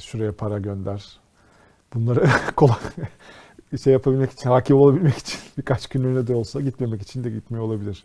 şuraya 0.00 0.32
para 0.32 0.58
gönder. 0.58 1.18
Bunları 1.94 2.24
kolay 2.56 2.76
şey 3.78 3.92
yapabilmek 3.92 4.32
için, 4.32 4.50
hakim 4.50 4.76
olabilmek 4.76 5.16
için 5.18 5.38
birkaç 5.58 5.86
günlüğüne 5.86 6.26
de 6.26 6.34
olsa 6.34 6.60
gitmemek 6.60 7.02
için 7.02 7.24
de 7.24 7.30
gitmiyor 7.30 7.64
olabilir. 7.64 8.04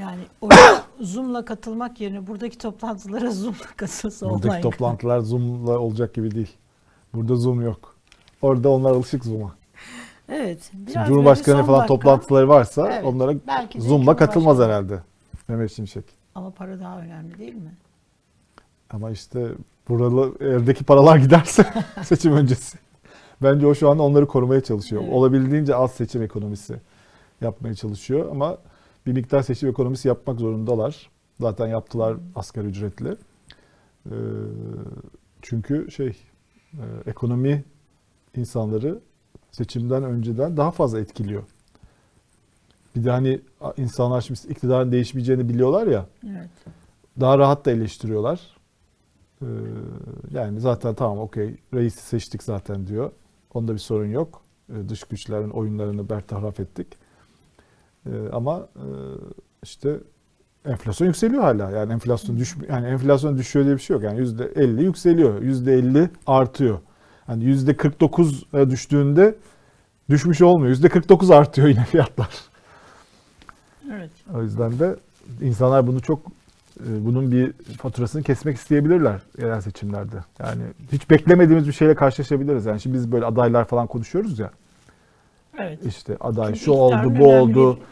Yani 0.00 0.20
oraya 0.40 0.82
Zoom'la 1.00 1.44
katılmak 1.44 2.00
yerine 2.00 2.26
buradaki 2.26 2.58
toplantılara 2.58 3.30
Zoom'la 3.30 3.66
katılsa 3.76 4.30
Buradaki 4.30 4.48
online. 4.48 4.60
toplantılar 4.60 5.20
Zoom'la 5.20 5.78
olacak 5.78 6.14
gibi 6.14 6.30
değil. 6.30 6.50
Burada 7.14 7.36
Zoom 7.36 7.60
yok. 7.60 7.96
Orada 8.42 8.68
onlar 8.68 8.90
alışık 8.90 9.24
Zoom'a. 9.24 9.54
Evet. 10.28 10.70
Şimdi 10.70 10.92
Cumhurbaşkanı 11.06 11.64
falan 11.64 11.78
dakika. 11.80 11.94
toplantıları 11.94 12.48
varsa 12.48 12.88
Evet, 12.92 13.04
onlara 13.04 13.34
Zoom'la 13.78 14.16
katılmaz 14.16 14.58
herhalde. 14.58 15.00
Mehmet 15.48 15.72
Şimşek. 15.72 16.04
Ama 16.34 16.50
para 16.50 16.80
daha 16.80 16.98
önemli 17.00 17.38
değil 17.38 17.54
mi? 17.54 17.74
Ama 18.90 19.10
işte 19.10 19.48
buralı 19.88 20.32
evdeki 20.40 20.84
paralar 20.84 21.16
giderse 21.16 21.66
seçim 22.02 22.32
öncesi. 22.32 22.78
Bence 23.42 23.66
o 23.66 23.74
şu 23.74 23.90
an 23.90 23.98
onları 23.98 24.26
korumaya 24.26 24.60
çalışıyor. 24.60 25.02
Evet. 25.02 25.14
Olabildiğince 25.14 25.74
az 25.74 25.90
seçim 25.92 26.22
ekonomisi 26.22 26.76
yapmaya 27.40 27.74
çalışıyor 27.74 28.30
ama 28.30 28.58
bir 29.06 29.12
miktar 29.12 29.42
seçim 29.42 29.68
ekonomisi 29.68 30.08
yapmak 30.08 30.40
zorundalar. 30.40 31.10
Zaten 31.40 31.66
yaptılar 31.66 32.16
asgari 32.34 32.66
ücretli. 32.66 33.16
Ee, 34.06 34.10
çünkü 35.42 35.90
şey 35.90 36.16
e, 36.72 36.84
ekonomi 37.06 37.64
insanları 38.36 38.98
seçimden 39.50 40.02
önceden 40.04 40.56
daha 40.56 40.70
fazla 40.70 41.00
etkiliyor. 41.00 41.42
Bir 42.96 43.04
de 43.04 43.10
hani 43.10 43.40
insanlar 43.76 44.20
şimdi 44.20 44.40
iktidarın 44.48 44.92
değişmeyeceğini 44.92 45.48
biliyorlar 45.48 45.86
ya 45.86 46.06
Evet. 46.26 46.48
daha 47.20 47.38
rahat 47.38 47.66
da 47.66 47.70
eleştiriyorlar. 47.70 48.40
Ee, 49.42 49.46
yani 50.30 50.60
zaten 50.60 50.94
tamam 50.94 51.18
okey 51.18 51.56
reisi 51.74 52.02
seçtik 52.02 52.42
zaten 52.42 52.86
diyor. 52.86 53.10
Onda 53.54 53.72
bir 53.72 53.78
sorun 53.78 54.10
yok. 54.10 54.42
Ee, 54.70 54.88
dış 54.88 55.04
güçlerin 55.04 55.50
oyunlarını 55.50 56.08
bertaraf 56.10 56.60
ettik. 56.60 56.86
Ee, 58.06 58.10
ama 58.32 58.68
e, 58.76 58.86
işte 59.62 60.00
enflasyon 60.64 61.08
yükseliyor 61.08 61.42
hala. 61.42 61.70
Yani 61.70 61.92
enflasyon 61.92 62.38
düş 62.38 62.56
yani 62.68 62.86
enflasyon 62.86 63.38
düşüyor 63.38 63.64
diye 63.64 63.76
bir 63.76 63.80
şey 63.80 63.94
yok. 63.94 64.04
Yani 64.04 64.18
yüzde 64.18 64.44
50 64.44 64.84
yükseliyor. 64.84 65.42
Yüzde 65.42 65.74
50 65.74 66.10
artıyor. 66.26 66.78
Hani 67.26 67.44
yüzde 67.44 67.76
49 67.76 68.52
düştüğünde 68.52 69.36
düşmüş 70.10 70.42
olmuyor. 70.42 70.76
%49 70.76 71.34
artıyor 71.34 71.68
yine 71.68 71.84
fiyatlar. 71.84 72.28
Evet. 73.92 74.10
O 74.34 74.42
yüzden 74.42 74.78
de 74.78 74.96
insanlar 75.40 75.86
bunu 75.86 76.00
çok 76.00 76.18
e, 76.26 76.32
bunun 76.86 77.32
bir 77.32 77.52
faturasını 77.52 78.22
kesmek 78.22 78.56
isteyebilirler 78.56 79.20
yerel 79.38 79.60
seçimlerde. 79.60 80.16
Yani 80.38 80.62
hiç 80.92 81.10
beklemediğimiz 81.10 81.68
bir 81.68 81.72
şeyle 81.72 81.94
karşılaşabiliriz. 81.94 82.66
Yani 82.66 82.80
şimdi 82.80 82.96
biz 82.96 83.12
böyle 83.12 83.24
adaylar 83.24 83.64
falan 83.64 83.86
konuşuyoruz 83.86 84.38
ya. 84.38 84.50
Evet. 85.58 85.86
İşte 85.86 86.16
aday 86.20 86.46
Çünkü 86.46 86.60
şu 86.60 86.72
oldu, 86.72 87.14
bu 87.18 87.34
oldu. 87.34 87.76
bir- 87.76 87.82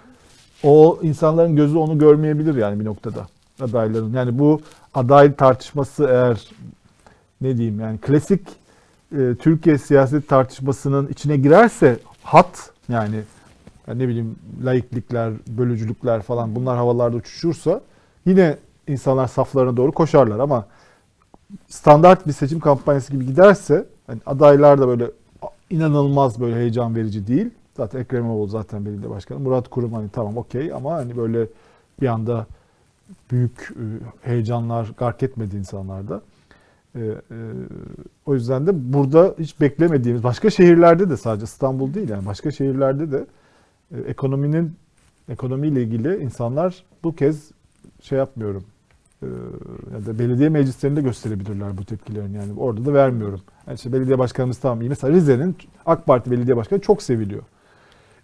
O 0.69 0.99
insanların 1.03 1.57
gözü 1.57 1.77
onu 1.77 1.99
görmeyebilir 1.99 2.55
yani 2.55 2.81
bir 2.81 2.85
noktada 2.85 3.27
adayların. 3.61 4.13
Yani 4.13 4.39
bu 4.39 4.61
aday 4.95 5.35
tartışması 5.35 6.05
eğer 6.11 6.49
ne 7.41 7.57
diyeyim 7.57 7.81
yani 7.81 7.99
klasik 7.99 8.41
e, 9.19 9.35
Türkiye 9.41 9.79
siyaset 9.79 10.29
tartışmasının 10.29 11.09
içine 11.09 11.37
girerse 11.37 11.99
hat 12.23 12.71
yani, 12.89 13.21
yani 13.87 13.99
ne 13.99 14.09
bileyim 14.09 14.37
laiklikler, 14.65 15.33
bölücülükler 15.47 16.23
falan 16.23 16.55
bunlar 16.55 16.77
havalarda 16.77 17.17
uçuşursa 17.17 17.81
yine 18.27 18.57
insanlar 18.87 19.27
saflarına 19.27 19.77
doğru 19.77 19.93
koşarlar 19.93 20.39
ama 20.39 20.67
standart 21.69 22.27
bir 22.27 22.33
seçim 22.33 22.61
kampanyası 22.61 23.13
gibi 23.13 23.27
giderse 23.27 23.87
hani 24.07 24.21
adaylar 24.27 24.81
da 24.81 24.89
böyle 24.89 25.11
inanılmaz 25.71 26.41
böyle 26.41 26.57
heyecan 26.57 26.97
verici 26.97 27.27
değil. 27.27 27.51
Zaten 27.77 28.01
Ekrem 28.01 28.25
İmamoğlu 28.25 28.49
zaten 28.49 28.85
belediye 28.85 29.11
başkanı. 29.11 29.39
Murat 29.39 29.69
Kurum 29.69 29.93
hani 29.93 30.09
tamam 30.09 30.37
okey 30.37 30.73
ama 30.73 30.95
hani 30.95 31.17
böyle 31.17 31.47
bir 32.01 32.07
anda 32.07 32.47
büyük 33.31 33.71
e, 33.71 33.85
heyecanlar 34.29 34.93
gark 34.97 35.23
etmedi 35.23 35.57
insanlarda. 35.57 36.23
E, 36.95 37.01
e, 37.01 37.15
o 38.27 38.35
yüzden 38.35 38.67
de 38.67 38.93
burada 38.93 39.35
hiç 39.39 39.61
beklemediğimiz 39.61 40.25
başka 40.25 40.51
şehirlerde 40.51 41.11
de 41.11 41.17
sadece 41.17 41.45
İstanbul 41.45 41.95
değil 41.95 42.09
yani 42.09 42.27
başka 42.27 42.51
şehirlerde 42.51 43.13
de 43.13 43.27
e, 43.95 44.01
ekonominin 44.01 44.73
ekonomiyle 45.29 45.83
ilgili 45.83 46.17
insanlar 46.17 46.85
bu 47.05 47.17
kez 47.17 47.51
şey 48.03 48.19
yapmıyorum 48.19 48.65
e, 49.23 49.27
ya 49.95 50.07
da 50.07 50.19
belediye 50.19 50.49
meclislerinde 50.49 51.03
gösterebilirler 51.03 51.79
bu 51.79 51.85
tepkilerini 51.85 52.37
yani 52.37 52.53
orada 52.57 52.85
da 52.85 52.95
vermiyorum. 52.95 53.41
Yani 53.67 53.75
işte 53.77 53.93
belediye 53.93 54.19
başkanımız 54.19 54.59
tamam 54.59 54.81
iyi. 54.83 54.89
Mesela 54.89 55.13
Rize'nin 55.13 55.57
AK 55.87 56.07
Parti 56.07 56.31
belediye 56.31 56.57
başkanı 56.57 56.81
çok 56.81 57.03
seviliyor. 57.03 57.43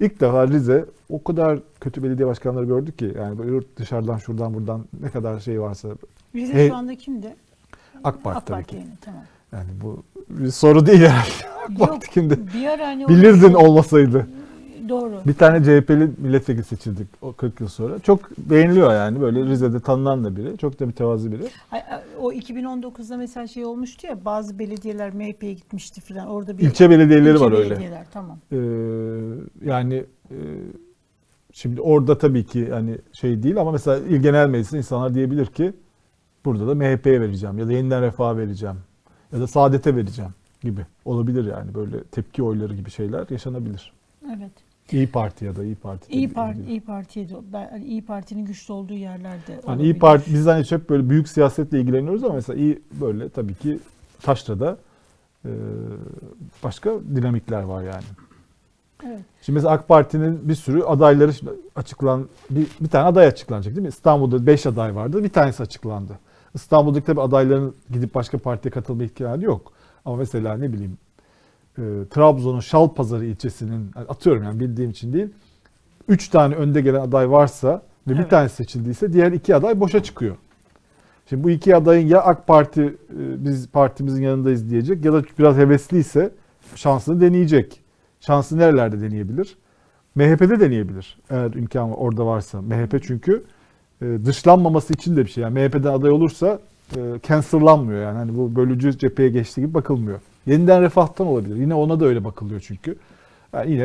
İlk 0.00 0.20
defa 0.20 0.48
Rize 0.48 0.84
o 1.10 1.24
kadar 1.24 1.58
kötü 1.80 2.02
belediye 2.02 2.28
başkanları 2.28 2.64
gördük 2.64 2.98
ki 2.98 3.14
yani 3.18 3.38
böyle 3.38 3.66
dışarıdan 3.76 4.18
şuradan 4.18 4.54
buradan 4.54 4.84
ne 5.02 5.10
kadar 5.10 5.40
şey 5.40 5.60
varsa 5.60 5.88
Rize 6.34 6.54
Hey- 6.54 6.68
şu 6.68 6.74
anda 6.76 6.94
kimde? 6.94 7.36
AK 8.04 8.24
Parti 8.24 8.38
AK 8.38 8.46
tabii 8.46 8.56
Parti 8.56 8.70
ki. 8.70 8.76
yani, 8.76 8.88
tamam. 9.00 9.22
Yani 9.52 9.68
bu 9.82 10.02
bir 10.28 10.50
soru 10.50 10.86
değil. 10.86 11.06
AK 11.68 11.78
Yok, 11.80 12.02
kimde? 12.02 12.52
bir 12.54 12.66
ara 12.66 12.86
hani 12.86 13.08
Bilirdin 13.08 13.54
olmasaydı. 13.54 14.26
Doğru. 14.88 15.20
Bir 15.26 15.34
tane 15.34 15.60
CHP'li 15.64 16.10
milletvekili 16.18 16.64
seçildik 16.64 17.06
o 17.22 17.32
40 17.32 17.60
yıl 17.60 17.68
sonra. 17.68 17.98
Çok 17.98 18.38
beğeniliyor 18.38 18.92
yani 18.94 19.20
böyle 19.20 19.44
Rize'de 19.44 19.80
tanınan 19.80 20.24
da 20.24 20.36
biri. 20.36 20.58
Çok 20.58 20.80
da 20.80 20.86
mütevazı 20.86 21.32
biri. 21.32 21.42
Ay- 21.72 21.82
O 22.20 22.32
2019'da 22.32 23.16
mesela 23.16 23.46
şey 23.46 23.64
olmuştu 23.64 24.06
ya 24.06 24.24
bazı 24.24 24.58
belediyeler 24.58 25.14
MHP'ye 25.14 25.52
gitmişti 25.52 26.00
falan. 26.00 26.26
Orada 26.26 26.58
bir 26.58 26.62
İlçe 26.62 26.90
belediyeleri 26.90 27.34
İlçe 27.34 27.44
var 27.44 27.52
öyle. 27.52 27.70
belediyeler, 27.70 28.06
Tamam. 28.12 28.38
Ee, 28.52 28.56
yani 29.64 30.04
e, 30.30 30.36
şimdi 31.52 31.80
orada 31.80 32.18
tabii 32.18 32.44
ki 32.44 32.70
hani 32.70 32.98
şey 33.12 33.42
değil 33.42 33.60
ama 33.60 33.72
mesela 33.72 33.96
İl 33.98 34.16
Genel 34.16 34.48
Meclisi'nde 34.48 34.78
insanlar 34.78 35.14
diyebilir 35.14 35.46
ki 35.46 35.72
burada 36.44 36.66
da 36.66 36.74
MHP'ye 36.74 37.20
vereceğim 37.20 37.58
ya 37.58 37.68
da 37.68 37.72
yeniden 37.72 38.02
refaha 38.02 38.36
vereceğim 38.36 38.76
ya 39.32 39.40
da 39.40 39.46
Saadet'e 39.46 39.96
vereceğim 39.96 40.30
gibi 40.62 40.86
olabilir 41.04 41.44
yani 41.44 41.74
böyle 41.74 42.02
tepki 42.04 42.42
oyları 42.42 42.74
gibi 42.74 42.90
şeyler 42.90 43.26
yaşanabilir. 43.30 43.92
Evet. 44.26 44.50
İyi 44.92 45.06
Parti 45.06 45.44
ya 45.44 45.56
da 45.56 45.64
İyi 45.64 45.74
Parti. 45.74 46.12
İyi 46.12 46.32
Parti. 46.32 46.62
İyi 46.68 46.80
Parti'ye 46.80 47.28
de 47.28 47.34
ben 47.52 47.68
hani 47.70 47.84
İyi 47.84 48.04
Parti'nin 48.04 48.44
güçlü 48.44 48.72
olduğu 48.72 48.94
yerlerde 48.94 49.52
Hani 49.54 49.60
olabilir. 49.66 49.84
İyi 49.84 49.98
Parti 49.98 50.34
biz 50.34 50.46
hani 50.46 50.64
hep 50.70 50.90
böyle 50.90 51.10
büyük 51.10 51.28
siyasetle 51.28 51.80
ilgileniyoruz 51.80 52.24
ama 52.24 52.34
mesela 52.34 52.58
iyi 52.58 52.82
böyle 53.00 53.28
tabii 53.28 53.54
ki 53.54 53.78
Taşra'da 54.22 54.78
e, 55.44 55.50
başka 56.62 56.90
dinamikler 57.14 57.62
var 57.62 57.82
yani. 57.82 58.04
Evet. 59.06 59.20
Şimdi 59.42 59.56
mesela 59.56 59.74
AK 59.74 59.88
Parti'nin 59.88 60.48
bir 60.48 60.54
sürü 60.54 60.82
adayları 60.82 61.32
açıklan 61.76 62.28
bir, 62.50 62.66
bir 62.80 62.88
tane 62.88 63.04
aday 63.04 63.26
açıklanacak 63.26 63.74
değil 63.76 63.82
mi? 63.82 63.88
İstanbul'da 63.88 64.46
5 64.46 64.66
aday 64.66 64.94
vardı. 64.94 65.24
Bir 65.24 65.28
tanesi 65.28 65.62
açıklandı. 65.62 66.18
İstanbul'daki 66.54 67.06
tabii 67.06 67.20
adayların 67.20 67.74
gidip 67.90 68.14
başka 68.14 68.38
partiye 68.38 68.72
katılma 68.72 69.04
ihtimali 69.04 69.44
yok. 69.44 69.72
Ama 70.04 70.16
mesela 70.16 70.56
ne 70.56 70.72
bileyim 70.72 70.98
e, 71.78 71.82
Trabzon'un 72.10 72.60
Şalpazarı 72.60 73.24
ilçesinin 73.24 73.90
atıyorum 74.08 74.42
yani 74.42 74.60
bildiğim 74.60 74.90
için 74.90 75.12
değil. 75.12 75.28
3 76.08 76.28
tane 76.28 76.54
önde 76.54 76.80
gelen 76.80 77.00
aday 77.00 77.30
varsa 77.30 77.82
ve 78.08 78.12
bir 78.12 78.18
Evet. 78.18 78.30
tanesi 78.30 78.56
seçildiyse 78.56 79.12
diğer 79.12 79.32
iki 79.32 79.54
aday 79.54 79.80
boşa 79.80 80.02
çıkıyor. 80.02 80.36
Şimdi 81.28 81.44
bu 81.44 81.50
iki 81.50 81.76
adayın 81.76 82.06
ya 82.06 82.20
AK 82.22 82.46
Parti 82.46 82.82
e, 82.82 83.44
biz 83.44 83.68
partimizin 83.68 84.22
yanındayız 84.22 84.70
diyecek 84.70 85.04
ya 85.04 85.12
da 85.12 85.22
biraz 85.38 85.56
hevesliyse 85.56 86.30
şansını 86.74 87.20
deneyecek. 87.20 87.80
Şansı 88.20 88.58
nerelerde 88.58 89.00
deneyebilir? 89.00 89.56
MHP'de 90.14 90.60
deneyebilir 90.60 91.18
eğer 91.30 91.52
imkan 91.52 91.90
orada 91.98 92.26
varsa. 92.26 92.62
MHP 92.62 93.02
çünkü 93.02 93.44
e, 94.02 94.06
dışlanmaması 94.24 94.92
için 94.94 95.16
de 95.16 95.24
bir 95.24 95.30
şey. 95.30 95.42
Yani 95.42 95.54
MHP'den 95.60 95.92
aday 95.92 96.10
olursa 96.10 96.58
e, 96.96 97.00
cancellanmıyor 97.28 98.02
yani. 98.02 98.18
Hani 98.18 98.38
bu 98.38 98.56
bölücü 98.56 98.98
cepheye 98.98 99.28
geçtiği 99.28 99.60
gibi 99.60 99.74
bakılmıyor. 99.74 100.20
Yeniden 100.46 100.82
refahtan 100.82 101.26
olabilir. 101.26 101.56
Yine 101.56 101.74
ona 101.74 102.00
da 102.00 102.04
öyle 102.04 102.24
bakılıyor 102.24 102.60
çünkü. 102.66 102.96
Yani 103.52 103.72
yine 103.72 103.82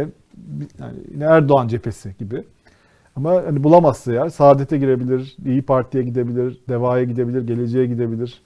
yani 0.80 0.98
yine 1.14 1.24
Erdoğan 1.24 1.68
cephesi 1.68 2.16
gibi. 2.20 2.44
Ama 3.16 3.34
hani 3.34 3.64
bulamazsa 3.64 4.12
eğer 4.12 4.30
Saadet'e 4.30 4.78
girebilir, 4.78 5.38
İyi 5.46 5.62
Parti'ye 5.62 6.04
gidebilir, 6.04 6.62
Deva'ya 6.70 7.04
gidebilir, 7.04 7.48
Geleceğe 7.48 7.86
gidebilir. 7.86 8.42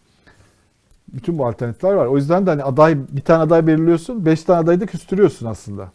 Bütün 1.14 1.38
bu 1.38 1.46
alternatifler 1.46 1.94
var. 1.94 2.06
O 2.06 2.18
yüzden 2.18 2.46
de 2.46 2.50
hani 2.50 2.64
aday 2.64 2.98
bir 3.12 3.22
tane 3.22 3.44
aday 3.44 3.68
belirliyorsun, 3.68 4.26
beş 4.26 4.44
tane 4.44 4.60
adayı 4.60 4.80
da 4.80 4.86
küstürüyorsun 4.86 5.46
aslında. 5.46 5.92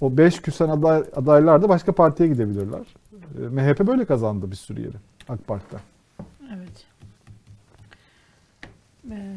O 0.00 0.16
beş 0.16 0.42
küsen 0.42 0.68
aday, 0.68 1.02
adaylar 1.16 1.62
da 1.62 1.68
başka 1.68 1.92
partiye 1.92 2.28
gidebilirler. 2.28 2.94
E, 3.12 3.40
MHP 3.40 3.86
böyle 3.86 4.04
kazandı 4.04 4.50
bir 4.50 4.56
sürü 4.56 4.80
yeri 4.80 4.96
AK 5.28 5.46
Parti'den. 5.46 5.80
Evet. 6.56 6.84
Ee, 9.10 9.36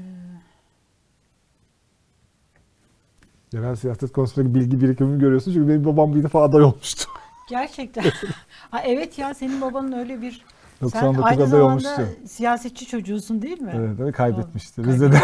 Genel 3.52 3.76
siyaset 3.76 4.12
konusundaki 4.12 4.56
bilgi 4.56 4.82
birikimimi 4.82 5.20
görüyorsun. 5.20 5.54
Çünkü 5.54 5.70
benim 5.70 5.86
babam 5.86 6.16
bir 6.16 6.24
defa 6.24 6.44
aday 6.44 6.64
olmuştu. 6.64 7.10
gerçekten. 7.50 8.04
ha, 8.72 8.82
evet 8.82 9.18
ya 9.18 9.34
senin 9.34 9.62
babanın 9.62 9.92
öyle 9.92 10.22
bir 10.22 10.46
sen 10.80 10.82
99 10.82 11.24
aynı 11.26 11.44
aday 11.44 11.62
olmuştu. 11.62 12.08
siyasetçi 12.28 12.86
çocuğusun 12.86 13.42
değil 13.42 13.62
mi? 13.62 13.74
Evet, 13.76 14.00
evet 14.00 14.16
kaybetmişti. 14.16 14.84
Doğru. 14.84 14.92
Rize'de. 14.92 15.20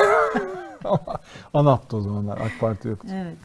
Anaptı 1.54 1.98
o 1.98 2.02
zamanlar. 2.02 2.38
AK 2.38 2.60
Parti 2.60 2.88
yoktu. 2.88 3.08
Evet. 3.12 3.38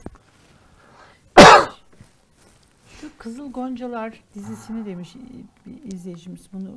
Şu 3.01 3.11
Kızıl 3.19 3.53
Goncalar 3.53 4.21
dizisini 4.35 4.87
demiş 4.87 5.15
bir 5.67 5.93
izleyicimiz 5.93 6.41
bunu 6.53 6.71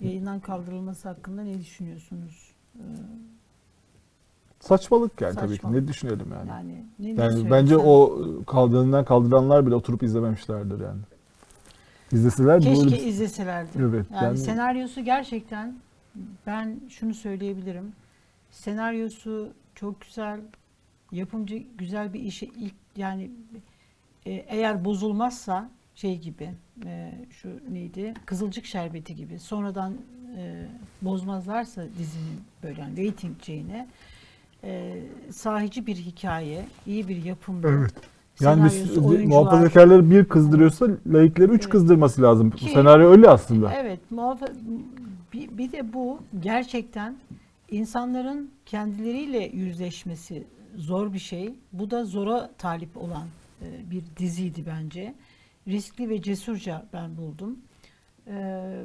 yayından 0.00 0.40
kaldırılması 0.40 1.08
hakkında 1.08 1.42
ne 1.42 1.60
düşünüyorsunuz? 1.60 2.52
Ee, 2.76 2.82
Saçmalık 4.60 5.20
yani 5.20 5.34
tabii 5.34 5.48
ki. 5.48 5.54
Saçmalık. 5.54 5.82
Ne 5.82 5.88
düşünelim 5.88 6.26
yani. 6.32 6.48
Yani 6.48 6.84
ne 7.16 7.22
Yani 7.22 7.50
bence 7.50 7.76
o 7.76 8.22
kaldığından 8.46 9.04
kaldıranlar 9.04 9.66
bile 9.66 9.74
oturup 9.74 10.02
izlememişlerdir 10.02 10.80
yani. 10.80 11.00
İzleseler 12.12 12.60
keşke 12.60 12.84
böyle- 12.84 13.02
izleselerdi. 13.02 13.70
Evet. 13.78 14.06
Yani, 14.14 14.24
Yani, 14.24 14.38
senaryosu 14.38 15.04
gerçekten 15.04 15.74
ben 16.46 16.80
şunu 16.88 17.14
söyleyebilirim. 17.14 17.92
Senaryosu 18.50 19.48
çok 19.74 20.00
güzel. 20.00 20.40
Yapımcı 21.12 21.62
güzel 21.78 22.12
bir 22.14 22.20
işe 22.20 22.46
ilk 22.46 22.74
yani 22.96 23.30
e, 24.26 24.30
eğer 24.30 24.84
bozulmazsa 24.84 25.70
şey 25.94 26.18
gibi 26.18 26.50
e, 26.84 27.12
şu 27.30 27.48
neydi 27.70 28.14
Kızılcık 28.26 28.66
Şerbeti 28.66 29.14
gibi 29.14 29.38
sonradan 29.38 29.94
e, 30.36 30.66
bozmazlarsa 31.02 31.84
dizinin 31.98 32.40
böyle 32.62 32.80
yani 32.80 33.08
rating 33.08 33.42
şeyine 33.42 33.88
e, 34.64 35.02
sahici 35.30 35.86
bir 35.86 35.96
hikaye, 35.96 36.64
iyi 36.86 37.08
bir 37.08 37.24
yapımda. 37.24 37.68
Evet. 37.68 37.94
yani 38.40 38.62
oyuncular- 38.62 39.24
muhafazakarları 39.26 40.10
bir 40.10 40.24
kızdırıyorsa 40.24 40.86
laikleri 41.06 41.50
üç 41.52 41.60
Evet. 41.62 41.68
kızdırması 41.68 42.22
lazım. 42.22 42.50
Ki- 42.50 42.70
Senaryo 42.70 43.10
öyle 43.10 43.28
aslında. 43.28 43.72
Evet, 43.74 44.00
muhafa- 44.10 44.52
bir, 45.32 45.58
bir 45.58 45.72
de 45.72 45.92
bu 45.92 46.18
gerçekten 46.40 47.16
insanların 47.70 48.50
kendileriyle 48.66 49.50
yüzleşmesi 49.52 50.44
zor 50.76 51.12
bir 51.12 51.18
şey. 51.18 51.54
Bu 51.72 51.90
da 51.90 52.04
zora 52.04 52.50
talip 52.58 52.96
olan 52.96 53.26
e, 53.62 53.90
bir 53.90 54.02
diziydi 54.16 54.64
bence. 54.66 55.14
Riskli 55.68 56.08
ve 56.08 56.22
cesurca 56.22 56.86
ben 56.92 57.16
buldum. 57.16 57.58
Ee, 58.30 58.84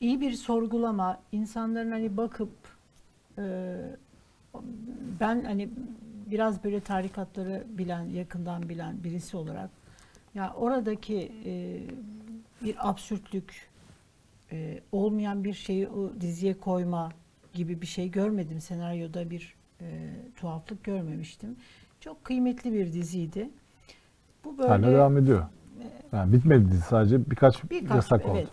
iyi 0.00 0.20
bir 0.20 0.32
sorgulama, 0.32 1.18
insanların 1.32 1.90
hani 1.90 2.16
bakıp 2.16 2.50
e, 3.38 3.42
ben 5.20 5.44
hani 5.44 5.68
biraz 6.26 6.64
böyle 6.64 6.80
tarikatları 6.80 7.64
bilen, 7.68 8.04
yakından 8.04 8.68
bilen 8.68 9.04
birisi 9.04 9.36
olarak 9.36 9.70
ya 10.34 10.52
oradaki 10.56 11.32
e, 11.44 11.80
bir 12.64 12.88
absürtlük, 12.88 13.68
e, 14.52 14.80
olmayan 14.92 15.44
bir 15.44 15.52
şeyi 15.52 15.88
o 15.88 16.12
diziye 16.20 16.54
koyma 16.54 17.12
gibi 17.52 17.80
bir 17.80 17.86
şey 17.86 18.10
görmedim. 18.10 18.60
Senaryoda 18.60 19.30
bir 19.30 19.54
e, 19.80 19.86
tuhaflık 20.36 20.84
görmemiştim. 20.84 21.56
Çok 22.00 22.24
kıymetli 22.24 22.72
bir 22.72 22.92
diziydi. 22.92 23.50
Bu 24.44 24.58
böyle 24.58 24.68
Hala 24.68 24.86
devam 24.86 25.18
ediyor. 25.18 25.44
Yani 26.12 26.32
bitmedi 26.32 26.70
dizi, 26.70 26.80
sadece 26.80 27.30
birkaç, 27.30 27.70
birkaç 27.70 27.96
yasak 27.96 28.22
evet. 28.24 28.46
oldu. 28.46 28.50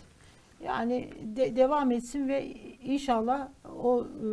Yani 0.66 1.10
de- 1.36 1.56
devam 1.56 1.92
etsin 1.92 2.28
ve 2.28 2.48
inşallah 2.84 3.48
o 3.84 4.04
e, 4.04 4.28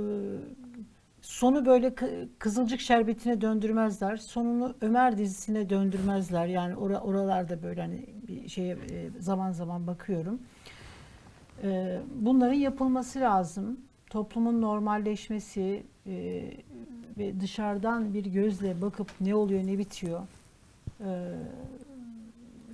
sonu 1.30 1.66
böyle 1.66 1.88
kı- 1.88 2.28
Kızılcık 2.38 2.80
Şerbeti'ne 2.80 3.40
döndürmezler. 3.40 4.16
Sonunu 4.16 4.74
Ömer 4.80 5.18
dizisine 5.18 5.70
döndürmezler. 5.70 6.46
Yani 6.46 6.76
ora, 6.76 7.00
oralarda 7.00 7.62
böyle 7.62 7.80
hani 7.80 8.06
bir 8.28 8.48
şeye 8.48 8.72
e, 8.72 9.10
zaman 9.20 9.52
zaman 9.52 9.86
bakıyorum. 9.86 10.40
E, 11.62 12.00
bunların 12.14 12.54
yapılması 12.54 13.20
lazım. 13.20 13.80
Toplumun 14.10 14.60
normalleşmesi 14.62 15.82
e, 16.06 16.44
ve 17.18 17.40
dışarıdan 17.40 18.14
bir 18.14 18.24
gözle 18.24 18.82
bakıp 18.82 19.10
ne 19.20 19.34
oluyor 19.34 19.66
ne 19.66 19.78
bitiyor 19.78 20.20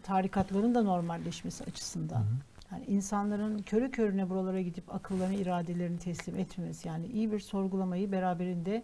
tarikatların 0.03 0.75
da 0.75 0.83
normalleşmesi 0.83 1.65
açısından. 1.65 2.25
Yani 2.73 2.85
insanların 2.85 3.59
körü 3.59 3.91
körüne 3.91 4.31
buralara 4.31 4.61
gidip 4.61 4.95
akıllarını, 4.95 5.35
iradelerini 5.35 5.99
teslim 5.99 6.37
etmemesi. 6.39 6.89
Yani 6.89 7.07
iyi 7.07 7.33
bir 7.33 7.41
sorgulamayı 7.41 8.13
beraberinde 8.13 8.83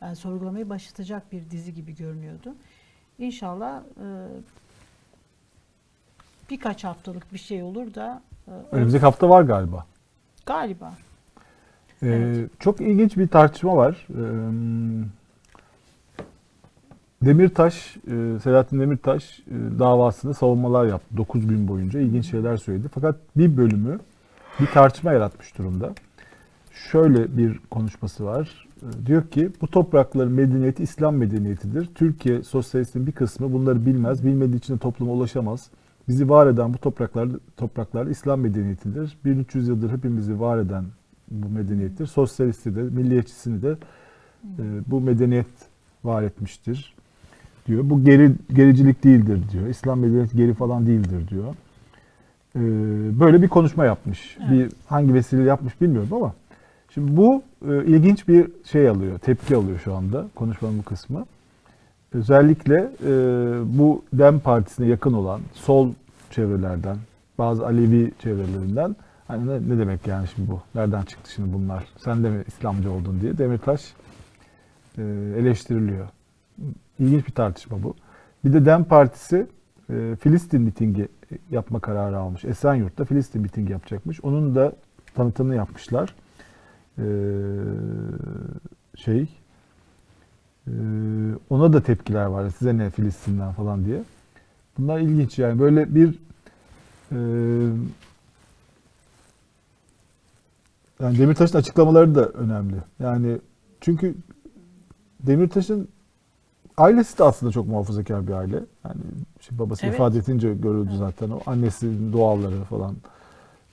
yani 0.00 0.16
sorgulamayı 0.16 0.68
başlatacak 0.68 1.32
bir 1.32 1.50
dizi 1.50 1.74
gibi 1.74 1.96
görünüyordu. 1.96 2.54
İnşallah 3.18 3.80
e, 3.80 4.06
birkaç 6.50 6.84
haftalık 6.84 7.32
bir 7.32 7.38
şey 7.38 7.62
olur 7.62 7.94
da 7.94 8.22
e, 8.48 8.50
Önümüzdeki 8.72 9.02
hafta 9.04 9.28
var 9.28 9.42
galiba. 9.42 9.86
galiba. 10.46 10.94
Ee, 12.02 12.06
Evet. 12.08 12.50
Çok 12.60 12.80
ilginç 12.80 13.16
bir 13.16 13.28
tartışma 13.28 13.76
var. 13.76 14.06
Ee, 14.10 14.14
Demirtaş, 17.24 17.96
e, 17.96 18.38
Selahattin 18.42 18.80
Demirtaş 18.80 19.40
e, 19.40 19.78
davasında 19.78 20.34
savunmalar 20.34 20.86
yaptı 20.86 21.16
9 21.16 21.46
gün 21.46 21.68
boyunca. 21.68 22.00
ilginç 22.00 22.30
şeyler 22.30 22.56
söyledi. 22.56 22.88
Fakat 22.94 23.16
bir 23.36 23.56
bölümü 23.56 23.98
bir 24.60 24.66
tartışma 24.66 25.12
yaratmış 25.12 25.58
durumda. 25.58 25.94
Şöyle 26.90 27.36
bir 27.36 27.58
konuşması 27.70 28.24
var. 28.24 28.68
E, 28.82 29.06
Diyor 29.06 29.26
ki 29.28 29.50
bu 29.60 29.66
toprakların 29.66 30.32
medeniyeti 30.32 30.82
İslam 30.82 31.16
medeniyetidir. 31.16 31.88
Türkiye 31.94 32.42
sosyalistinin 32.42 33.06
bir 33.06 33.12
kısmı 33.12 33.52
bunları 33.52 33.86
bilmez. 33.86 34.24
Bilmediği 34.24 34.56
için 34.56 34.74
de 34.74 34.78
topluma 34.78 35.12
ulaşamaz. 35.12 35.70
Bizi 36.08 36.28
var 36.28 36.46
eden 36.46 36.74
bu 36.74 36.78
topraklar 36.78 37.28
topraklar 37.56 38.06
İslam 38.06 38.40
medeniyetidir. 38.40 39.18
1300 39.24 39.68
yıldır 39.68 39.90
hepimizi 39.90 40.40
var 40.40 40.58
eden 40.58 40.84
bu 41.30 41.48
medeniyettir. 41.48 42.06
Sosyalisti 42.06 42.76
de, 42.76 42.82
milliyetçisini 42.82 43.62
de 43.62 43.76
e, 44.58 44.62
bu 44.86 45.00
medeniyet 45.00 45.46
var 46.04 46.22
etmiştir 46.22 46.93
diyor. 47.66 47.90
Bu 47.90 48.04
geri 48.04 48.32
gericilik 48.54 49.04
değildir 49.04 49.40
diyor. 49.52 49.66
İslam 49.66 50.00
medeniyeti 50.00 50.36
geri 50.36 50.54
falan 50.54 50.86
değildir 50.86 51.28
diyor. 51.28 51.54
E, 52.56 52.60
böyle 53.20 53.42
bir 53.42 53.48
konuşma 53.48 53.84
yapmış. 53.84 54.36
Evet. 54.40 54.50
Bir 54.50 54.72
hangi 54.86 55.14
vesileyle 55.14 55.48
yapmış 55.48 55.80
bilmiyorum 55.80 56.08
ama 56.12 56.34
şimdi 56.94 57.16
bu 57.16 57.42
e, 57.68 57.84
ilginç 57.84 58.28
bir 58.28 58.46
şey 58.64 58.88
alıyor, 58.88 59.18
tepki 59.18 59.56
alıyor 59.56 59.78
şu 59.84 59.94
anda 59.94 60.26
konuşmanın 60.34 60.78
bu 60.78 60.82
kısmı. 60.82 61.26
Özellikle 62.12 62.90
e, 63.06 63.12
bu 63.78 64.02
DEM 64.12 64.40
Partisi'ne 64.40 64.86
yakın 64.86 65.12
olan 65.12 65.40
sol 65.52 65.90
çevrelerden, 66.30 66.96
bazı 67.38 67.66
Alevi 67.66 68.12
çevrelerinden 68.22 68.96
hani 69.28 69.46
ne, 69.46 69.74
ne 69.74 69.78
demek 69.78 70.06
yani 70.06 70.28
şimdi 70.34 70.50
bu? 70.50 70.60
Nereden 70.74 71.02
çıktı 71.02 71.32
şimdi 71.32 71.52
bunlar? 71.52 71.84
Sen 71.96 72.24
de 72.24 72.30
mi 72.30 72.44
İslamcı 72.46 72.92
oldun 72.92 73.20
diye 73.20 73.38
Demirtaş 73.38 73.94
e, 74.98 75.02
eleştiriliyor. 75.38 76.08
İlginç 76.98 77.26
bir 77.26 77.32
tartışma 77.32 77.82
bu. 77.82 77.94
Bir 78.44 78.52
de 78.52 78.64
DEM 78.64 78.84
Partisi 78.84 79.46
e, 79.90 80.16
Filistin 80.20 80.62
mitingi 80.62 81.08
yapma 81.50 81.80
kararı 81.80 82.18
almış. 82.18 82.44
Esenyurt'ta 82.44 83.04
Filistin 83.04 83.42
mitingi 83.42 83.72
yapacakmış. 83.72 84.24
Onun 84.24 84.54
da 84.54 84.72
tanıtımını 85.14 85.54
yapmışlar. 85.54 86.14
E, 86.98 87.06
şey 88.96 89.28
ee, 90.68 90.72
ona 91.50 91.72
da 91.72 91.82
tepkiler 91.82 92.24
var. 92.26 92.50
Size 92.50 92.78
ne 92.78 92.90
Filistin'den 92.90 93.52
falan 93.52 93.84
diye. 93.84 94.02
Bunlar 94.78 94.98
ilginç 94.98 95.38
yani 95.38 95.60
böyle 95.60 95.94
bir 95.94 96.18
e, 97.12 97.18
yani 101.00 101.18
Demirtaş'ın 101.18 101.58
açıklamaları 101.58 102.14
da 102.14 102.28
önemli. 102.28 102.76
Yani 102.98 103.38
çünkü 103.80 104.14
Demirtaş'ın 105.20 105.88
ailesi 106.78 107.18
de 107.18 107.24
aslında 107.24 107.52
çok 107.52 107.66
muhafazakar 107.68 108.26
bir 108.26 108.32
aile. 108.32 108.56
Yani 108.84 109.00
şimdi 109.40 109.58
babası 109.58 109.86
Evet. 109.86 109.94
ifade 109.94 110.18
edince 110.18 110.54
görüldü 110.54 110.96
zaten 110.98 111.30
o 111.30 111.40
annesinin 111.46 112.12
duaları 112.12 112.64
falan. 112.70 112.96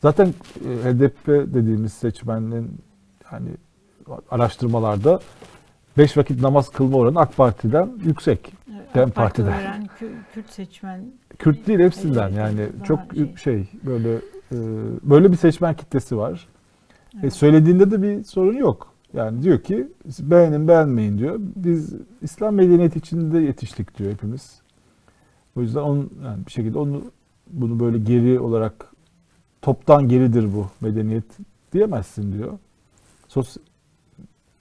Zaten 0.02 0.28
e, 0.28 0.70
HDP 0.90 1.28
dediğimiz 1.28 1.94
seçmenin 1.94 2.72
yani 3.32 3.50
araştırmalarda 4.32 5.20
beş 5.98 6.18
vakit 6.18 6.42
namaz 6.42 6.70
kılma 6.70 6.98
oranı 6.98 7.20
AK 7.20 7.38
Parti'den 7.38 7.90
yüksek. 8.04 8.54
Dem 8.96 9.08
AK 9.10 9.16
Parti 9.16 9.44
Parti'den. 9.46 9.90
Kü- 10.00 10.12
Kürt 10.34 10.50
seçmen 10.50 11.02
Kürt 11.40 11.68
değil 11.68 11.80
hepsinden 11.80 12.28
Evet, 12.28 12.38
yani 12.38 12.70
çok 12.84 13.00
şey. 13.16 13.36
şey 13.38 13.70
böyle 13.84 14.14
e, 14.16 14.58
böyle 15.04 15.32
bir 15.32 15.38
seçmen 15.38 15.74
kitlesi 15.74 16.18
var. 16.18 16.48
E, 17.14 17.18
Evet. 17.24 17.34
söylediğinde 17.34 17.92
de 17.92 18.02
bir 18.02 18.24
sorun 18.24 18.58
yok. 18.58 18.91
Yani 19.14 19.44
diyor 19.44 19.62
ki 19.64 19.88
beğenin 20.20 20.68
beğenmeyin 20.68 21.18
diyor. 21.18 21.36
Biz 21.56 21.94
İslam 22.22 22.56
medeniyeti 22.56 23.00
içinde 23.00 23.40
yetiştik 23.40 23.98
diyor 23.98 24.12
hepimiz. 24.12 24.62
O 25.56 25.62
yüzden 25.62 25.82
onun 25.82 26.12
yani 26.24 26.46
bir 26.46 26.52
şekilde 26.52 26.80
onu 26.80 27.04
bunu 27.48 27.80
böyle 27.80 27.98
geri 27.98 28.40
olarak 28.40 28.92
toptan 29.62 30.08
geridir 30.08 30.54
bu 30.54 30.68
medeniyet 30.82 31.26
diyemezsin 31.74 32.34
diyor. 32.34 32.60
Sos, 33.28 33.58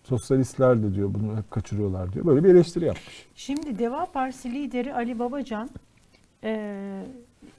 sosyalistler 0.04 0.82
de 0.82 0.94
diyor 0.94 1.14
bunu 1.14 1.36
hep 1.36 1.50
kaçırıyorlar 1.50 2.12
diyor. 2.12 2.26
Böyle 2.26 2.44
bir 2.44 2.48
eleştiri 2.48 2.84
yapmış. 2.84 3.26
Şimdi 3.34 3.78
Deva 3.78 4.06
Partisi 4.06 4.52
lideri 4.54 4.94
Ali 4.94 5.18
Babacan 5.18 5.70
eee, 6.42 7.06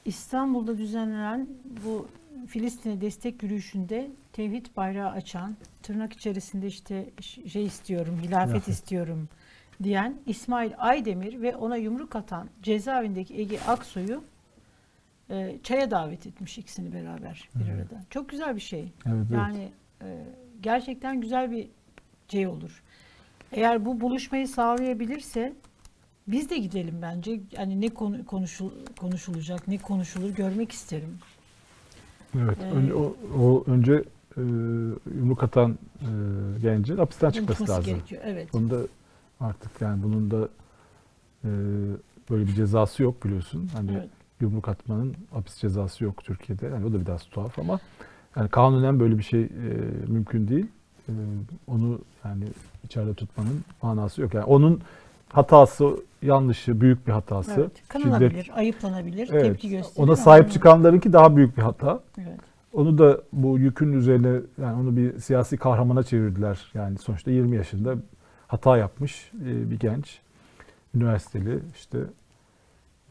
İstanbul'da 0.06 0.78
düzenlenen 0.78 1.48
bu 1.86 2.06
Filistin'e 2.48 3.02
destek 3.02 3.44
yürüyüşünde 3.44 4.12
tevhid 4.34 4.66
bayrağı 4.78 5.10
açan, 5.12 5.56
tırnak 5.84 6.14
içerisinde 6.14 6.68
işte 6.68 7.10
şey 7.48 7.66
istiyorum, 7.66 8.20
hilafet 8.24 8.68
istiyorum 8.68 9.30
diyen 9.84 10.16
İsmail 10.26 10.72
Aydemir 10.78 11.42
ve 11.42 11.56
ona 11.56 11.76
yumruk 11.78 12.16
atan 12.16 12.50
cezaevindeki 12.64 13.36
Ege 13.40 13.60
Aksoy'u 13.68 14.24
eee, 15.30 15.58
çaya 15.64 15.92
davet 15.92 16.28
etmiş 16.28 16.58
ikisini 16.58 16.94
beraber 16.94 17.50
bir 17.56 17.66
Evet. 17.70 17.92
arada. 17.92 18.04
Çok 18.10 18.30
güzel 18.30 18.56
bir 18.56 18.62
şey. 18.62 18.80
Evet, 18.82 18.92
evet. 19.06 19.32
Yani 19.32 19.72
e, 20.02 20.26
gerçekten 20.62 21.22
güzel 21.22 21.52
bir 21.52 21.68
şey 22.28 22.48
olur. 22.48 22.84
Eğer 23.52 23.86
bu 23.86 24.02
buluşmayı 24.02 24.48
sağlayabilirse 24.48 25.54
biz 26.28 26.50
de 26.50 26.58
gidelim 26.58 27.00
bence. 27.02 27.40
Hani 27.56 27.82
ne 27.82 27.90
konu, 27.90 28.26
konuşul, 28.26 28.72
konuşulacak, 29.00 29.68
ne 29.68 29.78
konuşulur 29.78 30.30
görmek 30.30 30.72
isterim. 30.72 31.18
Evet. 32.40 32.58
Ee, 32.62 32.72
önce, 32.72 32.94
o, 32.94 33.16
o 33.40 33.64
önce 33.68 34.04
e, 34.38 34.42
yumruk 35.18 35.44
atan 35.44 35.78
e, 36.02 36.08
gencin 36.62 36.98
hapisten 36.98 37.30
çıkması 37.30 37.68
lazım. 37.70 37.84
gerekiyor. 37.86 38.22
Evet. 38.26 38.54
Bunda 38.54 38.78
artık 39.40 39.82
yani 39.82 40.04
bunun 40.04 40.32
da 40.32 40.50
e, 41.44 41.50
böyle 42.30 42.48
bir 42.48 42.54
cezası 42.54 43.04
yok 43.04 43.26
biliyorsun. 43.26 43.70
Hani 43.74 43.92
Evet. 43.92 44.10
yumruk 44.42 44.68
atmanın 44.68 45.16
hapis 45.34 45.58
cezası 45.58 46.04
yok 46.04 46.24
Türkiye'de. 46.24 46.66
Yani 46.66 46.86
o 46.86 46.94
da 46.94 47.02
biraz 47.06 47.26
tuhaf 47.26 47.60
ama 47.60 47.80
yani 48.36 48.50
kanunen 48.50 49.00
böyle 49.00 49.18
bir 49.18 49.24
şey 49.24 49.42
e, 49.42 49.50
mümkün 50.08 50.48
değil. 50.48 50.68
E, 51.10 51.14
onu 51.68 52.00
yani 52.26 52.44
içeride 52.84 53.14
tutmanın 53.14 53.64
manası 53.82 54.22
yok. 54.22 54.34
Yani 54.34 54.46
onun 54.46 54.82
hatası, 55.34 55.98
yanlışı, 56.22 56.82
büyük 56.82 57.08
bir 57.08 57.12
hatası. 57.12 57.62
Evet. 57.62 57.72
Kınanabilir, 57.88 58.52
ayıplanabilir, 58.56 59.30
Evet. 59.32 59.44
tepki 59.44 59.70
gösterir. 59.70 60.08
Ona 60.08 60.16
sahip 60.16 60.52
çıkanlarınki 60.52 61.14
daha 61.14 61.36
büyük 61.36 61.58
bir 61.58 61.62
hata. 61.62 62.00
Evet. 62.18 62.40
Onu 62.74 62.98
da 62.98 63.22
bu 63.34 63.60
yükün 63.60 63.94
üzerine 63.94 64.42
yani 64.62 64.82
onu 64.82 64.98
bir 64.98 65.20
siyasi 65.20 65.58
kahramana 65.58 66.04
çevirdiler. 66.04 66.72
Yani 66.74 66.98
sonuçta 66.98 67.32
20 67.32 67.56
yaşında 67.56 67.96
hata 68.48 68.78
yapmış 68.78 69.32
e, 69.46 69.72
bir 69.72 69.80
genç. 69.80 70.20
Üniversiteli 70.96 71.60
işte 71.76 71.98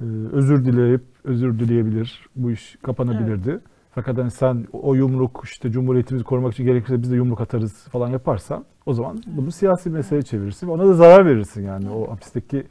e, 0.00 0.04
özür 0.32 0.64
dileyip 0.64 1.02
özür 1.24 1.58
dileyebilir. 1.58 2.26
Bu 2.36 2.50
iş 2.50 2.78
kapanabilirdi. 2.82 3.60
Fakat 3.94 4.18
hani 4.18 4.30
sen 4.30 4.66
o 4.72 4.94
yumruk 4.94 5.40
işte 5.44 5.70
cumhuriyetimizi 5.70 6.24
korumak 6.24 6.52
için 6.52 6.64
gerekirse 6.64 7.02
biz 7.02 7.10
de 7.10 7.16
yumruk 7.16 7.40
atarız 7.40 7.72
falan 7.72 8.08
yaparsan 8.08 8.64
o 8.86 8.94
zaman 8.94 9.22
bunu 9.26 9.52
siyasi 9.52 9.90
mesele 9.90 10.22
çevirirsin 10.22 10.66
ve 10.66 10.70
ona 10.70 10.86
da 10.86 10.94
zarar 10.94 11.26
verirsin 11.26 11.62
yani. 11.62 11.90
O 11.90 12.10
hapisteki 12.10 12.66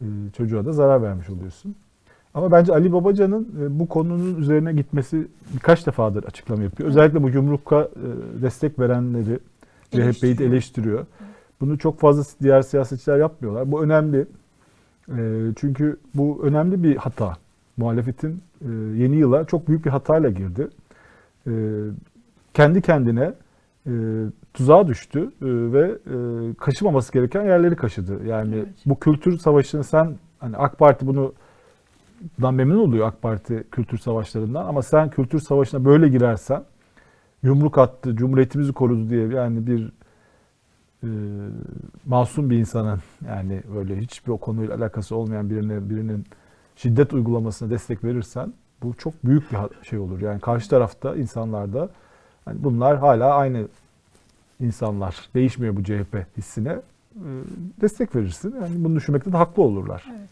e, 0.00 0.06
çocuğa 0.36 0.64
da 0.64 0.72
zarar 0.72 1.02
vermiş 1.02 1.30
oluyorsun. 1.30 1.74
Ama 2.34 2.52
bence 2.52 2.72
Ali 2.72 2.92
Babacan'ın 2.92 3.48
e, 3.62 3.78
bu 3.78 3.88
konunun 3.88 4.40
üzerine 4.40 4.72
gitmesi 4.72 5.28
birkaç 5.54 5.86
defadır 5.86 6.24
açıklama 6.24 6.62
yapıyor. 6.62 6.88
Özellikle 6.88 7.22
bu 7.22 7.28
yumruka 7.28 7.80
e, 7.80 8.42
destek 8.42 8.78
verenleri 8.78 9.38
CHP'yi 9.90 10.38
de 10.38 10.44
Eleştiriyor. 10.44 11.06
Bunu 11.60 11.78
çok 11.78 12.00
fazla 12.00 12.22
diğer 12.42 12.62
siyasetçiler 12.62 13.18
yapmıyorlar. 13.18 13.72
Bu 13.72 13.82
önemli. 13.82 14.26
Çünkü 15.56 15.96
bu 16.14 16.40
önemli 16.42 16.82
bir 16.82 16.96
hata. 16.96 17.36
Muhalefetin 17.76 18.42
yeni 18.96 19.16
yıla 19.16 19.44
çok 19.44 19.68
büyük 19.68 19.84
bir 19.84 19.90
hatayla 19.90 20.30
girdi. 20.30 20.68
E, 21.46 21.52
Kendi 22.54 22.82
kendine 22.82 23.32
e, 23.86 23.92
tuzağa 24.54 24.88
düştü 24.88 25.18
e, 25.20 25.46
ve 25.46 25.90
e, 26.06 26.14
kaşımaması 26.54 27.12
gereken 27.12 27.44
yerleri 27.44 27.76
kaşıdı. 27.76 28.26
Yani 28.26 28.54
Evet. 28.54 28.68
bu 28.86 28.98
kültür 28.98 29.38
savaşını 29.38 29.84
sen 29.84 30.16
hani 30.38 30.56
AK 30.56 30.78
Parti 30.78 31.06
bunu 31.06 31.32
dan 32.42 32.54
memnun 32.54 32.78
oluyor 32.78 33.06
AK 33.06 33.22
Parti 33.22 33.64
kültür 33.72 33.98
savaşlarından 33.98 34.66
ama 34.66 34.82
sen 34.82 35.10
kültür 35.10 35.40
savaşına 35.40 35.84
böyle 35.84 36.08
girersen 36.08 36.64
yumruk 37.42 37.78
attı, 37.78 38.16
cumhuriyetimizi 38.16 38.72
korudu 38.72 39.10
diye 39.10 39.28
yani 39.28 39.66
bir 39.66 39.92
e, 41.02 41.08
masum 42.06 42.50
bir 42.50 42.58
insanın 42.58 42.98
yani 43.26 43.62
böyle 43.74 43.98
hiçbir 44.00 44.32
o 44.32 44.38
konuyla 44.38 44.76
alakası 44.76 45.16
olmayan 45.16 45.50
birine 45.50 45.90
birinin 45.90 46.24
şiddet 46.78 47.12
uygulamasına 47.12 47.70
destek 47.70 48.04
verirsen 48.04 48.52
bu 48.82 48.94
çok 48.94 49.24
büyük 49.24 49.52
bir 49.52 49.84
şey 49.84 49.98
olur. 49.98 50.20
Yani 50.20 50.40
karşı 50.40 50.70
tarafta 50.70 51.16
insanlarda 51.16 51.88
hani 52.44 52.64
bunlar 52.64 52.98
hala 52.98 53.34
aynı 53.34 53.68
insanlar. 54.60 55.28
Değişmiyor 55.34 55.76
bu 55.76 55.84
CHP 55.84 56.36
hissine. 56.36 56.70
e, 56.70 57.30
destek 57.80 58.16
verirsin. 58.16 58.54
Yani 58.62 58.84
bunu 58.84 58.96
düşünmekte 58.96 59.32
de 59.32 59.36
haklı 59.36 59.62
olurlar. 59.62 60.04
Evet. 60.10 60.28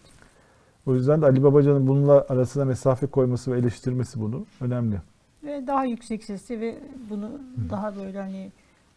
O 0.86 0.94
yüzden 0.94 1.22
de 1.22 1.26
Ali 1.26 1.42
Babacan'ın 1.42 1.86
bununla 1.86 2.26
arasına 2.28 2.64
mesafe 2.64 3.06
koyması 3.06 3.52
ve 3.52 3.58
eleştirmesi 3.58 4.20
bunu 4.20 4.46
önemli. 4.60 4.96
Ve 5.44 5.66
daha 5.66 5.84
yüksek 5.84 6.24
sesli 6.24 6.60
ve 6.60 6.78
bunu 7.10 7.30
daha 7.70 7.96
böyle 7.96 8.20
hani 8.20 8.52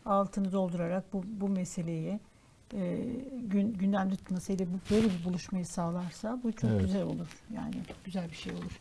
altını 0.05 0.51
doldurarak 0.51 1.03
bu, 1.13 1.23
bu 1.41 1.49
meseleyi 1.49 2.19
e, 2.74 2.97
gün, 3.43 3.74
gündemde 3.74 4.15
tutmasıyla 4.15 4.65
böyle 4.91 5.07
bir 5.09 5.24
buluşmayı 5.24 5.65
sağlarsa 5.65 6.39
bu 6.43 6.51
çok 6.51 6.70
Evet. 6.72 6.82
güzel 6.82 7.03
olur. 7.03 7.28
Yani 7.55 7.76
güzel 8.05 8.30
bir 8.32 8.36
şey 8.36 8.53
olur. 8.53 8.80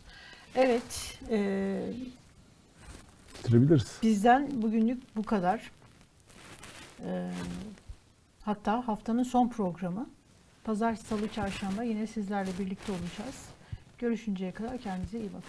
Evet, 0.55 1.18
e, 1.30 1.80
Bitirebiliriz. 3.39 3.99
bizden 4.03 4.62
bugünlük 4.62 5.16
bu 5.16 5.22
kadar. 5.22 5.70
E, 7.05 7.30
hatta 8.43 8.89
haftanın 8.89 9.22
son 9.22 9.49
programı. 9.49 10.07
Pazar, 10.64 10.95
salı, 10.95 11.28
çarşamba 11.28 11.82
yine 11.82 12.07
sizlerle 12.07 12.51
birlikte 12.59 12.93
olacağız. 12.93 13.45
Görüşünceye 13.99 14.53
kadar 14.53 14.78
kendinize 14.78 15.18
iyi 15.20 15.28
bakın. 15.28 15.43